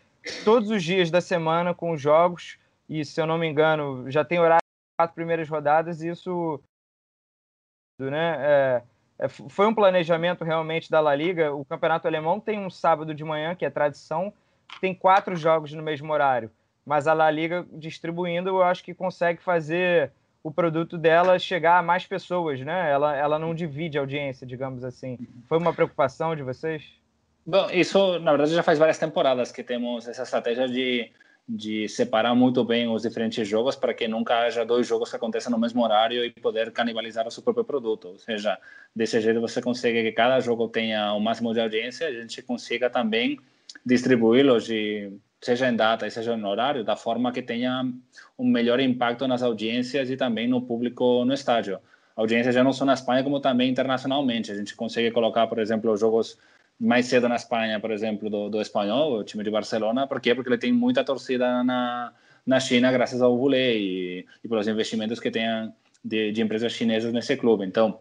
todos 0.43 0.69
os 0.69 0.83
dias 0.83 1.09
da 1.11 1.21
semana 1.21 1.73
com 1.73 1.91
os 1.91 2.01
jogos. 2.01 2.57
E 2.89 3.05
se 3.05 3.21
eu 3.21 3.25
não 3.25 3.37
me 3.37 3.47
engano, 3.47 4.09
já 4.09 4.25
tem 4.25 4.39
horário 4.39 4.63
quatro 4.97 5.15
primeiras 5.15 5.47
rodadas. 5.47 6.01
E 6.01 6.09
isso 6.09 6.59
né, 7.99 8.35
é, 8.39 8.83
é, 9.19 9.27
foi 9.29 9.67
um 9.67 9.73
planejamento 9.73 10.43
realmente 10.43 10.89
da 10.89 10.99
La 10.99 11.15
Liga. 11.15 11.53
O 11.53 11.63
campeonato 11.63 12.07
alemão 12.07 12.39
tem 12.39 12.59
um 12.59 12.69
sábado 12.69 13.13
de 13.13 13.23
manhã, 13.23 13.55
que 13.55 13.65
é 13.65 13.69
tradição, 13.69 14.33
tem 14.79 14.93
quatro 14.93 15.35
jogos 15.35 15.73
no 15.73 15.83
mesmo 15.83 16.11
horário, 16.11 16.51
mas 16.85 17.07
a 17.07 17.13
La 17.13 17.29
Liga 17.31 17.65
distribuindo, 17.71 18.49
eu 18.49 18.63
acho 18.63 18.83
que 18.83 18.93
consegue 18.93 19.41
fazer 19.41 20.11
o 20.43 20.51
produto 20.51 20.97
dela 20.97 21.39
chegar 21.39 21.79
a 21.79 21.81
mais 21.81 22.05
pessoas, 22.05 22.59
né? 22.59 22.91
Ela, 22.91 23.15
ela 23.15 23.39
não 23.39 23.55
divide 23.55 23.97
a 23.97 24.01
audiência, 24.01 24.45
digamos 24.45 24.83
assim. 24.83 25.17
Foi 25.47 25.57
uma 25.57 25.73
preocupação 25.73 26.35
de 26.35 26.43
vocês? 26.43 26.83
Bom, 27.45 27.69
isso, 27.71 28.19
na 28.19 28.31
verdade, 28.31 28.53
já 28.53 28.61
faz 28.61 28.77
várias 28.77 28.97
temporadas 28.97 29.51
que 29.51 29.63
temos 29.63 30.07
essa 30.07 30.23
estratégia 30.23 30.67
de, 30.67 31.11
de 31.47 31.87
separar 31.87 32.35
muito 32.35 32.63
bem 32.65 32.89
os 32.89 33.03
diferentes 33.03 33.47
jogos 33.47 33.75
para 33.75 33.93
que 33.93 34.05
nunca 34.05 34.39
haja 34.39 34.65
dois 34.65 34.85
jogos 34.85 35.09
que 35.09 35.15
aconteçam 35.15 35.51
no 35.51 35.57
mesmo 35.57 35.81
horário 35.81 36.25
e 36.25 36.31
poder 36.31 36.71
canibalizar 36.71 37.25
o 37.25 37.31
seu 37.31 37.41
próprio 37.41 37.63
produto. 37.63 38.09
Ou 38.09 38.17
seja, 38.17 38.57
desse 38.93 39.19
jeito 39.21 39.39
você 39.39 39.61
consegue 39.61 40.03
que 40.03 40.11
cada 40.11 40.41
jogo 40.41 40.67
tenha 40.67 41.13
o 41.13 41.21
máximo 41.21 41.53
de 41.53 41.61
audiência 41.61 42.09
e 42.09 42.17
a 42.17 42.21
gente 42.21 42.41
consiga 42.41 42.89
também 42.89 43.39
distribuí-los, 43.85 44.67
seja 45.41 45.69
em 45.69 45.75
data 45.75 46.07
e 46.07 46.11
seja 46.11 46.33
em 46.33 46.43
horário, 46.43 46.83
da 46.83 46.95
forma 46.95 47.31
que 47.31 47.41
tenha 47.41 47.83
um 48.37 48.45
melhor 48.45 48.79
impacto 48.79 49.27
nas 49.27 49.43
audiências 49.43 50.09
e 50.09 50.17
também 50.17 50.47
no 50.47 50.61
público 50.61 51.25
no 51.25 51.33
estádio. 51.33 51.79
Audiências 52.15 52.53
já 52.53 52.63
não 52.63 52.71
só 52.71 52.85
na 52.85 52.93
Espanha, 52.93 53.23
como 53.23 53.39
também 53.39 53.69
internacionalmente. 53.69 54.51
A 54.51 54.55
gente 54.55 54.75
consegue 54.75 55.11
colocar, 55.11 55.47
por 55.47 55.59
exemplo, 55.59 55.91
os 55.91 55.99
jogos 55.99 56.37
mais 56.79 57.07
cedo 57.07 57.27
na 57.27 57.35
Espanha, 57.35 57.79
por 57.79 57.91
exemplo, 57.91 58.29
do, 58.29 58.49
do 58.49 58.61
espanhol, 58.61 59.19
o 59.19 59.23
time 59.23 59.43
de 59.43 59.49
Barcelona. 59.49 60.07
Por 60.07 60.21
quê? 60.21 60.35
Porque 60.35 60.49
ele 60.49 60.57
tem 60.57 60.71
muita 60.71 61.03
torcida 61.03 61.63
na, 61.63 62.13
na 62.45 62.59
China, 62.59 62.91
graças 62.91 63.21
ao 63.21 63.37
Voulet 63.37 63.77
e, 63.77 64.25
e 64.43 64.47
pelos 64.47 64.67
investimentos 64.67 65.19
que 65.19 65.31
tem 65.31 65.73
de, 66.03 66.31
de 66.31 66.41
empresas 66.41 66.71
chinesas 66.71 67.11
nesse 67.11 67.35
clube. 67.35 67.65
Então, 67.65 67.99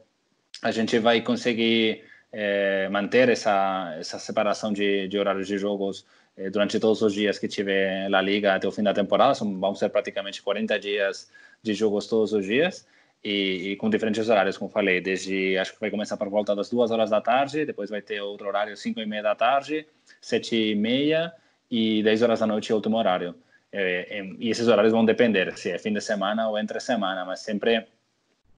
a 0.62 0.70
gente 0.70 0.98
vai 0.98 1.20
conseguir 1.20 2.04
é, 2.32 2.88
manter 2.88 3.28
essa, 3.28 3.94
essa 3.98 4.18
separação 4.18 4.72
de, 4.72 5.06
de 5.08 5.18
horários 5.18 5.46
de 5.46 5.58
jogos 5.58 6.06
é, 6.36 6.48
durante 6.48 6.80
todos 6.80 7.02
os 7.02 7.12
dias 7.12 7.38
que 7.38 7.46
tiver 7.46 8.12
a 8.12 8.20
Liga 8.22 8.54
até 8.54 8.66
o 8.66 8.72
fim 8.72 8.82
da 8.82 8.94
temporada. 8.94 9.34
São, 9.34 9.58
vão 9.60 9.74
ser 9.74 9.90
praticamente 9.90 10.42
40 10.42 10.78
dias 10.78 11.30
de 11.62 11.74
jogos 11.74 12.06
todos 12.06 12.32
os 12.32 12.44
dias. 12.44 12.86
E, 13.22 13.72
e, 13.72 13.76
com 13.76 13.88
diferentes 13.88 14.28
horários, 14.28 14.58
como 14.58 14.70
falei, 14.70 15.00
desde 15.00 15.56
acho 15.56 15.74
que 15.74 15.80
vai 15.80 15.90
começar 15.90 16.16
por 16.16 16.28
volta 16.28 16.56
das 16.56 16.68
duas 16.68 16.90
horas 16.90 17.10
da 17.10 17.20
tarde, 17.20 17.64
depois 17.64 17.88
vai 17.88 18.02
ter 18.02 18.20
outro 18.20 18.48
horário 18.48 18.76
cinco 18.76 19.00
e 19.00 19.06
meia 19.06 19.22
da 19.22 19.34
tarde, 19.36 19.86
sete 20.20 20.56
e 20.56 20.74
meia 20.74 21.32
e 21.70 22.02
dez 22.02 22.20
horas 22.20 22.40
da 22.40 22.46
noite 22.48 22.72
último 22.72 22.96
horário. 22.96 23.34
É, 23.70 24.18
é, 24.18 24.24
e 24.38 24.50
esses 24.50 24.66
horários 24.66 24.92
vão 24.92 25.04
depender 25.04 25.56
se 25.56 25.70
é 25.70 25.78
fim 25.78 25.92
de 25.92 26.00
semana 26.00 26.48
ou 26.48 26.58
entre 26.58 26.80
semana, 26.80 27.24
mas 27.24 27.40
sempre 27.40 27.86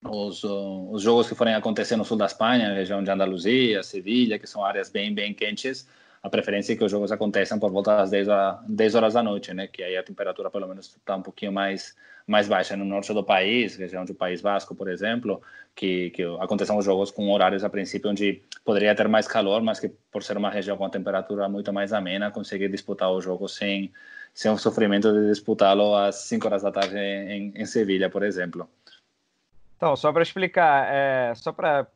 os, 0.09 0.45
os 0.45 1.03
jogos 1.03 1.29
que 1.29 1.35
forem 1.35 1.55
acontecer 1.55 1.97
no 1.97 2.05
sul 2.05 2.17
da 2.17 2.27
Espanha, 2.27 2.75
região 2.75 3.03
de 3.03 3.11
Andaluzia, 3.11 3.83
Sevilha, 3.83 4.39
que 4.39 4.47
são 4.47 4.65
áreas 4.65 4.89
bem, 4.91 5.15
bem 5.15 5.33
quentes, 5.33 5.87
a 6.25 6.31
preferência 6.31 6.73
é 6.73 6.77
que 6.77 6.83
os 6.83 6.91
jogos 6.91 7.13
aconteçam 7.13 7.59
por 7.59 7.71
volta 7.71 7.99
das 7.99 8.11
10, 8.11 8.31
a, 8.31 8.65
10 8.67 8.95
horas 8.95 9.13
da 9.13 9.23
noite, 9.23 9.53
né? 9.53 9.67
Que 9.67 9.83
aí 9.83 9.95
a 9.95 10.03
temperatura 10.03 10.51
pelo 10.51 10.67
menos 10.67 10.87
está 10.87 11.17
um 11.17 11.23
pouquinho 11.23 11.53
mais 11.53 11.95
mais 12.27 12.49
baixa 12.49 12.75
no 12.75 12.87
norte 12.87 13.13
do 13.13 13.23
país, 13.23 13.77
região 13.77 14.03
do 14.07 14.15
País 14.15 14.41
Vasco, 14.41 14.75
por 14.75 14.89
exemplo, 14.89 15.43
que 15.75 16.09
que 16.11 16.23
aconteçam 16.41 16.79
os 16.79 16.85
jogos 16.85 17.11
com 17.11 17.31
horários 17.31 17.63
a 17.63 17.69
princípio 17.69 18.11
onde 18.11 18.41
poderia 18.65 18.95
ter 18.95 19.07
mais 19.07 19.29
calor, 19.29 19.63
mas 19.63 19.79
que 19.79 19.91
por 20.11 20.23
ser 20.23 20.39
uma 20.39 20.49
região 20.49 20.79
com 20.79 20.87
a 20.87 20.91
temperatura 20.91 21.47
muito 21.47 21.71
mais 21.75 21.93
amena, 21.93 22.31
conseguir 22.31 22.71
disputar 22.71 23.11
o 23.13 23.21
jogo 23.21 23.47
sem 23.47 23.93
sem 24.33 24.51
o 24.51 24.57
sofrimento 24.57 25.13
de 25.13 25.29
disputá-lo 25.29 25.95
às 25.95 26.17
5 26.27 26.47
horas 26.47 26.63
da 26.63 26.73
tarde 26.73 26.97
em, 26.97 27.53
em 27.55 27.67
Sevilha, 27.67 28.09
por 28.09 28.23
exemplo. 28.23 28.69
Então, 29.77 29.97
só 29.97 30.13
para 30.13 30.23
explicar, 30.23 30.87
é, 30.93 31.35
só 31.35 31.53
para 31.53 31.87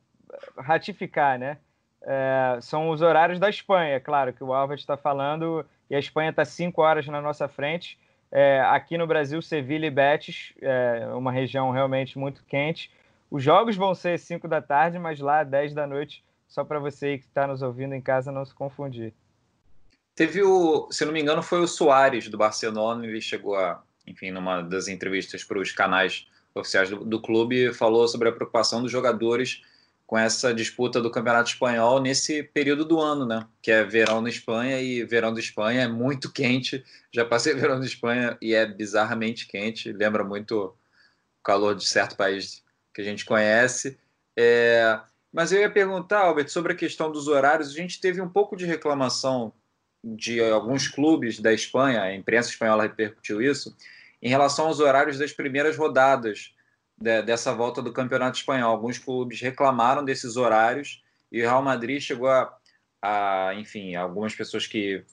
ratificar, 0.57 1.39
né? 1.39 1.59
É, 2.03 2.59
são 2.61 2.91
os 2.91 3.03
horários 3.03 3.39
da 3.39 3.49
Espanha, 3.49 4.01
claro, 4.01 4.33
que 4.33 4.43
o 4.43 4.53
Albert 4.53 4.79
está 4.79 4.97
falando, 4.97 5.65
e 5.91 5.95
a 5.95 5.99
Espanha 5.99 6.31
está 6.31 6.45
cinco 6.45 6.83
horas 6.83 7.07
na 7.07 7.21
nossa 7.21 7.49
frente. 7.49 7.99
É, 8.31 8.61
aqui 8.61 8.99
no 8.99 9.07
Brasil, 9.07 9.41
Sevilha 9.41 9.87
e 9.87 9.91
Betis, 9.91 10.53
é 10.61 11.07
uma 11.15 11.33
região 11.33 11.71
realmente 11.71 12.19
muito 12.19 12.45
quente. 12.45 12.91
Os 13.31 13.43
jogos 13.43 13.77
vão 13.77 13.95
ser 13.95 14.19
5 14.19 14.49
da 14.49 14.61
tarde, 14.61 14.99
mas 14.99 15.21
lá 15.21 15.45
10 15.45 15.75
da 15.75 15.87
noite, 15.87 16.25
só 16.47 16.65
para 16.65 16.79
você 16.79 17.19
que 17.19 17.25
está 17.25 17.47
nos 17.47 17.63
ouvindo 17.63 17.95
em 17.95 18.01
casa 18.01 18.33
não 18.33 18.45
se 18.45 18.55
confundir. 18.55 19.13
Teve 20.15 20.43
o, 20.43 20.89
se 20.91 21.05
não 21.05 21.13
me 21.13 21.21
engano, 21.21 21.43
foi 21.43 21.61
o 21.61 21.67
Soares 21.67 22.29
do 22.29 22.39
Barcelona, 22.39 23.07
ele 23.07 23.21
chegou 23.21 23.55
a, 23.55 23.83
enfim, 24.07 24.31
numa 24.31 24.63
das 24.63 24.89
entrevistas 24.89 25.45
para 25.45 25.59
os 25.59 25.73
canais 25.73 26.27
oficiais 26.55 26.91
do, 26.91 27.05
do 27.05 27.21
clube, 27.21 27.73
falou 27.73 28.07
sobre 28.09 28.29
a 28.29 28.33
preocupação 28.33 28.83
dos 28.83 28.91
jogadores 28.91 29.63
com 30.07 30.17
essa 30.17 30.55
disputa 30.55 31.03
do 31.03 31.11
Campeonato 31.11 31.51
Espanhol 31.51 32.01
nesse 32.01 32.43
período 32.43 32.83
do 32.83 32.99
ano, 32.99 33.27
né? 33.27 33.47
Que 33.61 33.71
é 33.71 33.85
verão 33.85 34.23
na 34.23 34.31
Espanha 34.31 34.81
e 34.81 35.05
verão 35.05 35.35
da 35.35 35.39
Espanha 35.39 35.83
é 35.83 35.87
muito 35.87 36.33
quente. 36.33 36.83
Já 37.13 37.27
passei 37.27 37.53
verão 37.55 37.79
na 37.79 37.85
Espanha 37.85 38.39
e 38.41 38.55
é 38.55 38.65
bizarramente 38.65 39.47
quente. 39.47 39.93
Lembra 39.93 40.25
muito 40.25 40.59
o 40.59 40.75
calor 41.45 41.75
de 41.75 41.87
certo 41.87 42.17
país 42.17 42.65
que 42.95 43.03
a 43.03 43.05
gente 43.05 43.27
conhece. 43.27 43.99
É... 44.35 44.99
Mas 45.31 45.53
eu 45.53 45.61
ia 45.61 45.71
perguntar, 45.71 46.21
Albert, 46.21 46.49
sobre 46.49 46.73
a 46.73 46.77
questão 46.77 47.13
dos 47.13 47.29
horários. 47.29 47.69
A 47.69 47.75
gente 47.75 48.01
teve 48.01 48.19
um 48.23 48.29
pouco 48.31 48.57
de 48.57 48.65
reclamação 48.65 49.53
de 50.03 50.41
alguns 50.41 50.89
clubes 50.89 51.39
da 51.39 51.53
Espanha, 51.53 52.03
a 52.03 52.15
imprensa 52.15 52.51
espanhola 52.51 52.85
repercutiu 52.85 53.43
isso, 53.43 53.77
em 54.21 54.29
relação 54.29 54.67
aos 54.67 54.81
horários 54.81 55.19
das 55.19 55.33
primeiras 55.33 55.77
rodadas 55.77 56.55
de, 56.97 57.23
dessa 57.23 57.55
volta 57.55 57.81
do 57.81 57.93
Campeonato 57.93 58.39
Espanhol. 58.39 58.71
Alguns 58.71 58.99
clubes 58.99 59.41
reclamaram 59.41 60.05
desses 60.05 60.37
horários 60.37 61.03
e 61.31 61.41
o 61.41 61.45
Real 61.45 61.63
Madrid 61.63 62.01
chegou 62.01 62.29
a, 62.29 62.53
a 63.01 63.55
enfim, 63.55 63.95
algumas 63.95 64.35
pessoas 64.35 64.67
que 64.67 65.05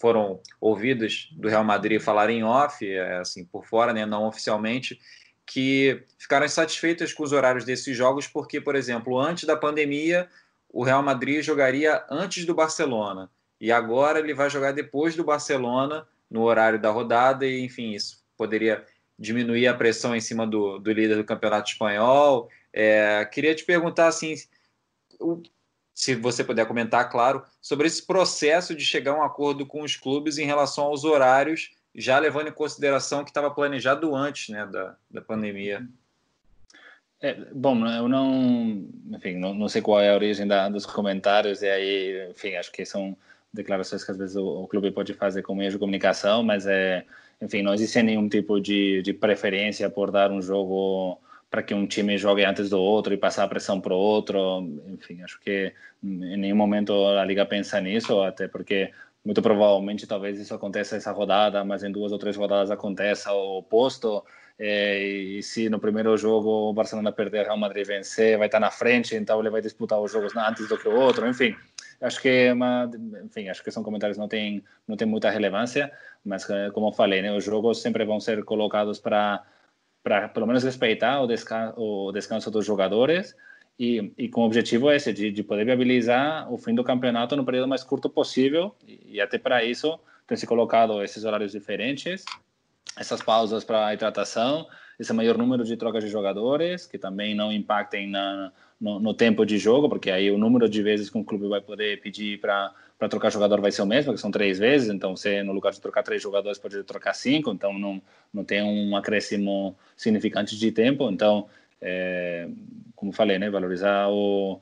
foram 0.00 0.40
ouvidas 0.60 1.28
do 1.32 1.48
Real 1.48 1.64
Madrid 1.64 2.00
falarem 2.00 2.42
off, 2.42 2.84
é, 2.84 3.18
assim, 3.18 3.44
por 3.44 3.64
fora, 3.64 3.92
né, 3.92 4.04
não 4.04 4.26
oficialmente, 4.26 5.00
que 5.46 6.02
ficaram 6.18 6.44
insatisfeitas 6.44 7.12
com 7.12 7.22
os 7.22 7.32
horários 7.32 7.64
desses 7.64 7.96
jogos, 7.96 8.26
porque, 8.26 8.60
por 8.60 8.74
exemplo, 8.74 9.18
antes 9.18 9.44
da 9.44 9.56
pandemia, 9.56 10.28
o 10.68 10.82
Real 10.82 11.02
Madrid 11.02 11.42
jogaria 11.42 12.04
antes 12.10 12.44
do 12.44 12.54
Barcelona, 12.54 13.30
e 13.60 13.70
agora 13.70 14.18
ele 14.18 14.34
vai 14.34 14.50
jogar 14.50 14.72
depois 14.72 15.14
do 15.14 15.22
Barcelona, 15.22 16.06
no 16.28 16.42
horário 16.42 16.80
da 16.80 16.90
rodada, 16.90 17.46
e 17.46 17.64
enfim, 17.64 17.92
isso 17.92 18.21
poderia 18.42 18.84
diminuir 19.16 19.68
a 19.68 19.74
pressão 19.74 20.16
em 20.16 20.20
cima 20.20 20.44
do, 20.44 20.80
do 20.80 20.92
líder 20.92 21.14
do 21.14 21.24
campeonato 21.24 21.70
espanhol. 21.70 22.48
É, 22.72 23.24
queria 23.26 23.54
te 23.54 23.64
perguntar 23.64 24.08
assim, 24.08 24.34
se 25.94 26.16
você 26.16 26.42
puder 26.42 26.66
comentar, 26.66 27.08
claro, 27.08 27.44
sobre 27.60 27.86
esse 27.86 28.04
processo 28.04 28.74
de 28.74 28.84
chegar 28.84 29.12
a 29.12 29.18
um 29.18 29.22
acordo 29.22 29.64
com 29.64 29.82
os 29.82 29.94
clubes 29.94 30.38
em 30.38 30.44
relação 30.44 30.84
aos 30.84 31.04
horários, 31.04 31.70
já 31.94 32.18
levando 32.18 32.48
em 32.48 32.52
consideração 32.52 33.22
que 33.22 33.30
estava 33.30 33.48
planejado 33.48 34.12
antes 34.16 34.48
né, 34.48 34.66
da, 34.66 34.96
da 35.08 35.20
pandemia. 35.20 35.86
É, 37.20 37.34
bom, 37.52 37.86
eu 37.86 38.08
não, 38.08 38.84
enfim, 39.12 39.36
não, 39.36 39.54
não, 39.54 39.68
sei 39.68 39.80
qual 39.80 40.00
é 40.00 40.10
a 40.10 40.14
origem 40.14 40.48
da, 40.48 40.68
dos 40.68 40.84
comentários 40.84 41.62
e 41.62 41.68
aí, 41.68 42.28
enfim, 42.32 42.56
acho 42.56 42.72
que 42.72 42.84
são 42.84 43.16
declarações 43.54 44.02
que 44.02 44.10
às 44.10 44.16
vezes 44.16 44.34
o, 44.34 44.64
o 44.64 44.66
clube 44.66 44.90
pode 44.90 45.14
fazer 45.14 45.42
com 45.42 45.54
meio 45.54 45.70
de 45.70 45.78
comunicação, 45.78 46.42
mas 46.42 46.66
é 46.66 47.04
enfim, 47.42 47.60
não 47.60 47.74
existe 47.74 48.00
nenhum 48.00 48.28
tipo 48.28 48.60
de, 48.60 49.02
de 49.02 49.12
preferência 49.12 49.90
por 49.90 50.12
dar 50.12 50.30
um 50.30 50.40
jogo 50.40 51.20
para 51.50 51.60
que 51.62 51.74
um 51.74 51.86
time 51.86 52.16
jogue 52.16 52.44
antes 52.44 52.70
do 52.70 52.78
outro 52.78 53.12
e 53.12 53.16
passar 53.16 53.42
a 53.42 53.48
pressão 53.48 53.80
para 53.80 53.92
o 53.92 53.98
outro. 53.98 54.60
Enfim, 54.86 55.22
acho 55.22 55.40
que 55.40 55.74
em 56.02 56.36
nenhum 56.36 56.56
momento 56.56 56.94
a 57.08 57.24
liga 57.24 57.44
pensa 57.44 57.80
nisso, 57.80 58.22
até 58.22 58.46
porque 58.46 58.92
muito 59.24 59.42
provavelmente 59.42 60.06
talvez 60.06 60.38
isso 60.38 60.54
aconteça 60.54 60.96
essa 60.96 61.10
rodada, 61.10 61.64
mas 61.64 61.82
em 61.82 61.90
duas 61.90 62.12
ou 62.12 62.18
três 62.18 62.36
rodadas 62.36 62.70
aconteça 62.70 63.32
o 63.32 63.58
oposto. 63.58 64.24
É, 64.56 65.02
e 65.02 65.42
se 65.42 65.68
no 65.68 65.80
primeiro 65.80 66.16
jogo 66.16 66.70
o 66.70 66.72
Barcelona 66.72 67.10
perder, 67.10 67.40
o 67.40 67.44
Real 67.46 67.58
Madrid 67.58 67.86
vencer, 67.86 68.38
vai 68.38 68.46
estar 68.46 68.60
na 68.60 68.70
frente, 68.70 69.16
então 69.16 69.40
ele 69.40 69.50
vai 69.50 69.60
disputar 69.60 70.00
os 70.00 70.12
jogos 70.12 70.36
antes 70.36 70.68
do 70.68 70.78
que 70.78 70.88
o 70.88 70.94
outro. 70.94 71.28
Enfim, 71.28 71.56
acho 72.02 72.20
que 72.20 72.28
é 72.28 72.52
uma, 72.52 72.90
enfim, 73.24 73.48
acho 73.48 73.62
que 73.62 73.70
são 73.70 73.82
comentários 73.82 74.18
não 74.18 74.28
tem 74.28 74.62
não 74.86 74.96
tem 74.96 75.06
muita 75.06 75.30
relevância, 75.30 75.92
mas 76.24 76.48
eh, 76.50 76.70
como 76.72 76.92
falei, 76.92 77.22
né, 77.22 77.32
os 77.32 77.44
jogos 77.44 77.80
sempre 77.80 78.04
vão 78.04 78.20
ser 78.20 78.44
colocados 78.44 78.98
para 78.98 79.44
para 80.02 80.28
pelo 80.28 80.46
menos 80.46 80.64
respeitar 80.64 81.20
o 81.22 81.26
descanso, 81.26 81.74
o 81.80 82.12
descanso 82.12 82.50
dos 82.50 82.66
jogadores 82.66 83.36
e, 83.78 84.12
e 84.18 84.28
com 84.28 84.42
o 84.42 84.46
objetivo 84.46 84.90
esse 84.90 85.12
de, 85.12 85.30
de 85.30 85.42
poder 85.42 85.64
viabilizar 85.64 86.52
o 86.52 86.58
fim 86.58 86.74
do 86.74 86.84
campeonato 86.84 87.36
no 87.36 87.44
período 87.44 87.68
mais 87.68 87.84
curto 87.84 88.10
possível 88.10 88.74
e, 88.86 89.16
e 89.16 89.20
até 89.20 89.38
para 89.38 89.64
isso 89.64 89.98
tem 90.26 90.36
se 90.36 90.46
colocado 90.46 91.02
esses 91.02 91.24
horários 91.24 91.52
diferentes, 91.52 92.24
essas 92.96 93.22
pausas 93.22 93.64
para 93.64 93.92
hidratação, 93.94 94.66
esse 94.98 95.12
maior 95.12 95.38
número 95.38 95.64
de 95.64 95.76
trocas 95.76 96.04
de 96.04 96.10
jogadores 96.10 96.86
que 96.86 96.98
também 96.98 97.34
não 97.34 97.52
impactem 97.52 98.08
na 98.08 98.52
no, 98.82 98.98
no, 98.98 99.14
tempo 99.14 99.46
de 99.46 99.58
jogo, 99.58 99.88
porque 99.88 100.10
aí 100.10 100.28
o 100.28 100.36
número 100.36 100.68
de 100.68 100.82
vezes 100.82 101.08
que 101.08 101.16
um 101.16 101.22
clube 101.22 101.46
vai 101.46 101.60
poder 101.60 102.00
pedir 102.00 102.40
para 102.40 102.74
trocar 103.08 103.30
jogador 103.30 103.60
vai 103.60 103.70
ser 103.70 103.82
o 103.82 103.86
mesmo, 103.86 104.12
que 104.12 104.20
são 104.20 104.32
três 104.32 104.58
vezes, 104.58 104.88
então 104.88 105.16
você, 105.16 105.40
no 105.44 105.52
lugar 105.52 105.72
de 105.72 105.80
trocar 105.80 106.02
três 106.02 106.20
jogadores, 106.20 106.58
pode 106.58 106.82
trocar 106.82 107.14
cinco, 107.14 107.52
então 107.52 107.78
não, 107.78 108.02
não 108.34 108.42
tem 108.44 108.60
um 108.60 108.96
acréscimo 108.96 109.76
significante 109.96 110.58
de 110.58 110.72
tempo, 110.72 111.08
então, 111.08 111.46
é, 111.80 112.48
como 112.96 113.12
falei, 113.12 113.38
né, 113.38 113.48
valorizar 113.48 114.08
o, 114.08 114.60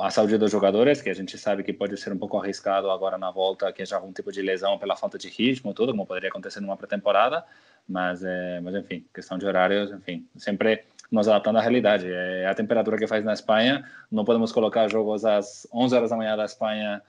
a 0.00 0.10
saúde 0.10 0.36
dos 0.36 0.50
jogadores, 0.50 1.00
que 1.00 1.08
a 1.08 1.14
gente 1.14 1.38
sabe 1.38 1.62
que 1.62 1.72
pode 1.72 1.96
ser 1.96 2.12
um 2.12 2.18
pouco 2.18 2.36
arriscado 2.38 2.90
agora 2.90 3.16
na 3.16 3.30
volta, 3.30 3.72
que 3.72 3.84
já 3.84 3.96
algum 3.96 4.12
tipo 4.12 4.32
de 4.32 4.42
lesão 4.42 4.78
pela 4.78 4.96
falta 4.96 5.16
de 5.16 5.28
ritmo, 5.28 5.72
tudo, 5.72 5.92
como 5.92 6.04
poderia 6.04 6.28
acontecer 6.28 6.60
numa 6.60 6.76
pré-temporada, 6.76 7.44
mas, 7.88 8.24
é, 8.24 8.60
mas 8.60 8.74
enfim, 8.74 9.04
questão 9.14 9.38
de 9.38 9.46
horários, 9.46 9.92
enfim, 9.92 10.26
sempre 10.36 10.84
nos 11.10 11.28
adaptando 11.28 11.58
à 11.58 11.60
realidade. 11.60 12.06
É 12.10 12.46
a 12.46 12.54
temperatura 12.54 12.96
que 12.96 13.06
faz 13.06 13.24
na 13.24 13.32
Espanha, 13.32 13.88
não 14.10 14.24
podemos 14.24 14.50
colocar 14.50 14.88
jogos 14.88 15.24
às 15.24 15.66
11 15.72 15.94
horas 15.94 16.10
da 16.10 16.16
manhã 16.16 16.36
da 16.36 16.44
Espanha 16.44 17.00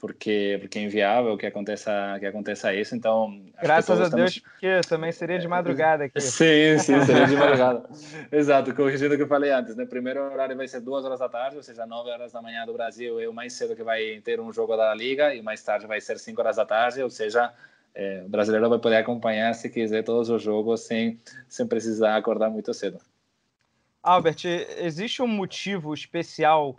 porque 0.00 0.58
porque 0.60 0.78
é 0.78 0.82
inviável 0.82 1.36
que 1.36 1.46
aconteça 1.46 2.16
que 2.18 2.26
aconteça 2.26 2.74
isso. 2.74 2.96
Então 2.96 3.42
graças 3.62 4.00
a 4.00 4.08
Deus 4.08 4.38
porque 4.38 4.80
também 4.88 5.12
seria 5.12 5.38
de 5.38 5.46
madrugada 5.46 6.04
aqui. 6.04 6.18
Sim 6.20 6.78
sim 6.78 7.04
seria 7.04 7.26
de 7.26 7.36
madrugada. 7.36 7.88
Exato 8.32 8.74
corrigindo 8.74 9.14
o 9.14 9.16
que 9.16 9.22
eu 9.22 9.28
falei 9.28 9.50
antes 9.50 9.76
né? 9.76 9.84
Primeiro 9.84 10.22
horário 10.22 10.56
vai 10.56 10.66
ser 10.66 10.80
duas 10.80 11.04
horas 11.04 11.20
da 11.20 11.28
tarde 11.28 11.56
ou 11.56 11.62
seja 11.62 11.86
nove 11.86 12.10
horas 12.10 12.32
da 12.32 12.40
manhã 12.40 12.64
do 12.64 12.72
Brasil 12.72 13.20
é 13.20 13.28
o 13.28 13.32
mais 13.32 13.52
cedo 13.52 13.76
que 13.76 13.82
vai 13.82 14.20
ter 14.24 14.40
um 14.40 14.52
jogo 14.52 14.76
da 14.76 14.94
liga 14.94 15.34
e 15.34 15.42
mais 15.42 15.62
tarde 15.62 15.86
vai 15.86 16.00
ser 16.00 16.18
cinco 16.18 16.40
horas 16.40 16.56
da 16.56 16.64
tarde 16.64 17.02
ou 17.02 17.10
seja 17.10 17.52
é, 17.94 18.22
o 18.24 18.28
brasileiro 18.28 18.68
vai 18.68 18.78
poder 18.78 18.96
acompanhar 18.96 19.54
se 19.54 19.68
quiser 19.68 20.02
todos 20.02 20.30
os 20.30 20.42
jogos 20.42 20.80
sem 20.80 21.18
sem 21.48 21.66
precisar 21.66 22.16
acordar 22.16 22.48
muito 22.48 22.72
cedo. 22.72 22.98
Albert, 24.02 24.46
existe 24.78 25.20
um 25.20 25.28
motivo 25.28 25.92
especial 25.92 26.74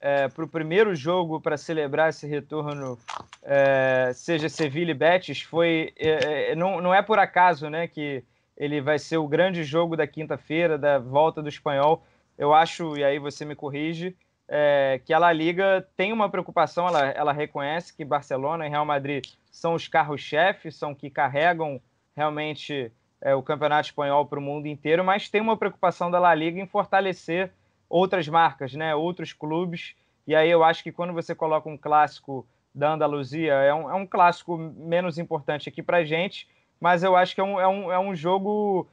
é, 0.00 0.28
para 0.28 0.44
o 0.44 0.48
primeiro 0.48 0.94
jogo 0.94 1.40
para 1.40 1.56
celebrar 1.56 2.10
esse 2.10 2.26
retorno, 2.26 2.98
é, 3.42 4.12
seja 4.14 4.48
Sevilla 4.48 4.90
e 4.90 4.94
Betis? 4.94 5.42
Foi, 5.42 5.92
é, 5.96 6.52
é, 6.52 6.54
não, 6.54 6.80
não 6.80 6.94
é 6.94 7.02
por 7.02 7.18
acaso 7.18 7.68
né, 7.70 7.86
que 7.88 8.22
ele 8.56 8.80
vai 8.80 8.98
ser 8.98 9.18
o 9.18 9.28
grande 9.28 9.64
jogo 9.64 9.96
da 9.96 10.06
quinta-feira, 10.06 10.78
da 10.78 10.98
volta 10.98 11.42
do 11.42 11.48
espanhol. 11.48 12.04
Eu 12.38 12.54
acho, 12.54 12.96
e 12.96 13.04
aí 13.04 13.18
você 13.18 13.44
me 13.44 13.54
corrige, 13.54 14.16
é, 14.48 15.00
que 15.04 15.12
a 15.12 15.18
La 15.18 15.32
Liga 15.32 15.86
tem 15.96 16.12
uma 16.12 16.30
preocupação, 16.30 16.86
ela, 16.86 17.06
ela 17.08 17.32
reconhece 17.32 17.94
que 17.94 18.04
Barcelona 18.04 18.66
e 18.66 18.70
Real 18.70 18.84
Madrid 18.84 19.26
são 19.50 19.74
os 19.74 19.88
carros-chefes, 19.88 20.76
são 20.76 20.94
que 20.94 21.10
carregam 21.10 21.80
realmente 22.14 22.92
é, 23.20 23.34
o 23.34 23.42
campeonato 23.42 23.88
espanhol 23.88 24.26
para 24.26 24.38
o 24.38 24.42
mundo 24.42 24.66
inteiro, 24.66 25.04
mas 25.04 25.28
tem 25.28 25.40
uma 25.40 25.56
preocupação 25.56 26.10
da 26.10 26.18
La 26.18 26.34
Liga 26.34 26.60
em 26.60 26.66
fortalecer 26.66 27.50
outras 27.88 28.28
marcas, 28.28 28.74
né, 28.74 28.94
outros 28.94 29.32
clubes. 29.32 29.94
E 30.26 30.34
aí 30.34 30.50
eu 30.50 30.64
acho 30.64 30.82
que 30.82 30.92
quando 30.92 31.12
você 31.12 31.34
coloca 31.34 31.68
um 31.68 31.76
clássico 31.76 32.46
da 32.74 32.92
Andaluzia, 32.92 33.54
é 33.54 33.72
um, 33.72 33.90
é 33.90 33.94
um 33.94 34.06
clássico 34.06 34.56
menos 34.58 35.18
importante 35.18 35.68
aqui 35.68 35.82
para 35.82 36.04
gente, 36.04 36.48
mas 36.80 37.02
eu 37.02 37.16
acho 37.16 37.34
que 37.34 37.40
é 37.40 37.44
um, 37.44 37.60
é 37.60 37.66
um, 37.66 37.92
é 37.92 37.98
um 37.98 38.14
jogo 38.14 38.86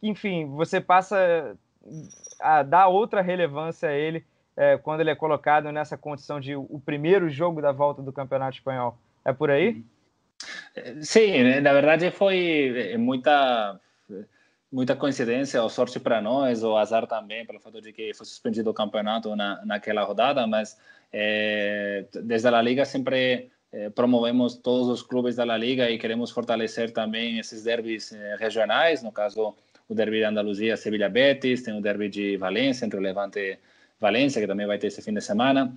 que, 0.00 0.08
enfim, 0.08 0.46
você 0.46 0.80
passa 0.80 1.56
a 2.40 2.62
dar 2.62 2.88
outra 2.88 3.22
relevância 3.22 3.88
a 3.88 3.94
ele 3.94 4.24
é, 4.56 4.76
quando 4.76 5.00
ele 5.00 5.10
é 5.10 5.14
colocado 5.14 5.72
nessa 5.72 5.96
condição 5.96 6.38
de 6.38 6.54
o 6.54 6.80
primeiro 6.84 7.30
jogo 7.30 7.62
da 7.62 7.72
volta 7.72 8.02
do 8.02 8.12
Campeonato 8.12 8.56
Espanhol. 8.56 8.98
É 9.24 9.32
por 9.32 9.50
aí? 9.50 9.82
Sim, 11.00 11.60
na 11.60 11.72
verdade 11.72 12.10
foi 12.10 12.94
muita 12.98 13.78
muita 14.70 14.94
coincidência 14.96 15.62
ou 15.62 15.68
sorte 15.68 15.98
para 15.98 16.20
nós, 16.20 16.62
ou 16.62 16.76
azar 16.76 17.06
também, 17.06 17.44
pelo 17.44 17.60
fato 17.60 17.80
de 17.80 17.92
que 17.92 18.14
foi 18.14 18.26
suspendido 18.26 18.70
o 18.70 18.74
campeonato 18.74 19.34
na, 19.34 19.64
naquela 19.64 20.02
rodada, 20.02 20.46
mas 20.46 20.78
é, 21.12 22.06
desde 22.22 22.48
a 22.48 22.62
Liga 22.62 22.84
sempre 22.84 23.50
é, 23.72 23.90
promovemos 23.90 24.56
todos 24.56 24.88
os 24.88 25.02
clubes 25.02 25.36
da 25.36 25.44
La 25.44 25.56
Liga 25.56 25.90
e 25.90 25.98
queremos 25.98 26.30
fortalecer 26.30 26.92
também 26.92 27.38
esses 27.38 27.64
derbys 27.64 28.12
é, 28.12 28.36
regionais, 28.36 29.02
no 29.02 29.10
caso 29.12 29.54
o 29.88 29.94
derby 29.94 30.18
de 30.18 30.24
Andaluzia, 30.24 30.76
Sevilla 30.76 31.08
Betis, 31.08 31.62
tem 31.62 31.76
o 31.76 31.82
derby 31.82 32.08
de 32.08 32.36
Valência, 32.36 32.86
entre 32.86 32.98
o 32.98 33.02
Levante 33.02 33.40
e 33.40 33.58
Valência, 34.00 34.40
que 34.40 34.46
também 34.46 34.66
vai 34.66 34.78
ter 34.78 34.86
esse 34.86 35.02
fim 35.02 35.12
de 35.12 35.20
semana 35.20 35.76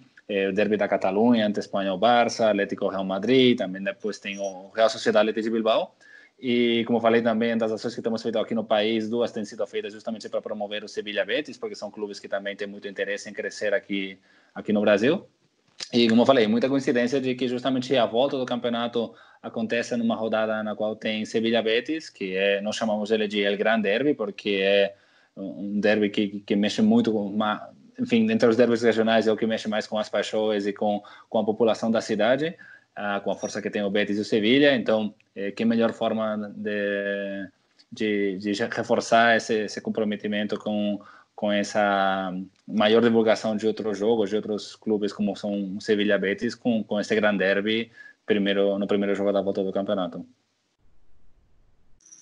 o 0.49 0.53
derby 0.53 0.77
da 0.77 0.87
Catalunha 0.87 1.45
entre 1.45 1.59
Espanha 1.59 1.95
Barça, 1.97 2.49
Atlético 2.49 2.87
Real 2.87 3.03
Madrid, 3.03 3.57
também 3.57 3.83
depois 3.83 4.19
tem 4.19 4.39
o 4.39 4.69
Real 4.73 4.89
Sociedade 4.89 5.29
Atlético 5.29 5.49
de 5.49 5.61
Bilbao. 5.61 5.95
E, 6.39 6.83
como 6.85 6.99
falei 6.99 7.21
também, 7.21 7.57
das 7.57 7.71
ações 7.71 7.95
que 7.95 8.01
temos 8.01 8.21
feito 8.21 8.37
aqui 8.37 8.53
no 8.53 8.63
país, 8.63 9.09
duas 9.09 9.31
têm 9.31 9.45
sido 9.45 9.65
feitas 9.65 9.93
justamente 9.93 10.27
para 10.27 10.41
promover 10.41 10.83
o 10.83 10.87
Sevilla 10.87 11.23
Betis, 11.23 11.57
porque 11.57 11.75
são 11.75 11.89
clubes 11.89 12.19
que 12.19 12.27
também 12.27 12.55
têm 12.55 12.67
muito 12.67 12.87
interesse 12.87 13.29
em 13.29 13.33
crescer 13.33 13.73
aqui, 13.73 14.17
aqui 14.53 14.73
no 14.73 14.81
Brasil. 14.81 15.25
E, 15.91 16.09
como 16.09 16.25
falei, 16.25 16.47
muita 16.47 16.67
coincidência 16.67 17.21
de 17.21 17.35
que 17.35 17.47
justamente 17.47 17.95
a 17.95 18.05
volta 18.05 18.37
do 18.37 18.45
campeonato 18.45 19.13
acontece 19.41 19.95
numa 19.95 20.15
rodada 20.15 20.61
na 20.63 20.75
qual 20.75 20.95
tem 20.95 21.25
Sevilla 21.25 21.61
Betis, 21.61 22.09
que 22.09 22.35
é, 22.35 22.61
nós 22.61 22.75
chamamos 22.75 23.11
ele 23.11 23.27
de 23.27 23.41
El 23.41 23.57
Gran 23.57 23.79
Derby, 23.79 24.13
porque 24.13 24.59
é 24.61 24.95
um 25.35 25.79
derby 25.79 26.09
que, 26.09 26.39
que 26.41 26.55
mexe 26.55 26.81
muito 26.81 27.11
com 27.11 27.25
uma, 27.25 27.69
enfim, 27.99 28.29
entre 28.31 28.47
os 28.47 28.55
derbys 28.55 28.81
regionais 28.81 29.27
é 29.27 29.31
o 29.31 29.37
que 29.37 29.47
mexe 29.47 29.67
mais 29.67 29.87
com 29.87 29.97
as 29.97 30.09
paixões 30.09 30.67
e 30.67 30.73
com, 30.73 31.01
com 31.29 31.39
a 31.39 31.45
população 31.45 31.89
da 31.91 32.01
cidade 32.01 32.55
uh, 32.97 33.21
com 33.21 33.31
a 33.31 33.35
força 33.35 33.61
que 33.61 33.69
tem 33.69 33.83
o 33.83 33.89
Betis 33.89 34.17
e 34.17 34.21
o 34.21 34.25
Sevilha. 34.25 34.75
Então, 34.75 35.13
eh, 35.35 35.51
que 35.51 35.65
melhor 35.65 35.93
forma 35.93 36.51
de, 36.55 37.49
de, 37.91 38.37
de 38.37 38.63
reforçar 38.65 39.37
esse, 39.37 39.65
esse, 39.65 39.81
comprometimento 39.81 40.57
com, 40.57 40.99
com 41.35 41.51
essa 41.51 42.33
maior 42.67 43.01
divulgação 43.01 43.55
de 43.55 43.67
outros 43.67 43.97
jogos, 43.97 44.29
de 44.29 44.35
outros 44.35 44.75
clubes 44.75 45.11
como 45.11 45.35
são 45.35 45.75
o 45.77 45.81
Sevilha 45.81 46.17
Betis, 46.17 46.55
com, 46.55 46.83
com 46.83 46.99
esse 46.99 47.13
grande 47.15 47.39
derby 47.39 47.91
primeiro, 48.25 48.77
no 48.77 48.87
primeiro 48.87 49.15
jogo 49.15 49.31
da 49.31 49.41
volta 49.41 49.63
do 49.63 49.73
campeonato. 49.73 50.25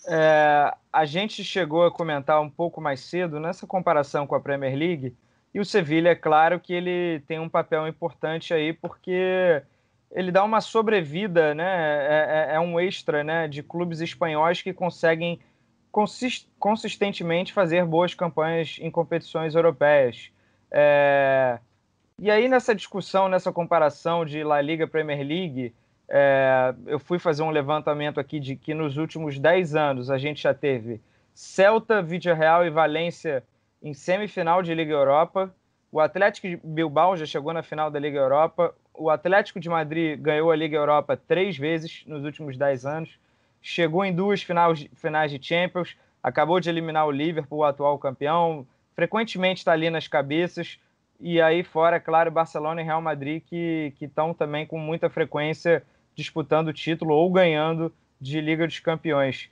É, 0.08 0.74
a 0.92 1.06
gente 1.06 1.44
chegou 1.44 1.86
a 1.86 1.92
comentar 1.92 2.42
um 2.42 2.50
pouco 2.50 2.82
mais 2.82 3.02
cedo 3.02 3.40
nessa 3.40 3.68
comparação 3.68 4.26
com 4.26 4.34
a 4.34 4.42
Premier 4.42 4.76
League, 4.76 5.16
e 5.54 5.60
o 5.60 5.66
Sevilha, 5.66 6.10
é 6.10 6.16
claro 6.16 6.60
que 6.60 6.74
ele 6.74 7.20
tem 7.28 7.38
um 7.38 7.50
papel 7.50 7.88
importante 7.88 8.54
aí, 8.54 8.72
porque 8.72 9.62
ele 10.14 10.32
dá 10.32 10.43
uma 10.43 10.59
sobrevida, 10.59 11.53
né? 11.53 11.64
É, 11.64 12.49
é, 12.51 12.55
é, 12.55 12.59
um 12.59 12.80
extra, 12.80 13.24
né? 13.24 13.47
De 13.47 13.64
clubes 13.64 14.01
espanhóis 14.01 14.62
que 14.62 14.74
conseguem 14.74 15.39
consist 15.91 16.47
consistentemente 16.57 17.51
fazer 17.51 17.86
boas 17.86 18.14
campanhas 18.14 18.78
em 18.80 18.89
competições 18.89 19.55
europeias. 19.55 20.32
É... 20.70 21.59
E 22.18 22.30
aí 22.30 22.47
nessa 22.47 22.74
discussão, 22.76 23.28
nessa 23.28 23.51
comparação 23.51 24.24
de 24.26 24.43
La 24.43 24.62
Liga 24.62 24.88
Premier 24.88 25.26
League, 25.26 25.74
é... 26.07 26.74
eu 26.86 26.99
fui 26.99 27.20
fazer 27.20 27.43
um 27.43 27.49
levantamento 27.49 28.20
aqui 28.20 28.39
de 28.39 28.55
que 28.55 28.74
nos 28.74 28.97
últimos 28.97 29.38
10 29.39 29.76
anos 29.76 30.09
a 30.09 30.18
gente 30.18 30.41
já 30.43 30.53
teve 30.53 31.01
Celta, 31.34 32.01
Vídeo 32.01 32.34
Real 32.36 32.66
e 32.66 32.70
Valência 32.70 33.43
em 33.82 33.93
semifinal 33.93 34.62
de 34.62 34.74
Liga 34.74 34.93
Europa. 34.93 35.53
O 35.91 35.99
Atlético 35.99 36.47
Bilbao 36.66 37.18
já 37.18 37.26
chegou 37.26 37.51
na 37.53 37.64
final 37.64 37.91
da 37.91 37.99
Liga 37.99 38.18
Europa 38.18 38.74
o 39.02 39.10
Atlético 39.10 39.60
de 39.60 39.68
Madrid 39.68 40.20
ganhou 40.20 40.52
a 40.52 40.56
Liga 40.56 40.78
Europa 40.78 41.18
três 41.18 41.58
vezes 41.58 42.04
nos 42.06 42.24
últimos 42.24 42.56
dez 42.56 42.86
anos, 42.86 43.18
chegou 43.60 44.06
em 44.06 44.14
duas 44.14 44.43
finais, 44.43 44.88
finais 44.93 45.32
de 45.32 45.43
Champions, 45.43 45.97
acabou 46.22 46.60
de 46.60 46.70
eliminar 46.70 47.08
o 47.08 47.12
Liverpool, 47.12 47.60
o 47.60 47.64
atual 47.64 47.97
campeão, 47.97 48.66
frequentemente 48.93 49.62
está 49.62 49.72
ali 49.72 49.89
nas 49.89 50.08
cabeças, 50.08 50.80
e 51.20 51.41
aí 51.41 51.64
fora, 51.64 51.99
claro, 51.99 52.30
Barcelona 52.30 52.82
e 52.82 52.84
Real 52.84 53.02
Madrid, 53.02 53.41
que 53.43 53.91
estão 53.99 54.36
também 54.36 54.68
com 54.68 54.78
muita 54.78 55.10
frequência 55.10 55.84
disputando 56.14 56.68
o 56.68 56.74
título 56.74 57.16
ou 57.16 57.32
ganhando 57.32 57.91
de 58.20 58.39
Liga 58.39 58.68
dos 58.68 58.80
Campeões. 58.80 59.49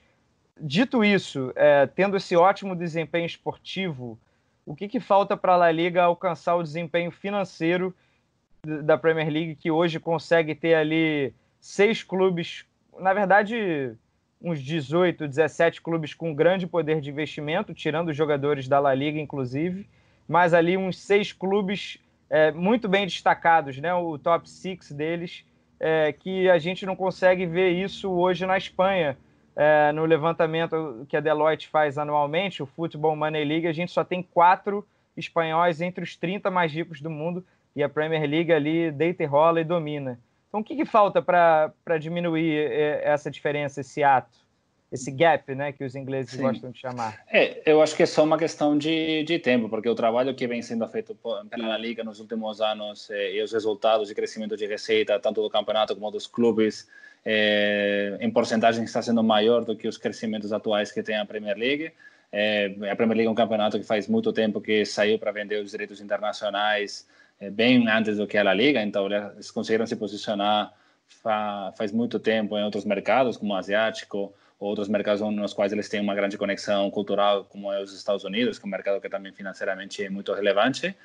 Dito 0.62 1.04
isso, 1.04 1.52
é, 1.56 1.88
tendo 1.88 2.18
esse 2.18 2.36
ótimo 2.36 2.76
desempenho 2.76 3.26
esportivo, 3.26 4.20
o 4.64 4.76
que, 4.76 4.88
que 4.88 5.00
falta 5.00 5.36
para 5.36 5.54
a 5.54 5.58
La 5.58 5.72
Liga 5.72 6.04
alcançar 6.04 6.56
o 6.56 6.62
desempenho 6.62 7.10
financeiro 7.10 7.95
da 8.64 8.97
Premier 8.97 9.30
League 9.30 9.55
que 9.55 9.72
hoje 9.72 9.99
consegue 9.99 10.53
ter 10.53 10.74
ali 10.76 11.34
seis 11.60 12.03
clubes, 12.03 12.66
na 12.99 13.14
verdade, 13.14 13.95
uns 14.41 14.62
18, 14.62 15.28
17 15.28 15.82
clubes 15.82 16.14
com 16.14 16.34
grande 16.34 16.68
poder 16.68 17.01
de 17.01 17.10
investimento, 17.10 17.74
tirando 17.74 18.10
os 18.10 18.18
jogadores 18.18 18.68
da 18.68 18.80
La 18.80 18.93
Liga, 18.93 19.20
inclusive, 19.20 19.88
mas 20.28 20.53
ali 20.53 20.78
uns 20.78 20.97
seis 20.97 21.34
clubes 21.34 21.99
é, 22.30 22.51
muito 22.51 22.88
bem 22.88 23.05
destacados, 23.05 23.78
né? 23.78 23.93
O 23.93 24.18
top 24.18 24.49
six 24.49 24.91
deles, 24.91 25.43
é, 25.80 26.14
que 26.14 26.49
a 26.49 26.60
gente 26.60 26.86
não 26.86 26.95
consegue 26.95 27.45
ver 27.45 27.72
isso 27.72 28.10
hoje 28.12 28.45
na 28.45 28.57
Espanha. 28.57 29.18
É, 29.55 29.91
no 29.91 30.05
levantamento 30.05 31.05
que 31.10 31.18
a 31.18 31.20
Deloitte 31.20 31.68
faz 31.68 31.97
anualmente, 31.97 32.64
o 32.64 32.66
Football 32.66 33.16
Money 33.16 33.43
League, 33.43 33.68
a 33.68 33.74
gente 33.74 33.91
só 33.91 34.05
tem 34.05 34.24
quatro 34.24 34.88
espanhóis 35.18 35.82
entre 35.82 36.01
os 36.01 36.16
30 36.16 36.49
mais 36.49 36.72
ricos 36.72 37.01
do 37.01 37.10
mundo 37.10 37.43
e 37.80 37.84
a 37.84 37.88
Premier 37.88 38.30
League 38.30 38.52
ali 38.52 38.92
deita 38.92 39.24
e 39.24 39.26
rola 39.26 39.62
e 39.62 39.64
domina. 39.64 40.20
Então, 40.50 40.60
o 40.60 40.64
que, 40.64 40.76
que 40.76 40.84
falta 40.84 41.22
para 41.22 41.98
diminuir 41.98 42.58
é, 42.58 43.02
essa 43.06 43.32
diferença, 43.32 43.80
esse 43.80 44.04
ato, 44.04 44.38
esse 44.92 45.10
gap, 45.12 45.56
né, 45.56 45.72
que 45.72 45.86
os 45.86 45.96
ingleses 45.96 46.32
Sim. 46.32 46.42
gostam 46.42 46.72
de 46.72 46.80
chamar? 46.80 47.24
É, 47.32 47.62
eu 47.66 47.82
acho 47.82 47.96
que 47.96 48.04
é 48.04 48.06
só 48.06 48.24
uma 48.24 48.38
questão 48.38 48.78
de, 48.78 49.24
de 49.24 49.40
tempo, 49.40 49.70
porque 49.70 49.88
o 49.88 49.96
trabalho 49.96 50.36
que 50.36 50.46
vem 50.46 50.62
sendo 50.62 50.86
feito 50.90 51.18
pela 51.50 51.78
Liga 51.78 52.04
nos 52.04 52.20
últimos 52.20 52.60
anos 52.60 53.10
é, 53.12 53.36
e 53.36 53.42
os 53.42 53.54
resultados 53.54 54.10
de 54.10 54.16
crescimento 54.16 54.58
de 54.58 54.66
receita, 54.66 55.18
tanto 55.20 55.42
do 55.42 55.50
campeonato 55.50 55.96
como 55.96 56.12
dos 56.12 56.28
clubes, 56.28 56.90
é, 57.24 58.18
em 58.20 58.30
porcentagem 58.30 58.84
está 58.84 59.02
sendo 59.02 59.24
maior 59.24 59.64
do 59.64 59.74
que 59.74 59.88
os 59.88 59.98
crescimentos 59.98 60.52
atuais 60.52 60.92
que 60.92 61.02
tem 61.02 61.16
a 61.16 61.26
Premier 61.26 61.56
League. 61.56 61.94
É, 62.32 62.76
a 62.92 62.96
Premier 62.96 63.18
League 63.18 63.28
é 63.28 63.32
um 63.32 63.36
campeonato 63.36 63.80
que 63.80 63.86
faz 63.86 64.08
muito 64.08 64.34
tempo 64.34 64.60
que 64.60 64.84
saiu 64.86 65.18
para 65.18 65.32
vender 65.32 65.64
os 65.64 65.72
direitos 65.72 66.02
internacionais, 66.02 67.08
bem 67.52 67.88
antes 67.88 68.18
do 68.18 68.28
que 68.28 68.38
a 68.38 68.44
La 68.44 68.54
Liga, 68.54 68.82
então 68.82 69.08
eles 69.08 69.52
conseguiram 69.52 69.86
se 69.86 69.96
posicionar 69.96 70.74
fa, 71.08 71.74
faz 71.78 71.92
muito 71.92 72.20
tempo 72.20 72.58
em 72.58 72.64
outros 72.64 72.86
mercados, 72.86 73.38
como 73.38 73.54
o 73.54 73.56
asiático, 73.56 74.34
outros 74.60 74.90
mercados 74.90 75.22
nos 75.22 75.54
quais 75.54 75.72
eles 75.72 75.88
têm 75.88 76.02
uma 76.02 76.14
grande 76.14 76.38
conexão 76.38 76.90
cultural, 76.92 77.46
como 77.46 77.72
é 77.72 77.82
os 77.82 77.94
Estados 77.94 78.24
Unidos, 78.24 78.60
que 78.60 78.66
é 78.66 78.68
um 78.68 78.72
mercado 78.72 79.00
que 79.00 79.10
também 79.10 79.32
financeiramente 79.32 80.04
é 80.04 80.10
muito 80.10 80.34
relevante. 80.34 80.96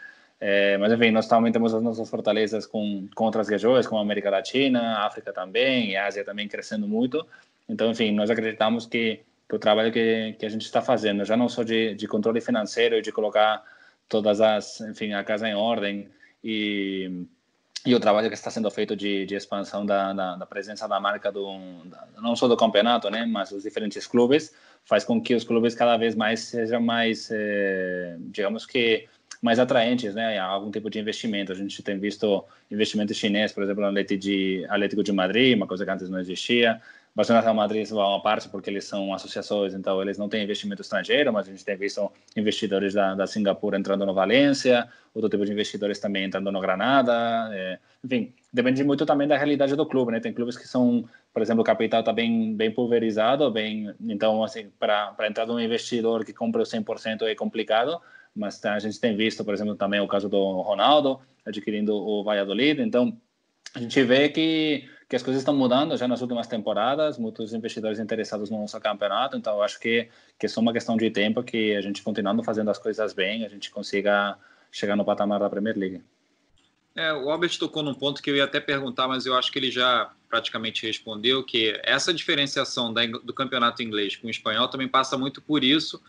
É, 0.41 0.77
mas, 0.79 0.93
enfim, 0.93 1.11
nós 1.11 1.29
também 1.29 1.53
temos 1.53 1.73
as 1.73 1.83
nossas 1.83 2.11
fortalezas 2.11 2.67
com, 2.67 3.09
com 3.15 3.25
outras 3.25 3.49
regiões, 3.49 3.87
como 3.87 4.01
a 4.01 4.03
América 4.03 4.31
Latina, 4.31 4.99
África 5.07 5.33
também, 5.33 5.91
e 5.91 5.97
a 5.97 6.07
Ásia 6.07 6.25
também 6.25 6.49
crescendo 6.49 6.89
muito. 6.89 7.25
Então, 7.69 7.91
enfim, 7.91 8.13
nós 8.13 8.29
acreditamos 8.31 8.85
que, 8.85 9.21
que 9.49 9.55
o 9.55 9.59
trabalho 9.59 9.93
que, 9.93 10.35
que 10.39 10.45
a 10.45 10.49
gente 10.49 10.63
está 10.63 10.83
fazendo, 10.83 11.25
já 11.25 11.37
não 11.37 11.49
só 11.49 11.63
de, 11.63 11.95
de 11.95 12.09
controle 12.09 12.41
financeiro 12.41 12.97
e 12.97 13.03
de 13.03 13.13
colocar 13.13 13.63
todas 14.09 14.41
as, 14.41 14.81
enfim, 14.81 15.13
a 15.13 15.23
casa 15.25 15.49
em 15.49 15.55
ordem, 15.55 16.09
e, 16.45 17.27
e 17.87 17.95
o 17.95 18.01
trabalho 18.01 18.29
que 18.29 18.35
está 18.35 18.51
sendo 18.51 18.71
feito 18.71 18.95
de, 18.95 19.25
de 19.25 19.35
expansão 19.35 19.87
da, 19.87 20.13
da, 20.13 20.37
da, 20.37 20.47
presença 20.47 20.87
da 20.87 21.01
marca 21.01 21.33
do 21.33 21.59
não 22.21 22.37
só 22.37 22.47
do 22.47 22.57
campeonato, 22.57 23.11
né, 23.11 23.25
mas 23.25 23.51
os 23.51 23.63
diferentes 23.63 24.07
clubes 24.07 24.55
faz 24.85 25.05
com 25.05 25.21
que 25.21 25.35
os 25.35 25.43
clubes 25.43 25.75
cada 25.75 25.97
vez 25.97 26.15
mais 26.15 26.41
sejam 26.41 26.83
mais, 26.83 27.31
eh, 27.33 28.17
digamos 28.21 28.67
que 28.67 29.09
mais 29.41 29.59
atraentes, 29.59 30.15
né, 30.15 30.39
a 30.39 30.45
algum 30.45 30.71
tipo 30.71 30.89
de 30.91 30.99
investimento. 30.99 31.53
A 31.53 31.55
gente 31.55 31.83
tem 31.83 31.99
visto 31.99 32.45
investimento 32.71 33.13
chinês, 33.13 33.53
por 33.53 33.63
exemplo, 33.63 33.83
no 33.83 33.89
Atlético 33.89 35.03
de 35.03 35.13
Madrid, 35.13 35.57
uma 35.57 35.67
coisa 35.67 35.85
que 35.85 35.91
antes 35.91 36.09
não 36.09 36.19
existia. 36.19 36.81
Barcelona 37.15 37.43
e 37.43 37.45
Real 37.45 37.55
Madrid 37.55 37.89
vão 37.89 38.09
uma 38.09 38.21
parte 38.21 38.49
porque 38.49 38.69
eles 38.69 38.85
são 38.85 39.15
associações, 39.15 39.73
então 39.73 40.03
eles 40.03 40.19
não 40.19 40.29
têm 40.29 40.43
investimento 40.43 40.83
estrangeiro, 40.83 41.33
mas 41.33 41.47
a 41.47 41.53
gente 41.53 41.65
tem 41.65 41.77
visto 41.77 42.11
investidores 42.37 42.93
da, 42.93 43.15
da 43.15 43.25
Singapura 43.25 43.79
entrando 43.79 44.05
no 44.05 44.13
Valência, 44.13 44.89
outro 45.15 45.31
tipo 45.31 45.47
de 45.47 45.53
investidores 45.53 46.01
também 46.01 46.25
entrando 46.25 46.51
no 46.51 46.61
Granada. 46.61 47.13
É, 47.53 47.79
enfim, 48.05 48.35
depende 48.53 48.83
muito 48.83 49.07
também 49.07 49.29
da 49.29 49.37
realidade 49.37 49.77
do 49.77 49.87
clube, 49.87 50.11
né? 50.11 50.19
Tem 50.19 50.33
clubes 50.33 50.59
que 50.59 50.67
são, 50.67 51.09
por 51.33 51.41
exemplo, 51.41 51.63
o 51.63 51.65
capital 51.65 52.01
está 52.01 52.13
bem, 52.13 52.53
bem 52.57 52.73
pulverizado, 52.73 53.49
bem, 53.49 53.95
então, 54.01 54.43
assim, 54.43 54.69
para 54.81 55.15
entrar 55.29 55.49
um 55.49 55.61
investidor 55.61 56.25
que 56.25 56.33
compra 56.33 56.63
o 56.63 56.65
100% 56.65 57.23
é 57.23 57.35
complicado, 57.37 58.01
mas 58.35 58.65
a 58.65 58.81
gente 58.81 58.99
tem 58.99 59.17
visto, 59.17 59.45
por 59.45 59.55
exemplo, 59.55 59.77
também 59.77 60.01
o 60.01 60.09
caso 60.09 60.29
do 60.29 60.61
Ronaldo 60.63 61.21
adquirindo 61.47 61.95
o 61.95 62.25
Valladolid, 62.25 62.81
então 62.81 63.17
a 63.73 63.79
gente 63.79 64.03
vê 64.03 64.29
que 64.29 64.89
que 65.09 65.17
as 65.17 65.23
coisas 65.23 65.43
estão 65.43 65.55
mudando 65.55 65.97
já 65.97 66.09
nas 66.09 66.21
últimas 66.21 66.47
temporadas, 66.47 67.19
muitos 67.19 67.53
investidores 67.53 67.99
interessados 67.99 68.51
no 68.51 68.59
nosso 68.59 68.79
campeonato, 68.81 69.37
então 69.37 69.63
acho 69.63 69.79
que, 69.79 70.09
que 70.39 70.47
é 70.47 70.49
só 70.49 70.61
uma 70.61 70.73
questão 70.73 70.97
de 70.97 71.11
tempo 71.11 71.43
que 71.43 71.75
a 71.75 71.81
gente 71.81 72.03
continuando 72.03 72.43
fazendo 72.43 72.71
as 72.71 72.79
coisas 72.79 73.13
bem, 73.13 73.45
a 73.45 73.49
gente 73.49 73.71
consiga 73.71 74.37
chegar 74.71 74.97
no 74.97 75.05
patamar 75.05 75.41
da 75.41 75.51
Premier 75.51 75.77
League. 75.77 76.03
É, 76.97 77.13
o 77.13 77.29
Albert 77.29 77.59
tocou 77.59 77.83
num 77.83 77.95
ponto 77.95 78.23
que 78.23 78.31
eu 78.31 78.37
ia 78.37 78.45
até 78.45 78.61
perguntar, 78.61 79.09
mas 79.09 79.27
eu 79.27 79.37
acho 79.37 79.51
que 79.51 79.59
ele 79.59 79.71
já 79.71 80.13
praticamente 80.29 80.87
respondeu, 80.87 81.43
que 81.43 81.79
essa 81.83 82.15
diferenciação 82.15 82.93
da, 82.93 83.05
do 83.07 83.35
campeonato 83.35 83.83
inglês 83.83 84.17
com 84.17 84.29
o 84.29 84.31
espanhol 84.31 84.69
também 84.69 84.89
passa 84.89 85.19
muito 85.19 85.43
por 85.43 85.65
isso, 85.65 86.01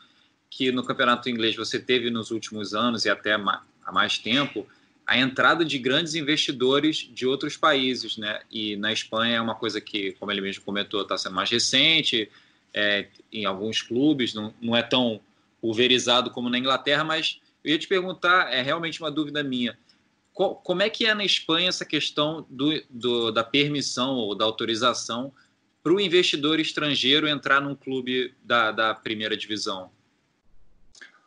que 0.50 0.72
no 0.72 0.84
campeonato 0.84 1.30
inglês 1.30 1.56
você 1.56 1.80
teve 1.80 2.10
nos 2.10 2.30
últimos 2.32 2.74
anos 2.74 3.06
e 3.06 3.10
até 3.10 3.34
há 3.34 3.92
mais 3.92 4.18
tempo, 4.20 4.68
a 5.06 5.18
entrada 5.18 5.64
de 5.64 5.78
grandes 5.78 6.16
investidores 6.16 7.10
de 7.14 7.28
outros 7.28 7.56
países, 7.56 8.18
né? 8.18 8.42
E 8.52 8.76
na 8.76 8.92
Espanha 8.92 9.38
é 9.38 9.42
uma 9.42 9.56
coisa 9.56 9.80
que, 9.80 10.14
como 10.14 10.32
ele 10.32 10.42
mesmo 10.42 10.64
comentou, 10.64 11.02
está 11.02 11.18
sendo 11.18 11.36
mais 11.36 11.50
recente, 11.50 12.30
é, 12.74 13.08
em 13.32 13.46
alguns 13.46 13.82
clubes, 13.82 14.34
não, 14.34 14.54
não 14.60 14.76
é 14.76 14.82
tão 14.82 15.22
pulverizado 15.62 16.32
como 16.32 16.50
na 16.50 16.58
Inglaterra, 16.58 17.04
mas 17.04 17.40
eu 17.64 17.72
ia 17.72 17.80
te 17.80 17.88
perguntar, 17.88 18.52
é 18.52 18.62
realmente 18.62 19.00
uma 19.00 19.12
dúvida 19.12 19.44
minha, 19.44 19.78
qual, 20.36 20.56
como 20.56 20.82
é 20.82 20.90
que 20.90 21.06
é 21.06 21.14
na 21.14 21.24
Espanha 21.24 21.70
essa 21.70 21.86
questão 21.86 22.46
do, 22.50 22.84
do, 22.90 23.32
da 23.32 23.44
permissão 23.44 24.16
ou 24.16 24.36
da 24.36 24.44
autorização 24.44 25.32
para 25.82 25.94
o 25.94 26.00
investidor 26.00 26.60
estrangeiro 26.60 27.28
entrar 27.28 27.62
num 27.62 27.74
clube 27.74 28.34
da, 28.44 28.72
da 28.72 28.94
primeira 28.94 29.38
divisão? 29.38 29.90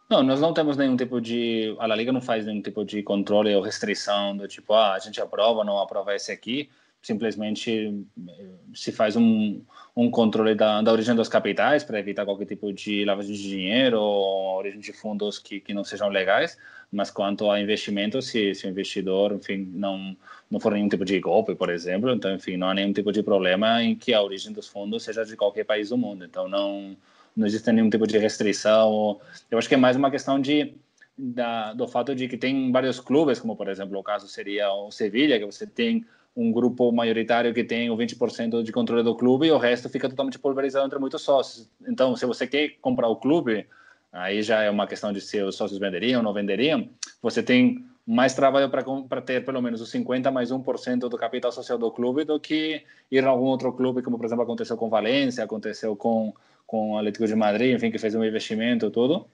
Não, 0.08 0.22
nós 0.22 0.40
não 0.40 0.54
temos 0.54 0.76
nenhum 0.78 0.96
tipo 0.96 1.20
de. 1.20 1.76
A 1.78 1.86
La 1.86 1.94
Liga 1.94 2.10
não 2.12 2.20
faz 2.22 2.46
nenhum 2.46 2.62
tipo 2.62 2.82
de 2.82 3.02
controle 3.02 3.54
ou 3.54 3.60
restrição 3.62 4.34
do 4.34 4.48
tipo, 4.48 4.72
ah, 4.72 4.94
a 4.94 4.98
gente 4.98 5.20
aprova, 5.20 5.62
não 5.64 5.78
aprova 5.78 6.14
esse 6.14 6.32
aqui. 6.32 6.70
Simplesmente 7.02 8.04
eh, 8.26 8.48
se 8.74 8.90
faz 8.90 9.16
um, 9.16 9.62
um 9.94 10.10
controle 10.10 10.54
da, 10.54 10.80
da 10.82 10.92
origem 10.92 11.14
dos 11.14 11.28
capitais 11.28 11.84
para 11.84 11.98
evitar 12.00 12.24
qualquer 12.24 12.46
tipo 12.46 12.72
de 12.72 13.04
lavagem 13.04 13.34
de 13.36 13.42
dinheiro 13.42 14.00
ou 14.00 14.56
origem 14.56 14.80
de 14.80 14.92
fundos 14.94 15.38
que, 15.38 15.60
que 15.60 15.74
não 15.74 15.84
sejam 15.84 16.08
legais. 16.08 16.56
Mas 16.90 17.10
quanto 17.10 17.50
a 17.50 17.60
investimento, 17.60 18.22
se, 18.22 18.54
se 18.54 18.66
o 18.66 18.70
investidor, 18.70 19.32
enfim, 19.32 19.70
não, 19.74 20.16
não 20.50 20.58
for 20.58 20.72
nenhum 20.72 20.88
tipo 20.88 21.04
de 21.04 21.20
golpe, 21.20 21.54
por 21.54 21.68
exemplo, 21.68 22.10
então, 22.10 22.34
enfim, 22.34 22.56
não 22.56 22.70
há 22.70 22.74
nenhum 22.74 22.92
tipo 22.94 23.12
de 23.12 23.22
problema 23.22 23.82
em 23.82 23.94
que 23.94 24.14
a 24.14 24.22
origem 24.22 24.52
dos 24.52 24.66
fundos 24.68 25.04
seja 25.04 25.24
de 25.24 25.36
qualquer 25.36 25.64
país 25.64 25.90
do 25.90 25.98
mundo. 25.98 26.24
Então, 26.24 26.48
não 26.48 26.96
não 27.38 27.46
existe 27.46 27.70
nenhum 27.72 27.88
tipo 27.88 28.06
de 28.06 28.18
restrição. 28.18 29.20
Eu 29.50 29.58
acho 29.58 29.68
que 29.68 29.74
é 29.74 29.78
mais 29.78 29.96
uma 29.96 30.10
questão 30.10 30.40
de 30.40 30.74
da, 31.16 31.72
do 31.72 31.88
fato 31.88 32.14
de 32.14 32.28
que 32.28 32.36
tem 32.36 32.70
vários 32.70 33.00
clubes, 33.00 33.40
como 33.40 33.56
por 33.56 33.68
exemplo 33.68 33.98
o 33.98 34.02
caso 34.02 34.28
seria 34.28 34.70
o 34.72 34.90
Sevilha, 34.90 35.38
que 35.38 35.46
você 35.46 35.66
tem 35.66 36.04
um 36.36 36.52
grupo 36.52 36.92
maioritário 36.92 37.52
que 37.52 37.64
tem 37.64 37.90
o 37.90 37.96
20% 37.96 38.62
de 38.62 38.72
controle 38.72 39.02
do 39.02 39.14
clube 39.16 39.46
e 39.46 39.50
o 39.50 39.58
resto 39.58 39.88
fica 39.88 40.08
totalmente 40.08 40.38
pulverizado 40.38 40.86
entre 40.86 40.98
muitos 40.98 41.22
sócios. 41.22 41.68
Então, 41.88 42.14
se 42.14 42.24
você 42.26 42.46
quer 42.46 42.76
comprar 42.80 43.08
o 43.08 43.16
clube, 43.16 43.66
aí 44.12 44.40
já 44.42 44.62
é 44.62 44.70
uma 44.70 44.86
questão 44.86 45.12
de 45.12 45.20
se 45.20 45.42
os 45.42 45.56
sócios 45.56 45.80
venderiam 45.80 46.18
ou 46.18 46.24
não 46.24 46.32
venderiam. 46.32 46.88
Você 47.20 47.42
tem 47.42 47.84
mais 48.06 48.34
trabalho 48.34 48.70
para 48.70 49.20
ter 49.20 49.44
pelo 49.44 49.60
menos 49.60 49.80
os 49.80 49.90
50 49.90 50.30
mais 50.30 50.50
1% 50.50 51.08
do 51.08 51.18
capital 51.18 51.50
social 51.50 51.76
do 51.76 51.90
clube 51.90 52.24
do 52.24 52.38
que 52.38 52.84
ir 53.10 53.24
a 53.24 53.28
algum 53.28 53.46
outro 53.46 53.72
clube, 53.72 54.02
como 54.02 54.16
por 54.16 54.24
exemplo 54.24 54.44
aconteceu 54.44 54.76
com 54.76 54.88
Valência, 54.88 55.42
aconteceu 55.42 55.96
com 55.96 56.32
com 56.68 56.92
o 56.92 56.98
Atlético 56.98 57.26
de 57.26 57.34
Madrid, 57.34 57.74
enfim, 57.74 57.90
que 57.90 57.98
fez 57.98 58.14
um 58.14 58.22
investimento 58.22 58.90
tudo, 58.90 59.26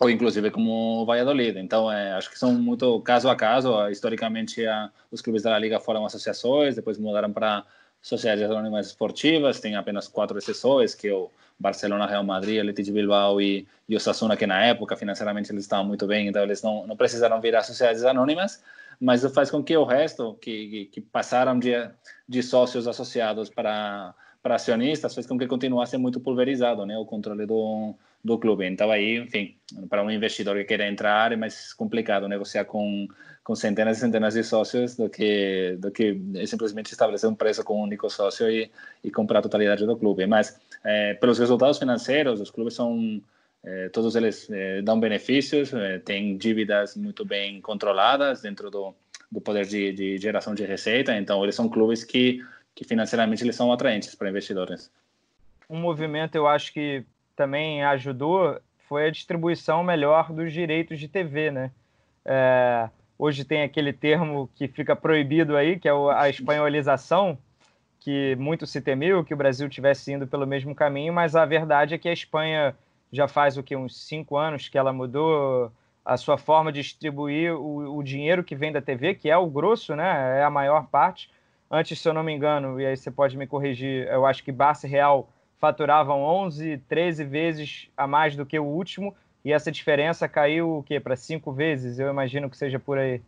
ou 0.00 0.10
inclusive 0.10 0.50
como 0.50 1.02
o 1.02 1.06
Valladolid. 1.06 1.56
Então, 1.60 1.90
é, 1.90 2.12
acho 2.14 2.28
que 2.28 2.36
são 2.36 2.52
muito 2.52 3.00
caso 3.02 3.28
a 3.30 3.36
caso. 3.36 3.88
Historicamente, 3.88 4.66
a, 4.66 4.90
os 5.08 5.22
clubes 5.22 5.44
da 5.44 5.56
Liga 5.56 5.78
foram 5.78 6.04
associações, 6.04 6.74
depois 6.74 6.98
mudaram 6.98 7.32
para 7.32 7.64
sociedades 8.02 8.42
anônimas 8.50 8.88
esportivas, 8.88 9.60
tem 9.60 9.76
apenas 9.76 10.08
quatro 10.08 10.36
exceções, 10.36 10.96
que 10.96 11.06
é 11.06 11.14
o 11.14 11.30
Barcelona, 11.60 12.06
Real 12.06 12.24
Madrid, 12.24 12.58
Atlético 12.58 12.86
de 12.86 12.92
Bilbao 12.92 13.40
e, 13.40 13.68
e 13.88 13.94
o 13.94 14.00
Sassuna, 14.00 14.36
que 14.36 14.44
na 14.44 14.60
época 14.64 14.96
financeiramente 14.96 15.52
eles 15.52 15.62
estavam 15.62 15.86
muito 15.86 16.08
bem, 16.08 16.26
então 16.26 16.42
eles 16.42 16.60
não, 16.60 16.84
não 16.88 16.96
precisaram 16.96 17.40
virar 17.40 17.62
sociedades 17.62 18.04
anônimas, 18.04 18.60
mas 19.00 19.22
isso 19.22 19.32
faz 19.32 19.48
com 19.48 19.62
que 19.62 19.76
o 19.76 19.84
resto, 19.84 20.36
que, 20.40 20.68
que, 20.68 20.84
que 20.86 21.00
passaram 21.00 21.56
de, 21.56 21.72
de 22.28 22.42
sócios 22.42 22.88
associados 22.88 23.48
para 23.48 24.12
para 24.44 24.56
acionistas 24.56 25.14
fez 25.14 25.26
com 25.26 25.38
que 25.38 25.46
continuasse 25.46 25.96
muito 25.96 26.20
pulverizado, 26.20 26.84
né, 26.84 26.98
o 26.98 27.06
controle 27.06 27.46
do, 27.46 27.94
do 28.22 28.38
clube. 28.38 28.66
Então 28.66 28.90
aí, 28.90 29.16
enfim, 29.16 29.56
para 29.88 30.04
um 30.04 30.10
investidor 30.10 30.54
que 30.58 30.64
queira 30.64 30.86
entrar 30.86 31.32
é 31.32 31.36
mais 31.36 31.72
complicado 31.72 32.28
negociar 32.28 32.66
com 32.66 33.08
com 33.42 33.54
centenas 33.54 33.98
e 33.98 34.00
centenas 34.00 34.32
de 34.34 34.42
sócios 34.42 34.96
do 34.96 35.08
que 35.08 35.76
do 35.78 35.90
que 35.90 36.18
simplesmente 36.46 36.92
estabelecer 36.92 37.28
um 37.28 37.34
preço 37.34 37.64
com 37.64 37.78
um 37.78 37.84
único 37.84 38.08
sócio 38.10 38.50
e, 38.50 38.70
e 39.02 39.10
comprar 39.10 39.38
a 39.38 39.42
totalidade 39.42 39.86
do 39.86 39.96
clube. 39.96 40.26
Mas 40.26 40.58
é, 40.82 41.14
pelos 41.14 41.38
resultados 41.38 41.78
financeiros, 41.78 42.38
os 42.40 42.50
clubes 42.50 42.74
são 42.74 43.22
é, 43.62 43.88
todos 43.90 44.14
eles 44.14 44.48
é, 44.50 44.82
dão 44.82 45.00
benefícios, 45.00 45.72
têm 46.04 46.36
dívidas 46.36 46.96
muito 46.96 47.24
bem 47.24 47.62
controladas 47.62 48.42
dentro 48.42 48.70
do, 48.70 48.94
do 49.32 49.40
poder 49.40 49.66
de, 49.66 49.92
de 49.92 50.18
geração 50.18 50.54
de 50.54 50.64
receita. 50.64 51.16
Então 51.16 51.42
eles 51.42 51.54
são 51.54 51.68
clubes 51.68 52.04
que 52.04 52.40
que 52.74 52.84
financeiramente 52.84 53.42
eles 53.42 53.56
são 53.56 53.72
atraentes 53.72 54.14
para 54.14 54.28
investidores. 54.28 54.90
Um 55.68 55.78
movimento 55.78 56.34
eu 56.34 56.46
acho 56.46 56.72
que 56.72 57.04
também 57.36 57.84
ajudou 57.84 58.60
foi 58.88 59.06
a 59.06 59.10
distribuição 59.10 59.82
melhor 59.82 60.32
dos 60.32 60.52
direitos 60.52 60.98
de 60.98 61.08
TV, 61.08 61.50
né? 61.50 61.70
É, 62.24 62.88
hoje 63.18 63.44
tem 63.44 63.62
aquele 63.62 63.92
termo 63.92 64.48
que 64.54 64.68
fica 64.68 64.94
proibido 64.94 65.56
aí, 65.56 65.78
que 65.78 65.88
é 65.88 65.92
a 66.14 66.28
espanholização, 66.28 67.38
que 67.98 68.36
muito 68.36 68.66
se 68.66 68.80
temeu 68.80 69.24
que 69.24 69.32
o 69.32 69.36
Brasil 69.36 69.68
tivesse 69.68 70.12
indo 70.12 70.26
pelo 70.26 70.46
mesmo 70.46 70.74
caminho, 70.74 71.12
mas 71.12 71.34
a 71.34 71.46
verdade 71.46 71.94
é 71.94 71.98
que 71.98 72.08
a 72.08 72.12
Espanha 72.12 72.76
já 73.10 73.26
faz 73.26 73.56
o 73.56 73.62
que 73.62 73.74
uns 73.74 73.96
cinco 74.06 74.36
anos 74.36 74.68
que 74.68 74.76
ela 74.76 74.92
mudou 74.92 75.72
a 76.04 76.16
sua 76.18 76.36
forma 76.36 76.70
de 76.70 76.82
distribuir 76.82 77.54
o, 77.54 77.96
o 77.96 78.02
dinheiro 78.02 78.44
que 78.44 78.54
vem 78.54 78.70
da 78.70 78.82
TV, 78.82 79.14
que 79.14 79.30
é 79.30 79.36
o 79.36 79.46
grosso, 79.46 79.96
né? 79.96 80.40
É 80.40 80.44
a 80.44 80.50
maior 80.50 80.86
parte 80.88 81.30
Antes, 81.74 81.98
se 81.98 82.08
eu 82.08 82.14
não 82.14 82.22
me 82.22 82.32
engano, 82.32 82.80
e 82.80 82.86
aí 82.86 82.96
você 82.96 83.10
pode 83.10 83.36
me 83.36 83.48
corrigir, 83.48 84.06
eu 84.06 84.24
acho 84.24 84.44
que 84.44 84.52
Barça 84.52 84.86
e 84.86 84.90
Real 84.90 85.28
faturavam 85.58 86.22
11, 86.22 86.78
13 86.88 87.24
vezes 87.24 87.88
a 87.96 88.06
mais 88.06 88.36
do 88.36 88.46
que 88.46 88.56
o 88.56 88.64
último, 88.64 89.12
e 89.44 89.52
essa 89.52 89.72
diferença 89.72 90.28
caiu 90.28 90.78
o 90.78 90.82
quê? 90.84 91.00
Para 91.00 91.16
cinco 91.16 91.52
vezes? 91.52 91.98
Eu 91.98 92.08
imagino 92.08 92.48
que 92.48 92.56
seja 92.56 92.78
por 92.78 92.96
aí. 92.96 93.20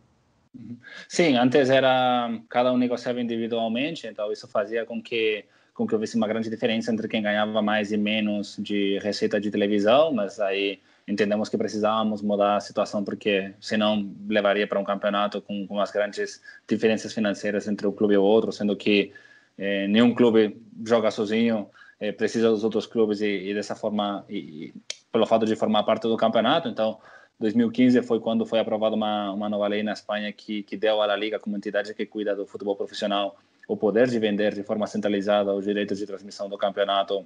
Sim, 1.09 1.35
antes 1.35 1.69
era 1.69 2.39
cada 2.47 2.71
um 2.71 2.77
negociava 2.77 3.19
individualmente, 3.19 4.07
então 4.07 4.31
isso 4.31 4.47
fazia 4.47 4.85
com 4.85 5.01
que 5.01 5.43
com 5.73 5.85
que 5.85 5.93
houvesse 5.93 6.15
uma 6.15 6.27
grande 6.27 6.49
diferença 6.49 6.91
entre 6.91 7.07
quem 7.07 7.21
ganhava 7.21 7.61
mais 7.61 7.91
e 7.91 7.97
menos 7.97 8.55
de 8.57 8.97
receita 8.99 9.41
de 9.41 9.51
televisão, 9.51 10.13
mas 10.13 10.39
aí 10.39 10.79
entendemos 11.07 11.47
que 11.47 11.57
precisávamos 11.57 12.21
mudar 12.21 12.57
a 12.57 12.59
situação 12.59 13.03
porque 13.03 13.53
senão 13.61 14.13
levaria 14.27 14.67
para 14.67 14.79
um 14.79 14.83
campeonato 14.83 15.41
com, 15.41 15.65
com 15.65 15.79
as 15.79 15.89
grandes 15.89 16.41
diferenças 16.67 17.13
financeiras 17.13 17.67
entre 17.67 17.87
um 17.87 17.91
clube 17.91 18.15
e 18.15 18.17
o 18.17 18.23
outro, 18.23 18.51
sendo 18.51 18.75
que 18.75 19.13
eh, 19.57 19.87
nenhum 19.87 20.13
clube 20.13 20.61
joga 20.85 21.09
sozinho, 21.09 21.69
eh, 21.99 22.11
precisa 22.11 22.49
dos 22.49 22.63
outros 22.63 22.85
clubes 22.85 23.21
e, 23.21 23.49
e 23.49 23.53
dessa 23.53 23.73
forma, 23.73 24.25
e, 24.27 24.37
e, 24.37 24.73
pelo 25.11 25.25
fato 25.25 25.45
de 25.45 25.55
formar 25.55 25.83
parte 25.83 26.03
do 26.03 26.17
campeonato, 26.17 26.67
então 26.67 26.99
2015 27.39 28.01
foi 28.01 28.19
quando 28.19 28.45
foi 28.45 28.59
aprovada 28.59 28.95
uma, 28.95 29.31
uma 29.31 29.47
nova 29.47 29.67
lei 29.67 29.83
na 29.83 29.93
Espanha 29.93 30.33
que, 30.33 30.63
que 30.63 30.75
deu 30.75 31.01
à 31.01 31.15
Liga 31.15 31.39
como 31.39 31.55
entidade 31.55 31.93
que 31.93 32.05
cuida 32.05 32.35
do 32.35 32.45
futebol 32.45 32.75
profissional 32.75 33.37
o 33.67 33.77
poder 33.77 34.07
de 34.07 34.19
vender 34.19 34.53
de 34.53 34.63
forma 34.63 34.87
centralizada 34.87 35.53
os 35.53 35.63
direitos 35.63 35.99
de 35.99 36.05
transmissão 36.05 36.49
do 36.49 36.57
campeonato 36.57 37.25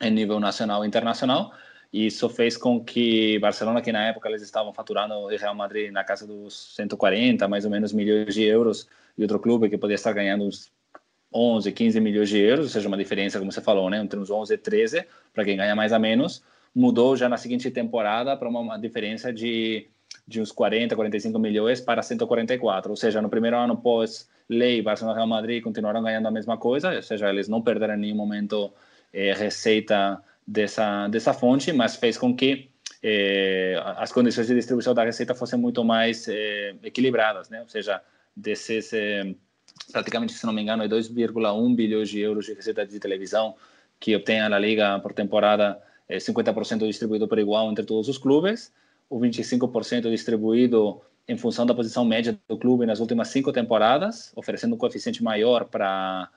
em 0.00 0.10
nível 0.10 0.40
nacional 0.40 0.84
e 0.84 0.88
internacional 0.88 1.52
isso 1.94 2.28
fez 2.28 2.56
com 2.56 2.84
que 2.84 3.38
Barcelona, 3.38 3.80
que 3.80 3.92
na 3.92 4.08
época 4.08 4.28
eles 4.28 4.42
estavam 4.42 4.72
faturando 4.72 5.14
o 5.14 5.28
Real 5.28 5.54
Madrid 5.54 5.92
na 5.92 6.02
casa 6.02 6.26
dos 6.26 6.74
140, 6.74 7.46
mais 7.46 7.64
ou 7.64 7.70
menos, 7.70 7.92
milhões 7.92 8.34
de 8.34 8.42
euros, 8.42 8.88
e 9.16 9.22
outro 9.22 9.38
clube 9.38 9.70
que 9.70 9.78
podia 9.78 9.94
estar 9.94 10.12
ganhando 10.12 10.44
uns 10.44 10.72
11, 11.32 11.70
15 11.70 12.00
milhões 12.00 12.28
de 12.28 12.38
euros, 12.40 12.66
ou 12.66 12.70
seja, 12.72 12.88
uma 12.88 12.96
diferença, 12.96 13.38
como 13.38 13.52
você 13.52 13.60
falou, 13.60 13.88
né, 13.88 13.98
entre 13.98 14.18
uns 14.18 14.28
11 14.28 14.54
e 14.54 14.58
13, 14.58 15.04
para 15.32 15.44
quem 15.44 15.56
ganha 15.56 15.76
mais 15.76 15.92
ou 15.92 16.00
menos, 16.00 16.42
mudou 16.74 17.16
já 17.16 17.28
na 17.28 17.36
seguinte 17.36 17.70
temporada 17.70 18.36
para 18.36 18.48
uma 18.48 18.76
diferença 18.76 19.32
de, 19.32 19.86
de 20.26 20.40
uns 20.40 20.50
40, 20.50 20.96
45 20.96 21.38
milhões 21.38 21.80
para 21.80 22.02
144, 22.02 22.90
ou 22.90 22.96
seja, 22.96 23.22
no 23.22 23.28
primeiro 23.28 23.56
ano 23.56 23.76
pós-lei, 23.76 24.82
Barcelona 24.82 25.14
e 25.14 25.18
Real 25.18 25.28
Madrid 25.28 25.62
continuaram 25.62 26.02
ganhando 26.02 26.26
a 26.26 26.30
mesma 26.32 26.58
coisa, 26.58 26.92
ou 26.92 27.02
seja, 27.02 27.30
eles 27.30 27.46
não 27.46 27.62
perderam 27.62 27.94
em 27.94 27.98
nenhum 27.98 28.16
momento 28.16 28.72
eh, 29.12 29.32
receita 29.32 30.20
dessa, 30.46 31.08
dessa 31.08 31.32
fonte, 31.32 31.72
mas 31.72 31.96
fez 31.96 32.18
com 32.18 32.34
que 32.34 32.70
eh, 33.02 33.80
as 33.96 34.12
condições 34.12 34.46
de 34.46 34.54
distribuição 34.54 34.94
da 34.94 35.04
receita 35.04 35.34
fossem 35.34 35.58
muito 35.58 35.84
mais 35.84 36.26
eh, 36.28 36.74
equilibradas, 36.82 37.50
né? 37.50 37.60
Ou 37.60 37.68
seja, 37.68 38.02
desses 38.36 38.92
eh, 38.92 39.34
praticamente, 39.92 40.32
se 40.32 40.46
não 40.46 40.52
me 40.52 40.62
engano, 40.62 40.84
2,1 40.84 41.74
bilhões 41.74 42.08
de 42.08 42.20
euros 42.20 42.46
de 42.46 42.54
receita 42.54 42.86
de 42.86 42.98
televisão 42.98 43.54
que 44.00 44.14
obtém 44.14 44.40
a 44.40 44.58
Liga 44.58 44.98
por 45.00 45.12
temporada, 45.12 45.80
50% 46.10 46.86
distribuído 46.86 47.26
por 47.26 47.38
igual 47.38 47.70
entre 47.70 47.84
todos 47.84 48.08
os 48.08 48.18
clubes, 48.18 48.72
o 49.08 49.18
25% 49.18 50.10
distribuído 50.10 51.00
em 51.26 51.36
função 51.36 51.64
da 51.64 51.74
posição 51.74 52.04
média 52.04 52.38
do 52.48 52.58
clube 52.58 52.84
nas 52.84 53.00
últimas 53.00 53.28
cinco 53.28 53.52
temporadas, 53.52 54.32
oferecendo 54.36 54.74
um 54.74 54.78
coeficiente 54.78 55.22
maior 55.22 55.64
para 55.64 56.28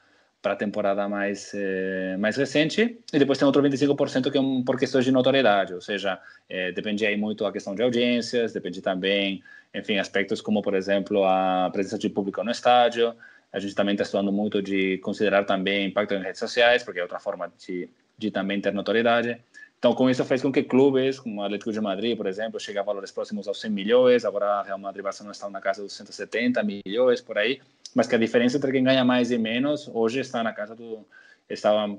para 0.41 0.53
a 0.53 0.55
temporada 0.55 1.07
mais 1.09 1.51
eh, 1.53 2.15
mais 2.17 2.37
recente 2.37 2.99
e 3.11 3.19
depois 3.19 3.37
tem 3.37 3.45
outro 3.45 3.61
25% 3.61 4.31
que 4.31 4.37
é 4.37 4.41
um, 4.41 4.63
por 4.63 4.77
questões 4.77 5.03
de 5.05 5.11
notoriedade, 5.11 5.73
ou 5.73 5.81
seja, 5.81 6.19
eh, 6.49 6.71
depende 6.71 7.05
aí 7.05 7.17
muito 7.17 7.45
a 7.45 7.51
questão 7.51 7.73
de 7.75 7.81
audiências, 7.81 8.53
depende 8.53 8.81
também, 8.81 9.43
enfim, 9.73 9.97
aspectos 9.97 10.41
como 10.41 10.61
por 10.61 10.75
exemplo 10.75 11.23
a 11.25 11.69
presença 11.71 11.97
de 11.97 12.09
público 12.09 12.43
no 12.43 12.51
estádio. 12.51 13.15
A 13.51 13.59
gente 13.59 13.73
também 13.75 13.93
está 13.93 14.03
estudando 14.03 14.31
muito 14.31 14.61
de 14.61 14.97
considerar 14.99 15.45
também 15.45 15.87
impacto 15.87 16.13
em 16.13 16.21
redes 16.21 16.39
sociais, 16.39 16.83
porque 16.83 16.99
é 16.99 17.03
outra 17.03 17.19
forma 17.19 17.51
de, 17.57 17.89
de 18.17 18.29
também 18.29 18.59
ter 18.61 18.73
notoriedade. 18.73 19.39
Então, 19.79 19.93
com 19.93 20.09
isso 20.09 20.25
fez 20.25 20.41
com 20.41 20.51
que 20.51 20.63
clubes 20.63 21.19
como 21.19 21.39
o 21.39 21.43
Atlético 21.43 21.71
de 21.71 21.79
Madrid, 21.79 22.17
por 22.17 22.25
exemplo, 22.25 22.59
chegue 22.59 22.79
a 22.79 22.83
valores 22.83 23.11
próximos 23.11 23.47
aos 23.47 23.61
100 23.61 23.71
milhões, 23.71 24.25
agora 24.25 24.63
Real 24.63 24.79
Madrid 24.79 25.01
e 25.01 25.03
Barcelona 25.03 25.33
estão 25.33 25.51
na 25.51 25.61
casa 25.61 25.83
dos 25.83 25.93
170 25.93 26.63
milhões, 26.63 27.21
por 27.21 27.37
aí, 27.37 27.61
mas 27.95 28.07
que 28.07 28.15
a 28.15 28.17
diferença 28.17 28.57
entre 28.57 28.71
quem 28.71 28.83
ganha 28.83 29.03
mais 29.03 29.31
e 29.31 29.37
menos 29.37 29.89
hoje 29.93 30.19
está 30.19 30.43
na 30.43 30.53
casa 30.53 30.75
do 30.75 31.05
estava 31.49 31.97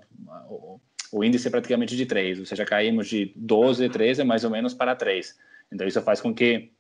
o, 0.49 0.81
o 1.11 1.25
índice 1.25 1.49
é 1.49 1.51
praticamente 1.51 1.97
de 1.97 2.05
3, 2.05 2.41
ou 2.41 2.47
seja, 2.47 2.65
caímos 2.65 3.09
de 3.09 3.33
12, 3.35 3.89
13 3.89 4.25
mais 4.25 4.45
ou 4.45 4.51
menos 4.51 4.75
para 4.75 4.95
3. 4.95 5.39
Então 5.73 5.87
isso 5.87 6.01
faz 6.03 6.21
com 6.21 6.35
que 6.35 6.71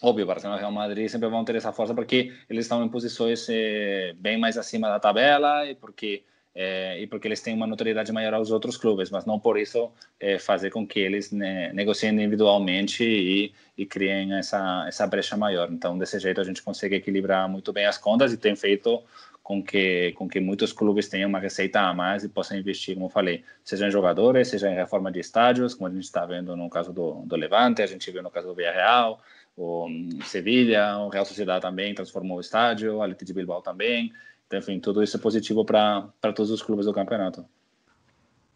óbvio, 0.00 0.26
Barcelona 0.26 0.58
e 0.58 0.60
Real 0.60 0.72
Madrid 0.72 1.08
sempre 1.08 1.28
vão 1.28 1.44
ter 1.44 1.56
essa 1.56 1.72
força 1.72 1.94
porque 1.94 2.32
eles 2.48 2.64
estão 2.64 2.84
em 2.84 2.88
posições 2.88 3.46
eh, 3.48 4.14
bem 4.16 4.38
mais 4.38 4.58
acima 4.58 4.88
da 4.88 5.00
tabela 5.00 5.66
e 5.66 5.74
porque 5.74 6.24
é, 6.54 7.00
e 7.00 7.06
porque 7.06 7.26
eles 7.26 7.40
têm 7.40 7.54
uma 7.54 7.66
notoriedade 7.66 8.12
maior 8.12 8.34
aos 8.34 8.50
outros 8.50 8.76
clubes, 8.76 9.10
mas 9.10 9.24
não 9.24 9.40
por 9.40 9.58
isso 9.58 9.90
é, 10.20 10.38
fazer 10.38 10.70
com 10.70 10.86
que 10.86 11.00
eles 11.00 11.32
né, 11.32 11.72
negociem 11.72 12.12
individualmente 12.12 13.02
e, 13.04 13.52
e 13.76 13.84
criem 13.84 14.34
essa, 14.34 14.84
essa 14.86 15.06
brecha 15.06 15.36
maior. 15.36 15.68
Então, 15.72 15.98
desse 15.98 16.18
jeito, 16.20 16.40
a 16.40 16.44
gente 16.44 16.62
consegue 16.62 16.94
equilibrar 16.94 17.48
muito 17.48 17.72
bem 17.72 17.86
as 17.86 17.98
contas 17.98 18.32
e 18.32 18.36
tem 18.36 18.54
feito 18.54 19.02
com 19.42 19.62
que 19.62 20.12
com 20.12 20.26
que 20.26 20.40
muitos 20.40 20.72
clubes 20.72 21.06
tenham 21.06 21.28
uma 21.28 21.38
receita 21.38 21.80
a 21.80 21.92
mais 21.92 22.24
e 22.24 22.28
possam 22.30 22.56
investir, 22.56 22.94
como 22.94 23.06
eu 23.06 23.10
falei, 23.10 23.44
seja 23.62 23.86
em 23.86 23.90
jogadores, 23.90 24.48
seja 24.48 24.70
em 24.70 24.74
reforma 24.74 25.12
de 25.12 25.20
estádios, 25.20 25.74
como 25.74 25.88
a 25.88 25.92
gente 25.92 26.04
está 26.04 26.24
vendo 26.24 26.56
no 26.56 26.70
caso 26.70 26.92
do, 26.94 27.22
do 27.26 27.36
Levante, 27.36 27.82
a 27.82 27.86
gente 27.86 28.10
viu 28.10 28.22
no 28.22 28.30
caso 28.30 28.46
do 28.46 28.54
Villarreal, 28.54 29.20
o 29.56 29.86
Sevilha, 30.24 30.96
o 30.98 31.08
Real 31.08 31.26
Sociedade 31.26 31.60
também 31.60 31.94
transformou 31.94 32.38
o 32.38 32.40
estádio, 32.40 33.00
a 33.00 33.04
Athletic 33.04 33.26
de 33.26 33.34
Bilbao 33.34 33.60
também. 33.60 34.12
Enfim, 34.52 34.78
tudo 34.78 35.02
isso 35.02 35.16
é 35.16 35.20
positivo 35.20 35.64
para 35.64 36.10
todos 36.34 36.50
os 36.50 36.62
clubes 36.62 36.86
do 36.86 36.92
campeonato. 36.92 37.44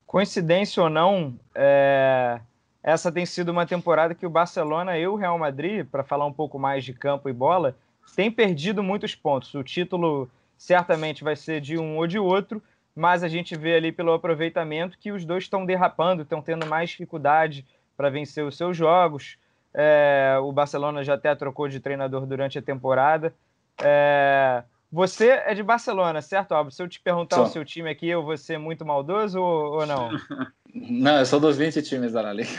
Coincidência 0.06 0.82
ou 0.82 0.88
não, 0.88 1.38
é... 1.54 2.40
essa 2.82 3.12
tem 3.12 3.26
sido 3.26 3.50
uma 3.50 3.66
temporada 3.66 4.14
que 4.14 4.26
o 4.26 4.30
Barcelona 4.30 4.96
e 4.96 5.06
o 5.06 5.16
Real 5.16 5.38
Madrid, 5.38 5.86
para 5.86 6.02
falar 6.02 6.24
um 6.24 6.32
pouco 6.32 6.58
mais 6.58 6.84
de 6.84 6.94
campo 6.94 7.28
e 7.28 7.32
bola, 7.32 7.76
tem 8.16 8.30
perdido 8.30 8.82
muitos 8.82 9.14
pontos. 9.14 9.54
O 9.54 9.62
título 9.62 10.30
certamente 10.56 11.22
vai 11.22 11.36
ser 11.36 11.60
de 11.60 11.78
um 11.78 11.98
ou 11.98 12.06
de 12.06 12.18
outro, 12.18 12.62
mas 12.94 13.22
a 13.22 13.28
gente 13.28 13.54
vê 13.54 13.74
ali 13.74 13.92
pelo 13.92 14.12
aproveitamento 14.12 14.98
que 14.98 15.12
os 15.12 15.24
dois 15.24 15.44
estão 15.44 15.66
derrapando, 15.66 16.22
estão 16.22 16.40
tendo 16.40 16.66
mais 16.66 16.90
dificuldade 16.90 17.66
para 17.96 18.08
vencer 18.08 18.44
os 18.44 18.56
seus 18.56 18.76
jogos. 18.76 19.36
É... 19.74 20.38
o 20.40 20.50
Barcelona 20.52 21.04
já 21.04 21.14
até 21.14 21.34
trocou 21.34 21.68
de 21.68 21.80
treinador 21.80 22.24
durante 22.24 22.58
a 22.58 22.62
temporada. 22.62 23.34
É... 23.82 24.64
Você 24.90 25.28
é 25.28 25.54
de 25.54 25.62
Barcelona, 25.62 26.22
certo, 26.22 26.52
Álvaro? 26.52 26.74
Se 26.74 26.82
eu 26.82 26.88
te 26.88 26.98
perguntar 27.00 27.36
Só. 27.36 27.42
o 27.42 27.46
seu 27.46 27.62
time 27.64 27.90
aqui, 27.90 28.08
eu 28.08 28.22
vou 28.22 28.36
ser 28.38 28.58
muito 28.58 28.86
maldoso 28.86 29.38
ou, 29.40 29.80
ou 29.80 29.86
não? 29.86 30.08
Não, 30.74 31.18
eu 31.18 31.26
sou 31.26 31.40
dos 31.40 31.56
20 31.56 31.80
times 31.82 32.12
da 32.12 32.20
La 32.20 32.32
Liga. 32.32 32.50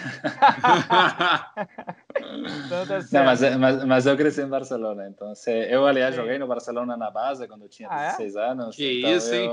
então 2.65 2.87
tá 2.87 2.99
não, 3.11 3.23
mas, 3.23 3.57
mas, 3.57 3.85
mas, 3.85 4.05
eu 4.07 4.17
cresci 4.17 4.41
em 4.41 4.47
Barcelona. 4.47 5.07
Então, 5.07 5.31
eu, 5.69 5.85
aliás, 5.85 6.15
Sim. 6.15 6.21
joguei 6.21 6.39
no 6.39 6.47
Barcelona 6.47 6.97
na 6.97 7.11
base 7.11 7.47
quando 7.47 7.65
eu 7.65 7.69
tinha 7.69 7.87
ah, 7.87 8.17
16 8.17 8.35
é? 8.35 8.39
anos. 8.43 8.75
Que 8.75 8.99
então 8.99 9.15
isso, 9.15 9.33
hein? 9.33 9.49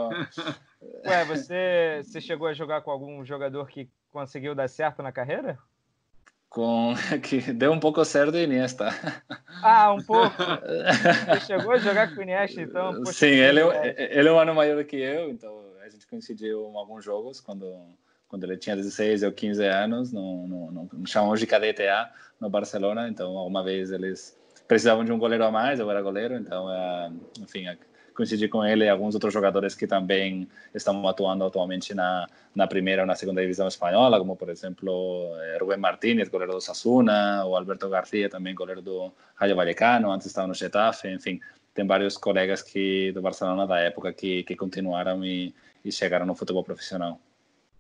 Ué, 1.05 1.25
você, 1.27 2.01
você 2.03 2.19
chegou 2.19 2.49
a 2.49 2.55
jogar 2.55 2.81
com 2.81 2.91
algum 2.91 3.23
jogador 3.25 3.69
que 3.69 3.91
conseguiu 4.11 4.55
dar 4.55 4.69
certo 4.69 5.03
na 5.03 5.13
carreira? 5.13 5.59
Com 6.49 6.95
que 7.23 7.41
deu 7.53 7.73
um 7.73 7.81
pouco 7.81 8.05
certo 8.05 8.37
Iniesta. 8.37 8.89
Ah, 9.63 9.93
um 9.93 10.03
pouco. 10.03 10.37
Você 11.29 11.41
chegou 11.47 11.73
a 11.73 11.79
jogar 11.79 12.15
com 12.15 12.21
o 12.21 12.23
Iniesta, 12.23 12.61
então? 12.61 12.95
Poxa, 13.05 13.13
Sim, 13.13 13.27
ele, 13.27 13.61
é, 13.61 14.19
ele 14.19 14.29
é 14.29 14.33
um 14.33 14.39
ano 14.39 14.55
maior 14.55 14.77
do 14.77 14.85
que 14.85 14.97
eu, 14.97 15.31
então 15.31 15.55
a 15.85 15.89
gente 15.89 16.07
coincidiu 16.07 16.71
em 16.71 16.77
alguns 16.77 17.05
jogos 17.05 17.41
quando 17.41 17.67
quando 18.29 18.43
ele 18.43 18.57
tinha 18.57 18.75
16 18.75 19.23
ou 19.23 19.31
15 19.31 19.65
anos 19.65 20.13
no, 20.13 20.49
no, 20.49 20.73
no, 20.73 21.07
chamamos 21.07 21.39
de 21.39 21.47
KDTA 21.47 22.11
no 22.41 22.51
Barcelona, 22.51 23.09
então 23.09 23.37
alguma 23.37 23.63
vez 23.63 23.93
eles 23.93 24.37
precisavam 24.67 25.05
de 25.05 25.13
um 25.13 25.19
goleiro 25.19 25.45
a 25.45 25.51
mais, 25.53 25.79
eu 25.79 25.89
era 25.89 26.03
goleiro, 26.03 26.35
então 26.35 26.67
uh, 26.67 27.15
enfim 27.41 27.69
coincidi 28.17 28.49
com 28.49 28.65
ele 28.65 28.85
e 28.85 28.89
alguns 28.89 29.15
outros 29.15 29.33
jogadores 29.33 29.75
que 29.75 29.87
também 29.87 30.49
estão 30.75 31.07
atuando 31.07 31.45
atualmente 31.45 31.95
na, 31.95 32.27
na 32.55 32.67
primeira 32.67 33.03
ou 33.03 33.07
na 33.07 33.15
segunda 33.15 33.43
divisão 33.43 33.69
espanhola, 33.69 34.19
como 34.19 34.35
por 34.35 34.49
exemplo 34.49 34.91
eh, 35.43 35.59
Rubén 35.61 35.79
Martínez, 35.79 36.29
goleiro 36.29 36.55
do 36.55 36.61
Sasuna, 36.61 37.45
ou 37.45 37.57
Alberto 37.57 37.89
García, 37.89 38.29
também 38.29 38.55
goleiro 38.55 38.81
do 38.81 39.13
Rayo 39.35 39.55
Vallecano, 39.55 40.11
antes 40.11 40.27
estava 40.27 40.49
no 40.49 40.55
Getafe, 40.55 41.09
enfim, 41.09 41.41
tem 41.75 41.87
vários 41.87 42.17
colegas 42.17 42.63
que 42.63 43.13
do 43.13 43.21
Barcelona 43.21 43.67
da 43.67 43.79
época 43.79 44.13
que, 44.13 44.43
que 44.45 44.57
continuaram 44.57 45.25
e, 45.25 45.55
e 45.85 45.93
chegaram 45.93 46.25
no 46.25 46.35
futebol 46.35 46.65
profissional. 46.65 47.21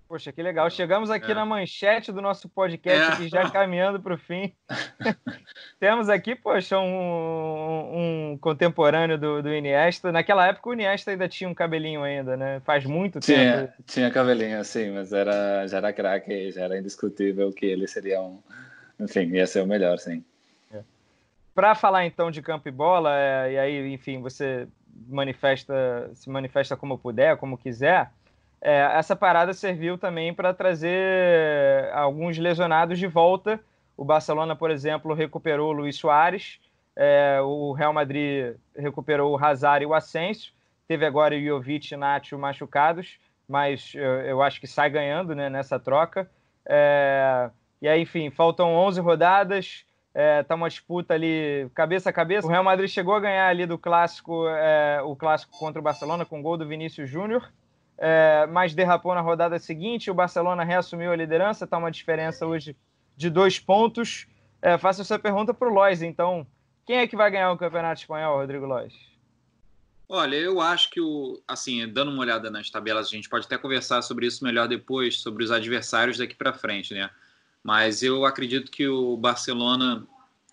Poxa, 0.08 0.30
que 0.30 0.40
legal. 0.40 0.70
Chegamos 0.70 1.10
aqui 1.10 1.32
é. 1.32 1.34
na 1.34 1.44
manchete 1.44 2.12
do 2.12 2.22
nosso 2.22 2.48
podcast, 2.48 3.10
é. 3.10 3.12
aqui 3.14 3.28
já 3.28 3.50
caminhando 3.50 4.00
para 4.00 4.14
o 4.14 4.18
fim. 4.18 4.52
Temos 5.80 6.08
aqui, 6.08 6.36
poxa, 6.36 6.78
um, 6.78 8.32
um 8.32 8.38
contemporâneo 8.38 9.18
do, 9.18 9.42
do, 9.42 9.52
Iniesta. 9.52 10.12
Naquela 10.12 10.46
época 10.46 10.70
o 10.70 10.72
Iniesta 10.72 11.10
ainda 11.10 11.28
tinha 11.28 11.50
um 11.50 11.54
cabelinho 11.54 12.04
ainda, 12.04 12.36
né? 12.36 12.60
Faz 12.60 12.84
muito 12.84 13.18
tinha, 13.18 13.66
tempo. 13.66 13.72
Tinha 13.84 14.10
cabelinho, 14.10 14.64
sim, 14.64 14.92
mas 14.92 15.12
era, 15.12 15.66
já 15.66 15.78
era 15.78 15.92
craque, 15.92 16.52
já 16.52 16.62
era 16.62 16.78
indiscutível 16.78 17.52
que 17.52 17.66
ele 17.66 17.88
seria 17.88 18.22
um... 18.22 18.38
Enfim, 19.00 19.26
ia 19.32 19.46
ser 19.46 19.62
o 19.62 19.66
melhor, 19.66 19.98
sim. 19.98 20.24
É. 20.72 20.82
Para 21.52 21.74
falar 21.74 22.06
então 22.06 22.30
de 22.30 22.40
campo 22.40 22.68
e 22.68 22.72
bola, 22.72 23.10
é, 23.18 23.52
e 23.52 23.58
aí, 23.58 23.92
enfim, 23.92 24.22
você 24.22 24.68
manifesta, 25.08 26.10
se 26.14 26.30
manifesta 26.30 26.76
como 26.76 26.96
puder, 26.96 27.36
como 27.36 27.58
quiser 27.58 28.08
é, 28.60 28.98
essa 28.98 29.14
parada 29.14 29.52
serviu 29.52 29.98
também 29.98 30.32
para 30.32 30.54
trazer 30.54 31.90
alguns 31.92 32.38
lesionados 32.38 32.98
de 32.98 33.06
volta. 33.06 33.60
O 33.96 34.04
Barcelona, 34.04 34.56
por 34.56 34.70
exemplo, 34.70 35.14
recuperou 35.14 35.70
o 35.70 35.72
Luiz 35.72 35.96
Soares, 35.96 36.60
é, 36.94 37.40
o 37.42 37.72
Real 37.72 37.92
Madrid 37.92 38.56
recuperou 38.76 39.32
o 39.32 39.42
Hazard 39.42 39.84
e 39.84 39.86
o 39.86 39.94
Asensio, 39.94 40.52
teve 40.88 41.04
agora 41.04 41.34
o 41.34 41.40
Jovic 41.40 41.92
e 41.92 41.96
Nacho 41.96 42.38
machucados, 42.38 43.18
mas 43.48 43.92
eu, 43.94 44.20
eu, 44.22 44.42
acho 44.42 44.60
que 44.60 44.66
sai 44.66 44.90
ganhando 44.90 45.34
né, 45.34 45.48
nessa 45.48 45.78
troca. 45.78 46.28
É, 46.66 47.50
e 47.80 47.88
aí, 47.88 48.02
enfim, 48.02 48.30
faltam 48.30 48.74
11 48.74 49.00
rodadas, 49.00 49.84
é, 50.14 50.42
tá 50.42 50.54
uma 50.54 50.68
disputa 50.68 51.14
ali 51.14 51.70
cabeça 51.74 52.10
a 52.10 52.12
cabeça. 52.12 52.46
O 52.46 52.50
Real 52.50 52.64
Madrid 52.64 52.88
chegou 52.88 53.14
a 53.14 53.20
ganhar 53.20 53.48
ali 53.48 53.66
do 53.66 53.78
clássico, 53.78 54.46
é, 54.48 55.00
o 55.02 55.14
clássico 55.14 55.56
contra 55.58 55.78
o 55.78 55.84
Barcelona 55.84 56.24
com 56.24 56.42
gol 56.42 56.56
do 56.56 56.66
Vinícius 56.66 57.08
Júnior 57.08 57.48
é, 57.98 58.46
mas 58.46 58.74
derrapou 58.74 59.14
na 59.14 59.20
rodada 59.20 59.58
seguinte. 59.58 60.10
O 60.10 60.14
Barcelona 60.14 60.64
reassumiu 60.64 61.12
a 61.12 61.16
liderança, 61.16 61.64
está 61.64 61.78
uma 61.78 61.90
diferença 61.90 62.46
hoje 62.46 62.76
de 63.16 63.30
dois 63.30 63.58
pontos. 63.58 64.26
É, 64.60 64.76
faço 64.76 65.02
essa 65.02 65.18
pergunta 65.18 65.54
para 65.54 65.68
o 65.68 65.72
Lois, 65.72 66.02
então. 66.02 66.46
Quem 66.84 66.98
é 66.98 67.06
que 67.06 67.16
vai 67.16 67.30
ganhar 67.30 67.50
o 67.50 67.58
Campeonato 67.58 68.00
Espanhol, 68.00 68.38
Rodrigo 68.38 68.66
Lois? 68.66 68.94
Olha, 70.08 70.36
eu 70.36 70.60
acho 70.60 70.90
que 70.90 71.00
o, 71.00 71.42
assim, 71.48 71.86
dando 71.88 72.12
uma 72.12 72.20
olhada 72.20 72.48
nas 72.48 72.70
tabelas, 72.70 73.08
a 73.08 73.10
gente 73.10 73.28
pode 73.28 73.46
até 73.46 73.58
conversar 73.58 74.02
sobre 74.02 74.26
isso 74.26 74.44
melhor 74.44 74.68
depois, 74.68 75.20
sobre 75.20 75.42
os 75.42 75.50
adversários 75.50 76.18
daqui 76.18 76.36
para 76.36 76.52
frente, 76.52 76.94
né? 76.94 77.10
Mas 77.62 78.04
eu 78.04 78.24
acredito 78.24 78.70
que 78.70 78.86
o 78.86 79.16
Barcelona 79.16 80.06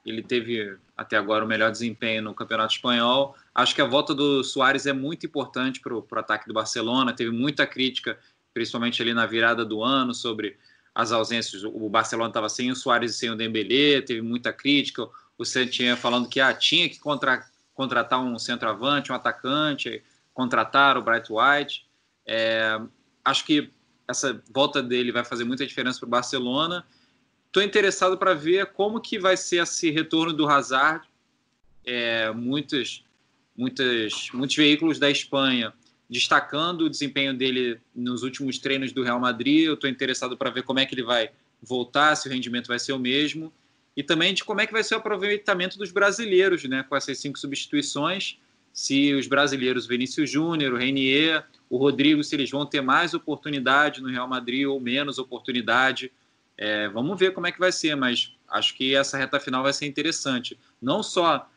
ele 0.03 0.23
teve 0.23 0.75
até 0.97 1.15
agora 1.17 1.45
o 1.45 1.47
melhor 1.47 1.71
desempenho 1.71 2.23
no 2.23 2.33
Campeonato 2.33 2.73
Espanhol. 2.73 3.35
Acho 3.53 3.75
que 3.75 3.81
a 3.81 3.85
volta 3.85 4.15
do 4.15 4.43
Soares 4.43 4.85
é 4.85 4.93
muito 4.93 5.25
importante 5.25 5.79
para 5.79 5.93
o 5.93 6.05
ataque 6.15 6.47
do 6.47 6.53
Barcelona. 6.53 7.13
Teve 7.13 7.31
muita 7.31 7.67
crítica, 7.67 8.17
principalmente 8.53 9.01
ali 9.01 9.13
na 9.13 9.25
virada 9.25 9.63
do 9.63 9.83
ano, 9.83 10.13
sobre 10.13 10.57
as 10.95 11.11
ausências. 11.11 11.63
O 11.63 11.89
Barcelona 11.89 12.29
estava 12.29 12.49
sem 12.49 12.71
o 12.71 12.75
Soares 12.75 13.11
e 13.11 13.17
sem 13.17 13.29
o 13.29 13.35
Dembélé, 13.35 14.01
teve 14.01 14.21
muita 14.21 14.51
crítica. 14.51 15.07
O 15.37 15.45
Santinha 15.45 15.95
falando 15.95 16.27
que 16.27 16.39
ah, 16.39 16.53
tinha 16.53 16.89
que 16.89 16.99
contra, 16.99 17.45
contratar 17.73 18.19
um 18.19 18.37
centroavante, 18.39 19.11
um 19.11 19.15
atacante, 19.15 20.03
contratar 20.33 20.97
o 20.97 21.01
Bright 21.01 21.29
White. 21.31 21.87
É, 22.25 22.79
acho 23.23 23.45
que 23.45 23.71
essa 24.07 24.41
volta 24.51 24.81
dele 24.81 25.11
vai 25.11 25.23
fazer 25.23 25.43
muita 25.43 25.65
diferença 25.65 25.99
para 25.99 26.07
o 26.07 26.09
Barcelona. 26.09 26.85
Estou 27.47 27.61
interessado 27.61 28.17
para 28.17 28.33
ver 28.33 28.67
como 28.73 28.99
que 28.99 29.19
vai 29.19 29.37
ser 29.37 29.61
esse 29.61 29.91
retorno 29.91 30.33
do 30.33 30.47
Hazard. 30.47 31.07
É, 31.85 32.31
muitas, 33.55 34.29
muitos 34.33 34.55
veículos 34.55 34.99
da 34.99 35.09
Espanha 35.09 35.73
destacando 36.09 36.81
o 36.81 36.89
desempenho 36.89 37.33
dele 37.33 37.79
nos 37.95 38.23
últimos 38.23 38.59
treinos 38.59 38.91
do 38.91 39.03
Real 39.03 39.19
Madrid. 39.19 39.65
Eu 39.65 39.73
estou 39.73 39.89
interessado 39.89 40.37
para 40.37 40.49
ver 40.49 40.63
como 40.63 40.79
é 40.79 40.85
que 40.85 40.93
ele 40.93 41.03
vai 41.03 41.31
voltar, 41.61 42.15
se 42.15 42.27
o 42.27 42.31
rendimento 42.31 42.67
vai 42.67 42.77
ser 42.77 42.93
o 42.93 42.99
mesmo. 42.99 43.51
E 43.95 44.03
também 44.03 44.33
de 44.33 44.43
como 44.43 44.61
é 44.61 44.67
que 44.67 44.73
vai 44.73 44.83
ser 44.83 44.95
o 44.95 44.97
aproveitamento 44.97 45.77
dos 45.77 45.91
brasileiros, 45.91 46.63
né? 46.65 46.83
Com 46.83 46.95
essas 46.95 47.17
cinco 47.19 47.39
substituições. 47.39 48.37
Se 48.71 49.13
os 49.13 49.27
brasileiros, 49.27 49.85
Vinícius 49.85 50.29
Júnior, 50.29 50.73
o 50.73 50.77
Renier, 50.77 51.45
o 51.69 51.77
Rodrigo, 51.77 52.23
se 52.23 52.35
eles 52.35 52.49
vão 52.49 52.65
ter 52.65 52.81
mais 52.81 53.13
oportunidade 53.13 54.01
no 54.01 54.09
Real 54.09 54.27
Madrid 54.27 54.67
ou 54.67 54.79
menos 54.79 55.19
oportunidade. 55.19 56.11
É, 56.57 56.89
vamos 56.89 57.19
ver 57.19 57.33
como 57.33 57.47
é 57.47 57.51
que 57.51 57.59
vai 57.59 57.71
ser, 57.71 57.95
mas 57.95 58.35
acho 58.49 58.75
que 58.75 58.95
essa 58.95 59.17
reta 59.17 59.39
final 59.39 59.63
vai 59.63 59.73
ser 59.73 59.85
interessante. 59.85 60.59
Não 60.81 61.01
só 61.03 61.49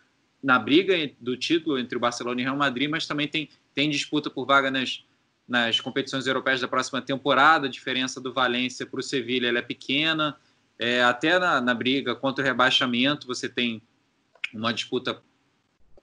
na 0.46 0.60
briga 0.60 0.94
do 1.20 1.36
título 1.36 1.76
entre 1.76 1.96
o 1.96 2.00
Barcelona 2.00 2.40
e 2.40 2.44
o 2.44 2.46
Real 2.46 2.56
Madrid, 2.56 2.88
mas 2.88 3.04
também 3.04 3.26
tem, 3.26 3.48
tem 3.74 3.90
disputa 3.90 4.30
por 4.30 4.46
vaga 4.46 4.70
nas, 4.70 5.04
nas 5.46 5.80
competições 5.80 6.24
europeias 6.24 6.60
da 6.60 6.68
próxima 6.68 7.02
temporada. 7.02 7.66
A 7.66 7.70
diferença 7.70 8.20
do 8.20 8.32
Valência 8.32 8.86
para 8.86 9.00
o 9.00 9.02
Sevilha 9.02 9.48
é 9.48 9.60
pequena. 9.60 10.36
É, 10.78 11.02
até 11.02 11.36
na, 11.36 11.60
na 11.60 11.74
briga 11.74 12.14
contra 12.14 12.44
o 12.44 12.46
rebaixamento, 12.46 13.26
você 13.26 13.48
tem 13.48 13.82
uma 14.54 14.72
disputa 14.72 15.20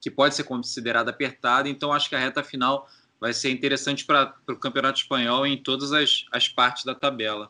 que 0.01 0.11
pode 0.11 0.35
ser 0.35 0.43
considerada 0.43 1.09
apertada. 1.09 1.69
Então, 1.69 1.93
acho 1.93 2.09
que 2.09 2.15
a 2.15 2.19
reta 2.19 2.43
final 2.43 2.89
vai 3.21 3.31
ser 3.31 3.49
interessante 3.49 4.03
para 4.03 4.35
o 4.49 4.57
Campeonato 4.57 4.99
Espanhol 4.99 5.47
em 5.47 5.55
todas 5.55 5.93
as, 5.93 6.25
as 6.33 6.49
partes 6.49 6.83
da 6.83 6.93
tabela. 6.93 7.49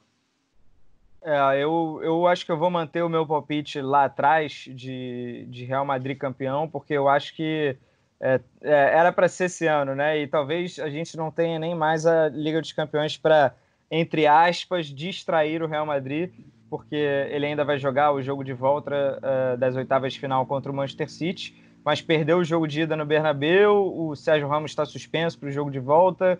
É, 1.25 1.63
eu, 1.63 2.01
eu 2.03 2.27
acho 2.27 2.45
que 2.45 2.51
eu 2.51 2.57
vou 2.57 2.69
manter 2.69 3.01
o 3.01 3.09
meu 3.09 3.25
palpite 3.25 3.79
lá 3.79 4.05
atrás 4.05 4.65
de, 4.69 5.45
de 5.49 5.63
Real 5.63 5.85
Madrid 5.85 6.17
campeão, 6.17 6.67
porque 6.67 6.93
eu 6.93 7.07
acho 7.07 7.33
que 7.33 7.77
é, 8.19 8.41
é, 8.61 8.71
era 8.71 9.11
para 9.11 9.27
ser 9.27 9.45
esse 9.45 9.65
ano, 9.67 9.95
né? 9.95 10.17
E 10.19 10.27
talvez 10.27 10.79
a 10.79 10.89
gente 10.89 11.15
não 11.15 11.31
tenha 11.31 11.57
nem 11.57 11.73
mais 11.73 12.05
a 12.05 12.29
Liga 12.29 12.59
dos 12.59 12.73
Campeões 12.73 13.17
para, 13.17 13.55
entre 13.89 14.27
aspas, 14.27 14.87
distrair 14.87 15.63
o 15.63 15.67
Real 15.67 15.85
Madrid, 15.85 16.31
porque 16.69 16.95
ele 16.95 17.45
ainda 17.45 17.63
vai 17.63 17.77
jogar 17.77 18.11
o 18.11 18.21
jogo 18.21 18.43
de 18.43 18.53
volta 18.53 19.19
uh, 19.21 19.57
das 19.57 19.75
oitavas 19.75 20.13
de 20.13 20.19
final 20.19 20.45
contra 20.45 20.71
o 20.71 20.75
Manchester 20.75 21.09
City, 21.09 21.55
mas 21.85 22.01
perdeu 22.01 22.37
o 22.37 22.43
jogo 22.43 22.67
de 22.67 22.81
ida 22.81 22.95
no 22.95 23.05
Bernabeu, 23.05 23.93
o 23.95 24.15
Sérgio 24.15 24.47
Ramos 24.47 24.71
está 24.71 24.85
suspenso 24.85 25.37
para 25.37 25.49
o 25.49 25.51
jogo 25.51 25.69
de 25.69 25.79
volta, 25.79 26.39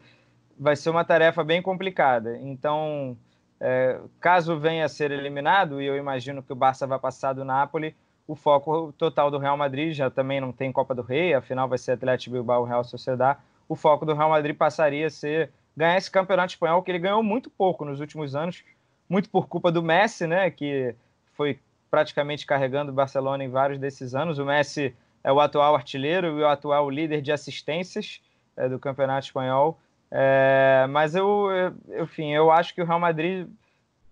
vai 0.58 0.76
ser 0.76 0.90
uma 0.90 1.04
tarefa 1.04 1.44
bem 1.44 1.62
complicada. 1.62 2.38
Então, 2.38 3.18
é, 3.66 3.98
caso 4.20 4.60
venha 4.60 4.84
a 4.84 4.90
ser 4.90 5.10
eliminado, 5.10 5.82
e 5.82 5.86
eu 5.86 5.96
imagino 5.96 6.44
que 6.44 6.52
o 6.52 6.56
Barça 6.56 6.86
vai 6.86 7.00
passar 7.00 7.32
do 7.32 7.46
Napoli, 7.46 7.96
o 8.28 8.36
foco 8.36 8.94
total 8.98 9.32
do 9.32 9.38
Real 9.38 9.56
Madrid 9.56 9.94
já 9.94 10.10
também 10.10 10.42
não 10.42 10.52
tem 10.52 10.70
Copa 10.70 10.94
do 10.94 11.02
Rei, 11.02 11.34
afinal 11.34 11.70
vai 11.70 11.78
ser 11.78 11.94
Atlético 11.94 12.34
Bilbao 12.34 12.66
Real 12.66 12.84
Sociedad. 12.84 13.38
O 13.70 13.76
foco 13.76 14.06
do 14.06 14.14
Real 14.14 14.30
Madrid 14.30 14.56
passaria 14.56 15.08
a 15.08 15.10
ser 15.10 15.50
ganhar 15.78 15.98
esse 15.98 16.12
campeonato 16.12 16.54
espanhol 16.54 16.84
que 16.84 16.92
ele 16.92 17.00
ganhou 17.00 17.24
muito 17.24 17.50
pouco 17.50 17.86
nos 17.86 18.02
últimos 18.02 18.36
anos, 18.36 18.66
muito 19.08 19.30
por 19.30 19.48
culpa 19.48 19.72
do 19.72 19.82
Messi, 19.82 20.28
né, 20.28 20.52
que 20.52 20.94
foi 21.32 21.58
praticamente 21.90 22.46
carregando 22.46 22.92
o 22.92 22.96
Barcelona 22.96 23.46
em 23.46 23.50
vários 23.50 23.80
desses 23.80 24.14
anos. 24.14 24.40
O 24.40 24.46
Messi 24.46 24.94
é 25.24 25.32
o 25.32 25.40
atual 25.40 25.74
artilheiro 25.74 26.28
e 26.38 26.42
o 26.42 26.48
atual 26.48 26.90
líder 26.90 27.22
de 27.22 27.32
assistências 27.32 28.22
é, 28.58 28.68
do 28.68 28.78
campeonato 28.78 29.28
espanhol. 29.28 29.80
É, 30.16 30.86
mas 30.90 31.16
eu, 31.16 31.50
eu, 31.88 32.04
enfim, 32.04 32.32
eu 32.32 32.52
acho 32.52 32.76
que 32.76 32.82
o 32.82 32.86
Real 32.86 33.00
Madrid 33.00 33.48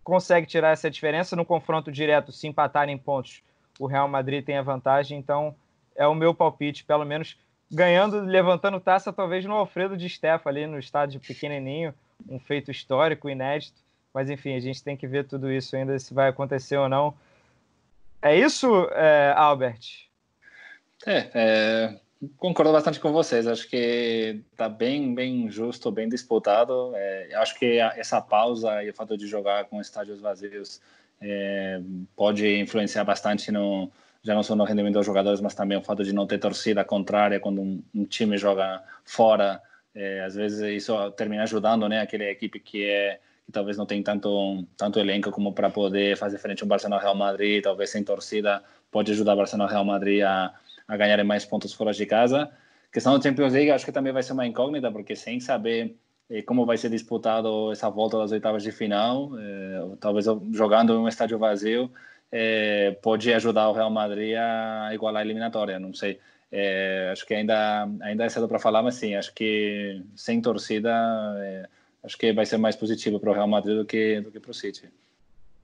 consegue 0.04 0.48
tirar 0.48 0.72
essa 0.72 0.90
diferença 0.90 1.36
no 1.36 1.46
confronto 1.46 1.92
direto, 1.92 2.32
se 2.32 2.48
empatarem 2.48 2.98
pontos 2.98 3.44
o 3.80 3.88
Real 3.88 4.08
Madrid 4.08 4.44
tem 4.44 4.58
a 4.58 4.62
vantagem, 4.62 5.18
então 5.18 5.56
é 5.96 6.06
o 6.08 6.16
meu 6.16 6.34
palpite, 6.34 6.84
pelo 6.84 7.06
menos 7.06 7.38
ganhando, 7.72 8.22
levantando 8.22 8.80
taça, 8.80 9.14
talvez 9.14 9.46
no 9.46 9.56
Alfredo 9.56 9.98
de 9.98 10.10
Stefa 10.10 10.50
ali 10.50 10.68
no 10.68 10.78
estádio 10.78 11.20
pequenininho, 11.20 11.94
um 12.30 12.40
feito 12.40 12.70
histórico, 12.70 13.30
inédito, 13.30 13.82
mas 14.14 14.30
enfim, 14.30 14.56
a 14.56 14.60
gente 14.60 14.84
tem 14.84 14.96
que 14.96 15.08
ver 15.08 15.26
tudo 15.26 15.52
isso 15.52 15.76
ainda, 15.76 15.98
se 15.98 16.14
vai 16.14 16.30
acontecer 16.30 16.78
ou 16.78 16.90
não. 16.90 17.16
É 18.22 18.36
isso, 18.36 18.88
é, 18.92 19.34
Albert? 19.36 20.08
É, 21.08 21.30
é, 21.34 22.00
concordo 22.38 22.72
bastante 22.72 23.00
com 23.00 23.12
vocês. 23.12 23.48
Acho 23.48 23.68
que 23.68 24.42
está 24.52 24.70
bem, 24.70 25.14
bem 25.14 25.50
justo, 25.50 25.92
bem 25.92 26.08
disputado. 26.08 26.92
É, 26.96 27.34
acho 27.36 27.58
que 27.58 27.80
essa 27.80 28.22
pausa 28.22 28.84
e 28.84 28.90
o 28.90 28.94
fato 28.94 29.18
de 29.18 29.28
jogar 29.28 29.66
com 29.66 29.82
estádios 29.82 30.20
vazios 30.20 30.82
é, 31.22 31.82
pode 32.16 32.48
influenciar 32.60 33.04
bastante 33.04 33.52
no 33.52 33.92
já 34.24 34.36
não 34.36 34.44
só 34.44 34.56
no 34.56 34.64
rendimento 34.64 34.94
dos 34.94 35.06
jogadores, 35.06 35.42
mas 35.42 35.56
também 35.56 35.78
o 35.78 35.82
fato 35.82 36.04
de 36.04 36.14
não 36.14 36.28
ter 36.28 36.38
torcida 36.38 36.84
contrária 36.84 37.40
quando 37.40 37.60
um, 37.60 37.84
um 37.94 38.06
time 38.06 38.38
joga 38.38 38.84
fora. 39.04 39.60
É, 39.96 40.24
às 40.24 40.36
vezes 40.36 40.60
isso 40.62 41.12
termina 41.12 41.44
ajudando, 41.44 41.90
né, 41.90 42.02
aquela 42.02 42.26
equipe 42.26 42.60
que 42.60 42.86
é 42.86 43.20
que 43.46 43.52
talvez 43.52 43.76
não 43.78 43.86
tem 43.86 44.04
tanto 44.04 44.64
tanto 44.78 45.00
elenco 45.00 45.32
como 45.32 45.54
para 45.54 45.70
poder 45.70 46.16
fazer 46.16 46.38
frente 46.38 46.62
ao 46.62 46.70
Barcelona 46.70 47.02
Real 47.02 47.16
Madrid, 47.16 47.64
talvez 47.64 47.90
sem 47.90 48.04
torcida 48.04 48.64
pode 48.92 49.12
ajudar 49.12 49.34
o 49.34 49.38
Barcelona 49.38 49.70
Real 49.70 49.84
Madrid 49.84 50.22
a, 50.22 50.54
a 50.88 50.98
ganhar 50.98 51.24
mais 51.24 51.46
pontos 51.46 51.74
fora 51.74 51.94
de 51.94 52.06
casa. 52.06 52.44
A 52.44 52.94
questão 52.94 53.18
do 53.18 53.24
Champions 53.24 53.54
League 53.54 53.72
acho 53.72 53.86
que 53.86 53.92
também 53.92 54.12
vai 54.12 54.24
ser 54.24 54.34
uma 54.34 54.46
incógnita 54.46 54.92
porque 54.92 55.16
sem 55.16 55.40
saber 55.40 55.96
como 56.46 56.66
vai 56.66 56.78
ser 56.78 56.90
disputado 56.90 57.72
essa 57.72 57.90
volta 57.90 58.18
das 58.18 58.32
oitavas 58.32 58.64
de 58.64 58.72
final. 58.72 59.32
É, 59.38 59.96
talvez 60.00 60.26
jogando 60.52 60.94
em 60.94 60.98
um 60.98 61.08
estádio 61.08 61.38
vazio 61.38 61.92
é, 62.32 62.92
pode 63.02 63.34
ajudar 63.34 63.70
o 63.70 63.74
Real 63.74 63.90
Madrid 63.90 64.36
a 64.38 64.92
igualar 64.94 65.22
a 65.22 65.26
eliminatória. 65.26 65.80
Não 65.80 65.94
sei. 65.94 66.20
É, 66.52 67.10
acho 67.12 67.26
que 67.26 67.34
ainda 67.34 67.88
ainda 68.02 68.26
é 68.26 68.30
cedo 68.30 68.48
para 68.48 68.60
falar, 68.60 68.84
mas 68.84 68.96
sim, 68.96 69.16
acho 69.16 69.34
que 69.34 70.02
sem 70.16 70.42
torcida, 70.42 70.94
acho 72.04 72.18
que 72.18 72.34
vai 72.34 72.46
ser 72.46 72.58
mais 72.58 72.76
positivo 72.76 73.20
para 73.20 73.32
o 73.32 73.34
Real 73.34 73.48
Madrid 73.48 73.78
do 73.78 73.86
que 73.86 74.20
do 74.22 74.32
que 74.32 74.40
para 74.40 74.52
o 74.52 74.54
City. 74.54 74.90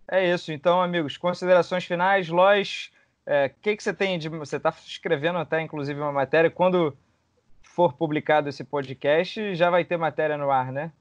É 0.10 0.34
isso. 0.34 0.52
Então, 0.52 0.82
amigos, 0.82 1.18
considerações 1.18 1.84
finais, 1.84 2.30
Lois. 2.30 2.90
O 3.28 3.30
é, 3.30 3.50
que, 3.50 3.76
que 3.76 3.84
você 3.84 3.94
tem 3.94 4.18
de. 4.18 4.30
Você 4.30 4.56
está 4.56 4.74
escrevendo 4.86 5.38
até, 5.38 5.62
inclusive, 5.62 6.00
uma 6.00 6.14
matéria. 6.14 6.50
Quando 6.50 6.98
for 7.62 7.92
publicado 7.92 8.48
esse 8.48 8.64
podcast, 8.64 9.54
já 9.54 9.70
vai 9.70 9.84
ter 9.84 9.98
matéria 9.98 10.38
no 10.38 10.50
ar, 10.50 10.72
né? 10.72 10.94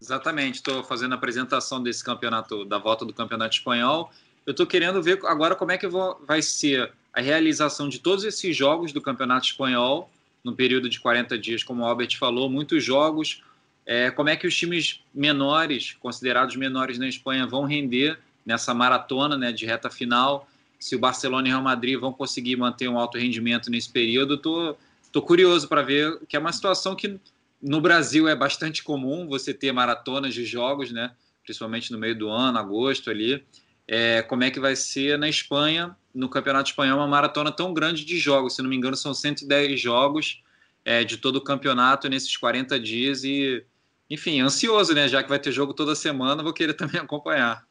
Exatamente, 0.00 0.56
estou 0.56 0.82
fazendo 0.82 1.12
a 1.12 1.16
apresentação 1.16 1.82
desse 1.82 2.02
campeonato, 2.02 2.64
da 2.64 2.78
volta 2.78 3.04
do 3.04 3.12
campeonato 3.12 3.54
espanhol. 3.54 4.10
Eu 4.46 4.52
estou 4.52 4.66
querendo 4.66 5.02
ver 5.02 5.20
agora 5.26 5.54
como 5.54 5.72
é 5.72 5.78
que 5.78 5.86
vai 6.26 6.40
ser 6.40 6.92
a 7.12 7.20
realização 7.20 7.88
de 7.88 7.98
todos 7.98 8.24
esses 8.24 8.56
jogos 8.56 8.92
do 8.92 9.02
campeonato 9.02 9.46
espanhol 9.46 10.10
no 10.42 10.54
período 10.54 10.88
de 10.88 11.00
40 11.00 11.36
dias, 11.38 11.62
como 11.62 11.82
o 11.82 11.86
Albert 11.86 12.16
falou, 12.18 12.48
muitos 12.48 12.82
jogos. 12.82 13.42
É, 13.84 14.10
como 14.10 14.28
é 14.28 14.36
que 14.36 14.46
os 14.46 14.56
times 14.56 15.02
menores, 15.14 15.92
considerados 16.00 16.56
menores 16.56 16.98
na 16.98 17.08
Espanha, 17.08 17.46
vão 17.46 17.64
render 17.64 18.18
nessa 18.44 18.72
maratona 18.72 19.36
né, 19.36 19.52
de 19.52 19.66
reta 19.66 19.90
final? 19.90 20.48
Se 20.86 20.96
o 20.96 20.98
Barcelona 20.98 21.48
e 21.48 21.50
o 21.50 21.54
Real 21.54 21.62
Madrid 21.62 21.98
vão 21.98 22.12
conseguir 22.12 22.56
manter 22.56 22.88
um 22.88 22.98
alto 22.98 23.18
rendimento 23.18 23.70
nesse 23.70 23.90
período, 23.90 24.34
estou 24.34 24.76
Estou 25.16 25.24
curioso 25.24 25.66
para 25.66 25.80
ver, 25.80 26.20
que 26.28 26.36
é 26.36 26.38
uma 26.38 26.52
situação 26.52 26.94
que 26.94 27.18
no 27.62 27.80
Brasil 27.80 28.28
é 28.28 28.36
bastante 28.36 28.82
comum 28.82 29.26
você 29.26 29.54
ter 29.54 29.72
maratonas 29.72 30.34
de 30.34 30.44
jogos, 30.44 30.92
né? 30.92 31.10
principalmente 31.42 31.90
no 31.90 31.98
meio 31.98 32.14
do 32.18 32.28
ano, 32.28 32.58
agosto 32.58 33.08
ali. 33.08 33.42
É, 33.88 34.20
como 34.20 34.44
é 34.44 34.50
que 34.50 34.60
vai 34.60 34.76
ser 34.76 35.18
na 35.18 35.26
Espanha, 35.26 35.96
no 36.14 36.28
Campeonato 36.28 36.68
Espanhol, 36.68 36.98
uma 36.98 37.06
maratona 37.06 37.50
tão 37.50 37.72
grande 37.72 38.04
de 38.04 38.18
jogos. 38.18 38.56
Se 38.56 38.62
não 38.62 38.68
me 38.68 38.76
engano, 38.76 38.94
são 38.94 39.14
110 39.14 39.80
jogos 39.80 40.42
é, 40.84 41.02
de 41.02 41.16
todo 41.16 41.36
o 41.36 41.40
campeonato 41.40 42.10
nesses 42.10 42.36
40 42.36 42.78
dias. 42.78 43.24
E, 43.24 43.64
enfim, 44.10 44.42
ansioso, 44.42 44.92
né? 44.92 45.08
Já 45.08 45.22
que 45.22 45.30
vai 45.30 45.38
ter 45.38 45.50
jogo 45.50 45.72
toda 45.72 45.94
semana, 45.94 46.42
vou 46.42 46.52
querer 46.52 46.74
também 46.74 47.00
acompanhar. 47.00 47.66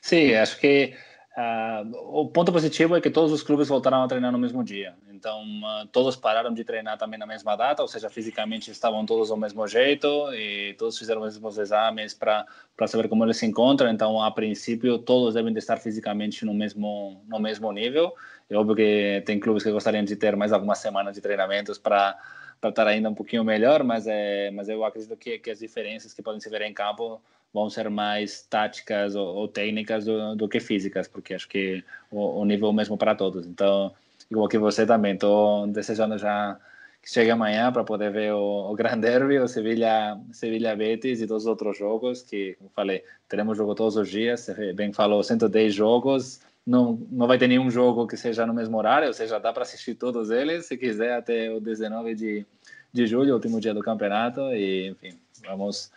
Sim, 0.00 0.32
acho 0.34 0.60
que 0.60 0.94
Uh, 1.36 2.20
o 2.20 2.28
ponto 2.28 2.52
positivo 2.52 2.94
é 2.94 3.00
que 3.00 3.10
todos 3.10 3.32
os 3.32 3.42
clubes 3.42 3.66
voltaram 3.66 4.04
a 4.04 4.06
treinar 4.06 4.30
no 4.30 4.38
mesmo 4.38 4.62
dia. 4.62 4.94
Então, 5.10 5.42
uh, 5.42 5.86
todos 5.88 6.14
pararam 6.14 6.54
de 6.54 6.62
treinar 6.62 6.96
também 6.96 7.18
na 7.18 7.26
mesma 7.26 7.56
data, 7.56 7.82
ou 7.82 7.88
seja, 7.88 8.08
fisicamente 8.08 8.70
estavam 8.70 9.04
todos 9.04 9.30
do 9.30 9.36
mesmo 9.36 9.66
jeito 9.66 10.06
e 10.32 10.74
todos 10.78 10.96
fizeram 10.96 11.22
os 11.22 11.34
mesmos 11.34 11.58
exames 11.58 12.14
para 12.14 12.46
saber 12.86 13.08
como 13.08 13.24
eles 13.24 13.36
se 13.36 13.46
encontram. 13.46 13.90
Então, 13.90 14.22
a 14.22 14.30
princípio, 14.30 14.96
todos 14.96 15.34
devem 15.34 15.52
de 15.52 15.58
estar 15.58 15.76
fisicamente 15.78 16.44
no 16.44 16.54
mesmo, 16.54 17.20
no 17.26 17.40
mesmo 17.40 17.72
nível. 17.72 18.14
É 18.48 18.56
óbvio 18.56 18.76
que 18.76 19.22
tem 19.26 19.40
clubes 19.40 19.64
que 19.64 19.72
gostariam 19.72 20.04
de 20.04 20.14
ter 20.14 20.36
mais 20.36 20.52
algumas 20.52 20.78
semanas 20.78 21.14
de 21.14 21.20
treinamentos 21.20 21.78
para 21.78 22.16
para 22.60 22.70
estar 22.70 22.86
ainda 22.86 23.10
um 23.10 23.14
pouquinho 23.14 23.44
melhor, 23.44 23.84
mas 23.84 24.06
é, 24.06 24.50
mas 24.50 24.70
eu 24.70 24.82
acredito 24.86 25.14
que, 25.18 25.38
que 25.38 25.50
as 25.50 25.58
diferenças 25.58 26.14
que 26.14 26.22
podem 26.22 26.40
se 26.40 26.48
ver 26.48 26.62
em 26.62 26.72
campo 26.72 27.20
vão 27.54 27.70
ser 27.70 27.88
mais 27.88 28.42
táticas 28.42 29.14
ou, 29.14 29.26
ou 29.36 29.46
técnicas 29.46 30.04
do, 30.04 30.34
do, 30.34 30.48
que 30.48 30.58
físicas, 30.58 31.06
porque 31.06 31.34
acho 31.34 31.48
que 31.48 31.84
o, 32.10 32.40
o 32.40 32.44
nível 32.44 32.66
é 32.66 32.70
o 32.72 32.74
mesmo 32.74 32.98
para 32.98 33.14
todos. 33.14 33.46
Então, 33.46 33.92
igual 34.28 34.48
que 34.48 34.58
você 34.58 34.84
também, 34.84 35.14
estou 35.14 35.64
desejando 35.68 36.18
já 36.18 36.58
que 37.00 37.10
chegue 37.10 37.30
amanhã 37.30 37.70
para 37.70 37.84
poder 37.84 38.10
ver 38.10 38.32
o, 38.32 38.72
o 38.72 38.76
Derby, 38.98 39.38
o 39.38 39.46
Sevilha, 39.46 40.18
Sevilha 40.32 40.74
Betis 40.74 41.20
e 41.20 41.26
todos 41.26 41.44
os 41.44 41.48
outros 41.48 41.78
jogos, 41.78 42.22
que, 42.22 42.54
como 42.54 42.70
falei, 42.74 43.04
teremos 43.28 43.56
jogo 43.56 43.74
todos 43.74 43.96
os 43.96 44.08
dias, 44.08 44.40
você 44.40 44.72
bem 44.72 44.92
falou, 44.92 45.22
110 45.22 45.72
jogos, 45.72 46.40
não, 46.66 46.98
não 47.12 47.28
vai 47.28 47.38
ter 47.38 47.46
nenhum 47.46 47.70
jogo 47.70 48.06
que 48.06 48.16
seja 48.16 48.44
no 48.46 48.54
mesmo 48.54 48.76
horário, 48.78 49.06
ou 49.06 49.14
seja, 49.14 49.38
dá 49.38 49.52
para 49.52 49.62
assistir 49.62 49.94
todos 49.94 50.30
eles, 50.30 50.66
se 50.66 50.76
quiser, 50.76 51.12
até 51.12 51.52
o 51.52 51.60
19 51.60 52.14
de, 52.14 52.46
de 52.92 53.06
julho, 53.06 53.34
último 53.34 53.60
dia 53.60 53.74
do 53.74 53.82
campeonato, 53.82 54.40
e 54.54 54.88
enfim, 54.88 55.16
vamos 55.46 55.92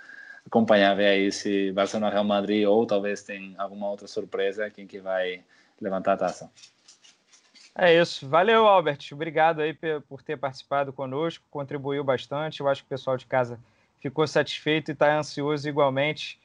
acompanhar, 0.47 0.95
ver 0.95 1.07
aí 1.07 1.31
se 1.31 1.71
Barcelona 1.71 2.09
Real 2.09 2.23
Madrid 2.23 2.65
ou 2.65 2.85
talvez 2.85 3.21
tem 3.21 3.53
alguma 3.57 3.89
outra 3.89 4.07
surpresa, 4.07 4.69
quem 4.69 4.87
que 4.87 4.99
vai 4.99 5.43
levantar 5.79 6.13
a 6.13 6.17
taça. 6.17 6.51
É 7.75 7.93
isso. 7.93 8.27
Valeu, 8.27 8.65
Albert. 8.65 9.09
Obrigado 9.11 9.61
aí 9.61 9.77
por 10.09 10.23
ter 10.23 10.37
participado 10.37 10.91
conosco, 10.91 11.45
contribuiu 11.51 12.03
bastante. 12.03 12.61
Eu 12.61 12.67
acho 12.67 12.81
que 12.81 12.87
o 12.87 12.89
pessoal 12.89 13.15
de 13.17 13.25
casa 13.27 13.59
ficou 14.01 14.25
satisfeito 14.25 14.89
e 14.89 14.93
está 14.93 15.15
ansioso 15.15 15.69
igualmente. 15.69 16.39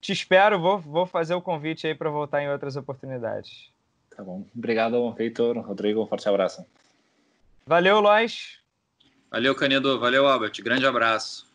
Te 0.00 0.12
espero, 0.12 0.58
vou, 0.58 0.78
vou 0.78 1.04
fazer 1.04 1.34
o 1.34 1.42
convite 1.42 1.86
aí 1.86 1.94
para 1.94 2.08
voltar 2.08 2.42
em 2.42 2.48
outras 2.48 2.76
oportunidades. 2.76 3.70
Tá 4.16 4.22
bom. 4.22 4.46
Obrigado, 4.56 5.14
Heitor, 5.18 5.58
Rodrigo. 5.58 6.02
Um 6.02 6.06
forte 6.06 6.26
abraço. 6.26 6.64
Valeu, 7.66 8.00
Lois. 8.00 8.58
Valeu, 9.30 9.54
Canedo. 9.54 10.00
Valeu, 10.00 10.26
Albert. 10.26 10.62
Grande 10.62 10.86
abraço. 10.86 11.49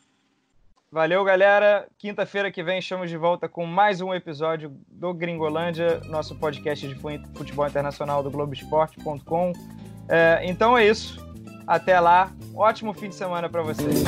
Valeu, 0.95 1.25
galera. 1.25 1.89
Quinta-feira 1.97 2.49
que 2.49 2.63
vem 2.63 2.79
estamos 2.79 3.09
de 3.09 3.17
volta 3.17 3.49
com 3.49 3.65
mais 3.65 3.99
um 3.99 4.13
episódio 4.13 4.71
do 4.87 5.13
Gringolândia, 5.13 5.99
nosso 6.05 6.39
podcast 6.39 6.87
de 6.87 6.95
futebol 7.35 7.67
internacional 7.67 8.23
do 8.23 8.31
Globoesporte.com. 8.31 9.51
É, 10.07 10.39
então 10.45 10.77
é 10.77 10.87
isso. 10.87 11.19
Até 11.67 11.99
lá. 11.99 12.31
Ótimo 12.55 12.93
fim 12.93 13.09
de 13.09 13.15
semana 13.15 13.49
para 13.49 13.61
vocês. 13.61 14.05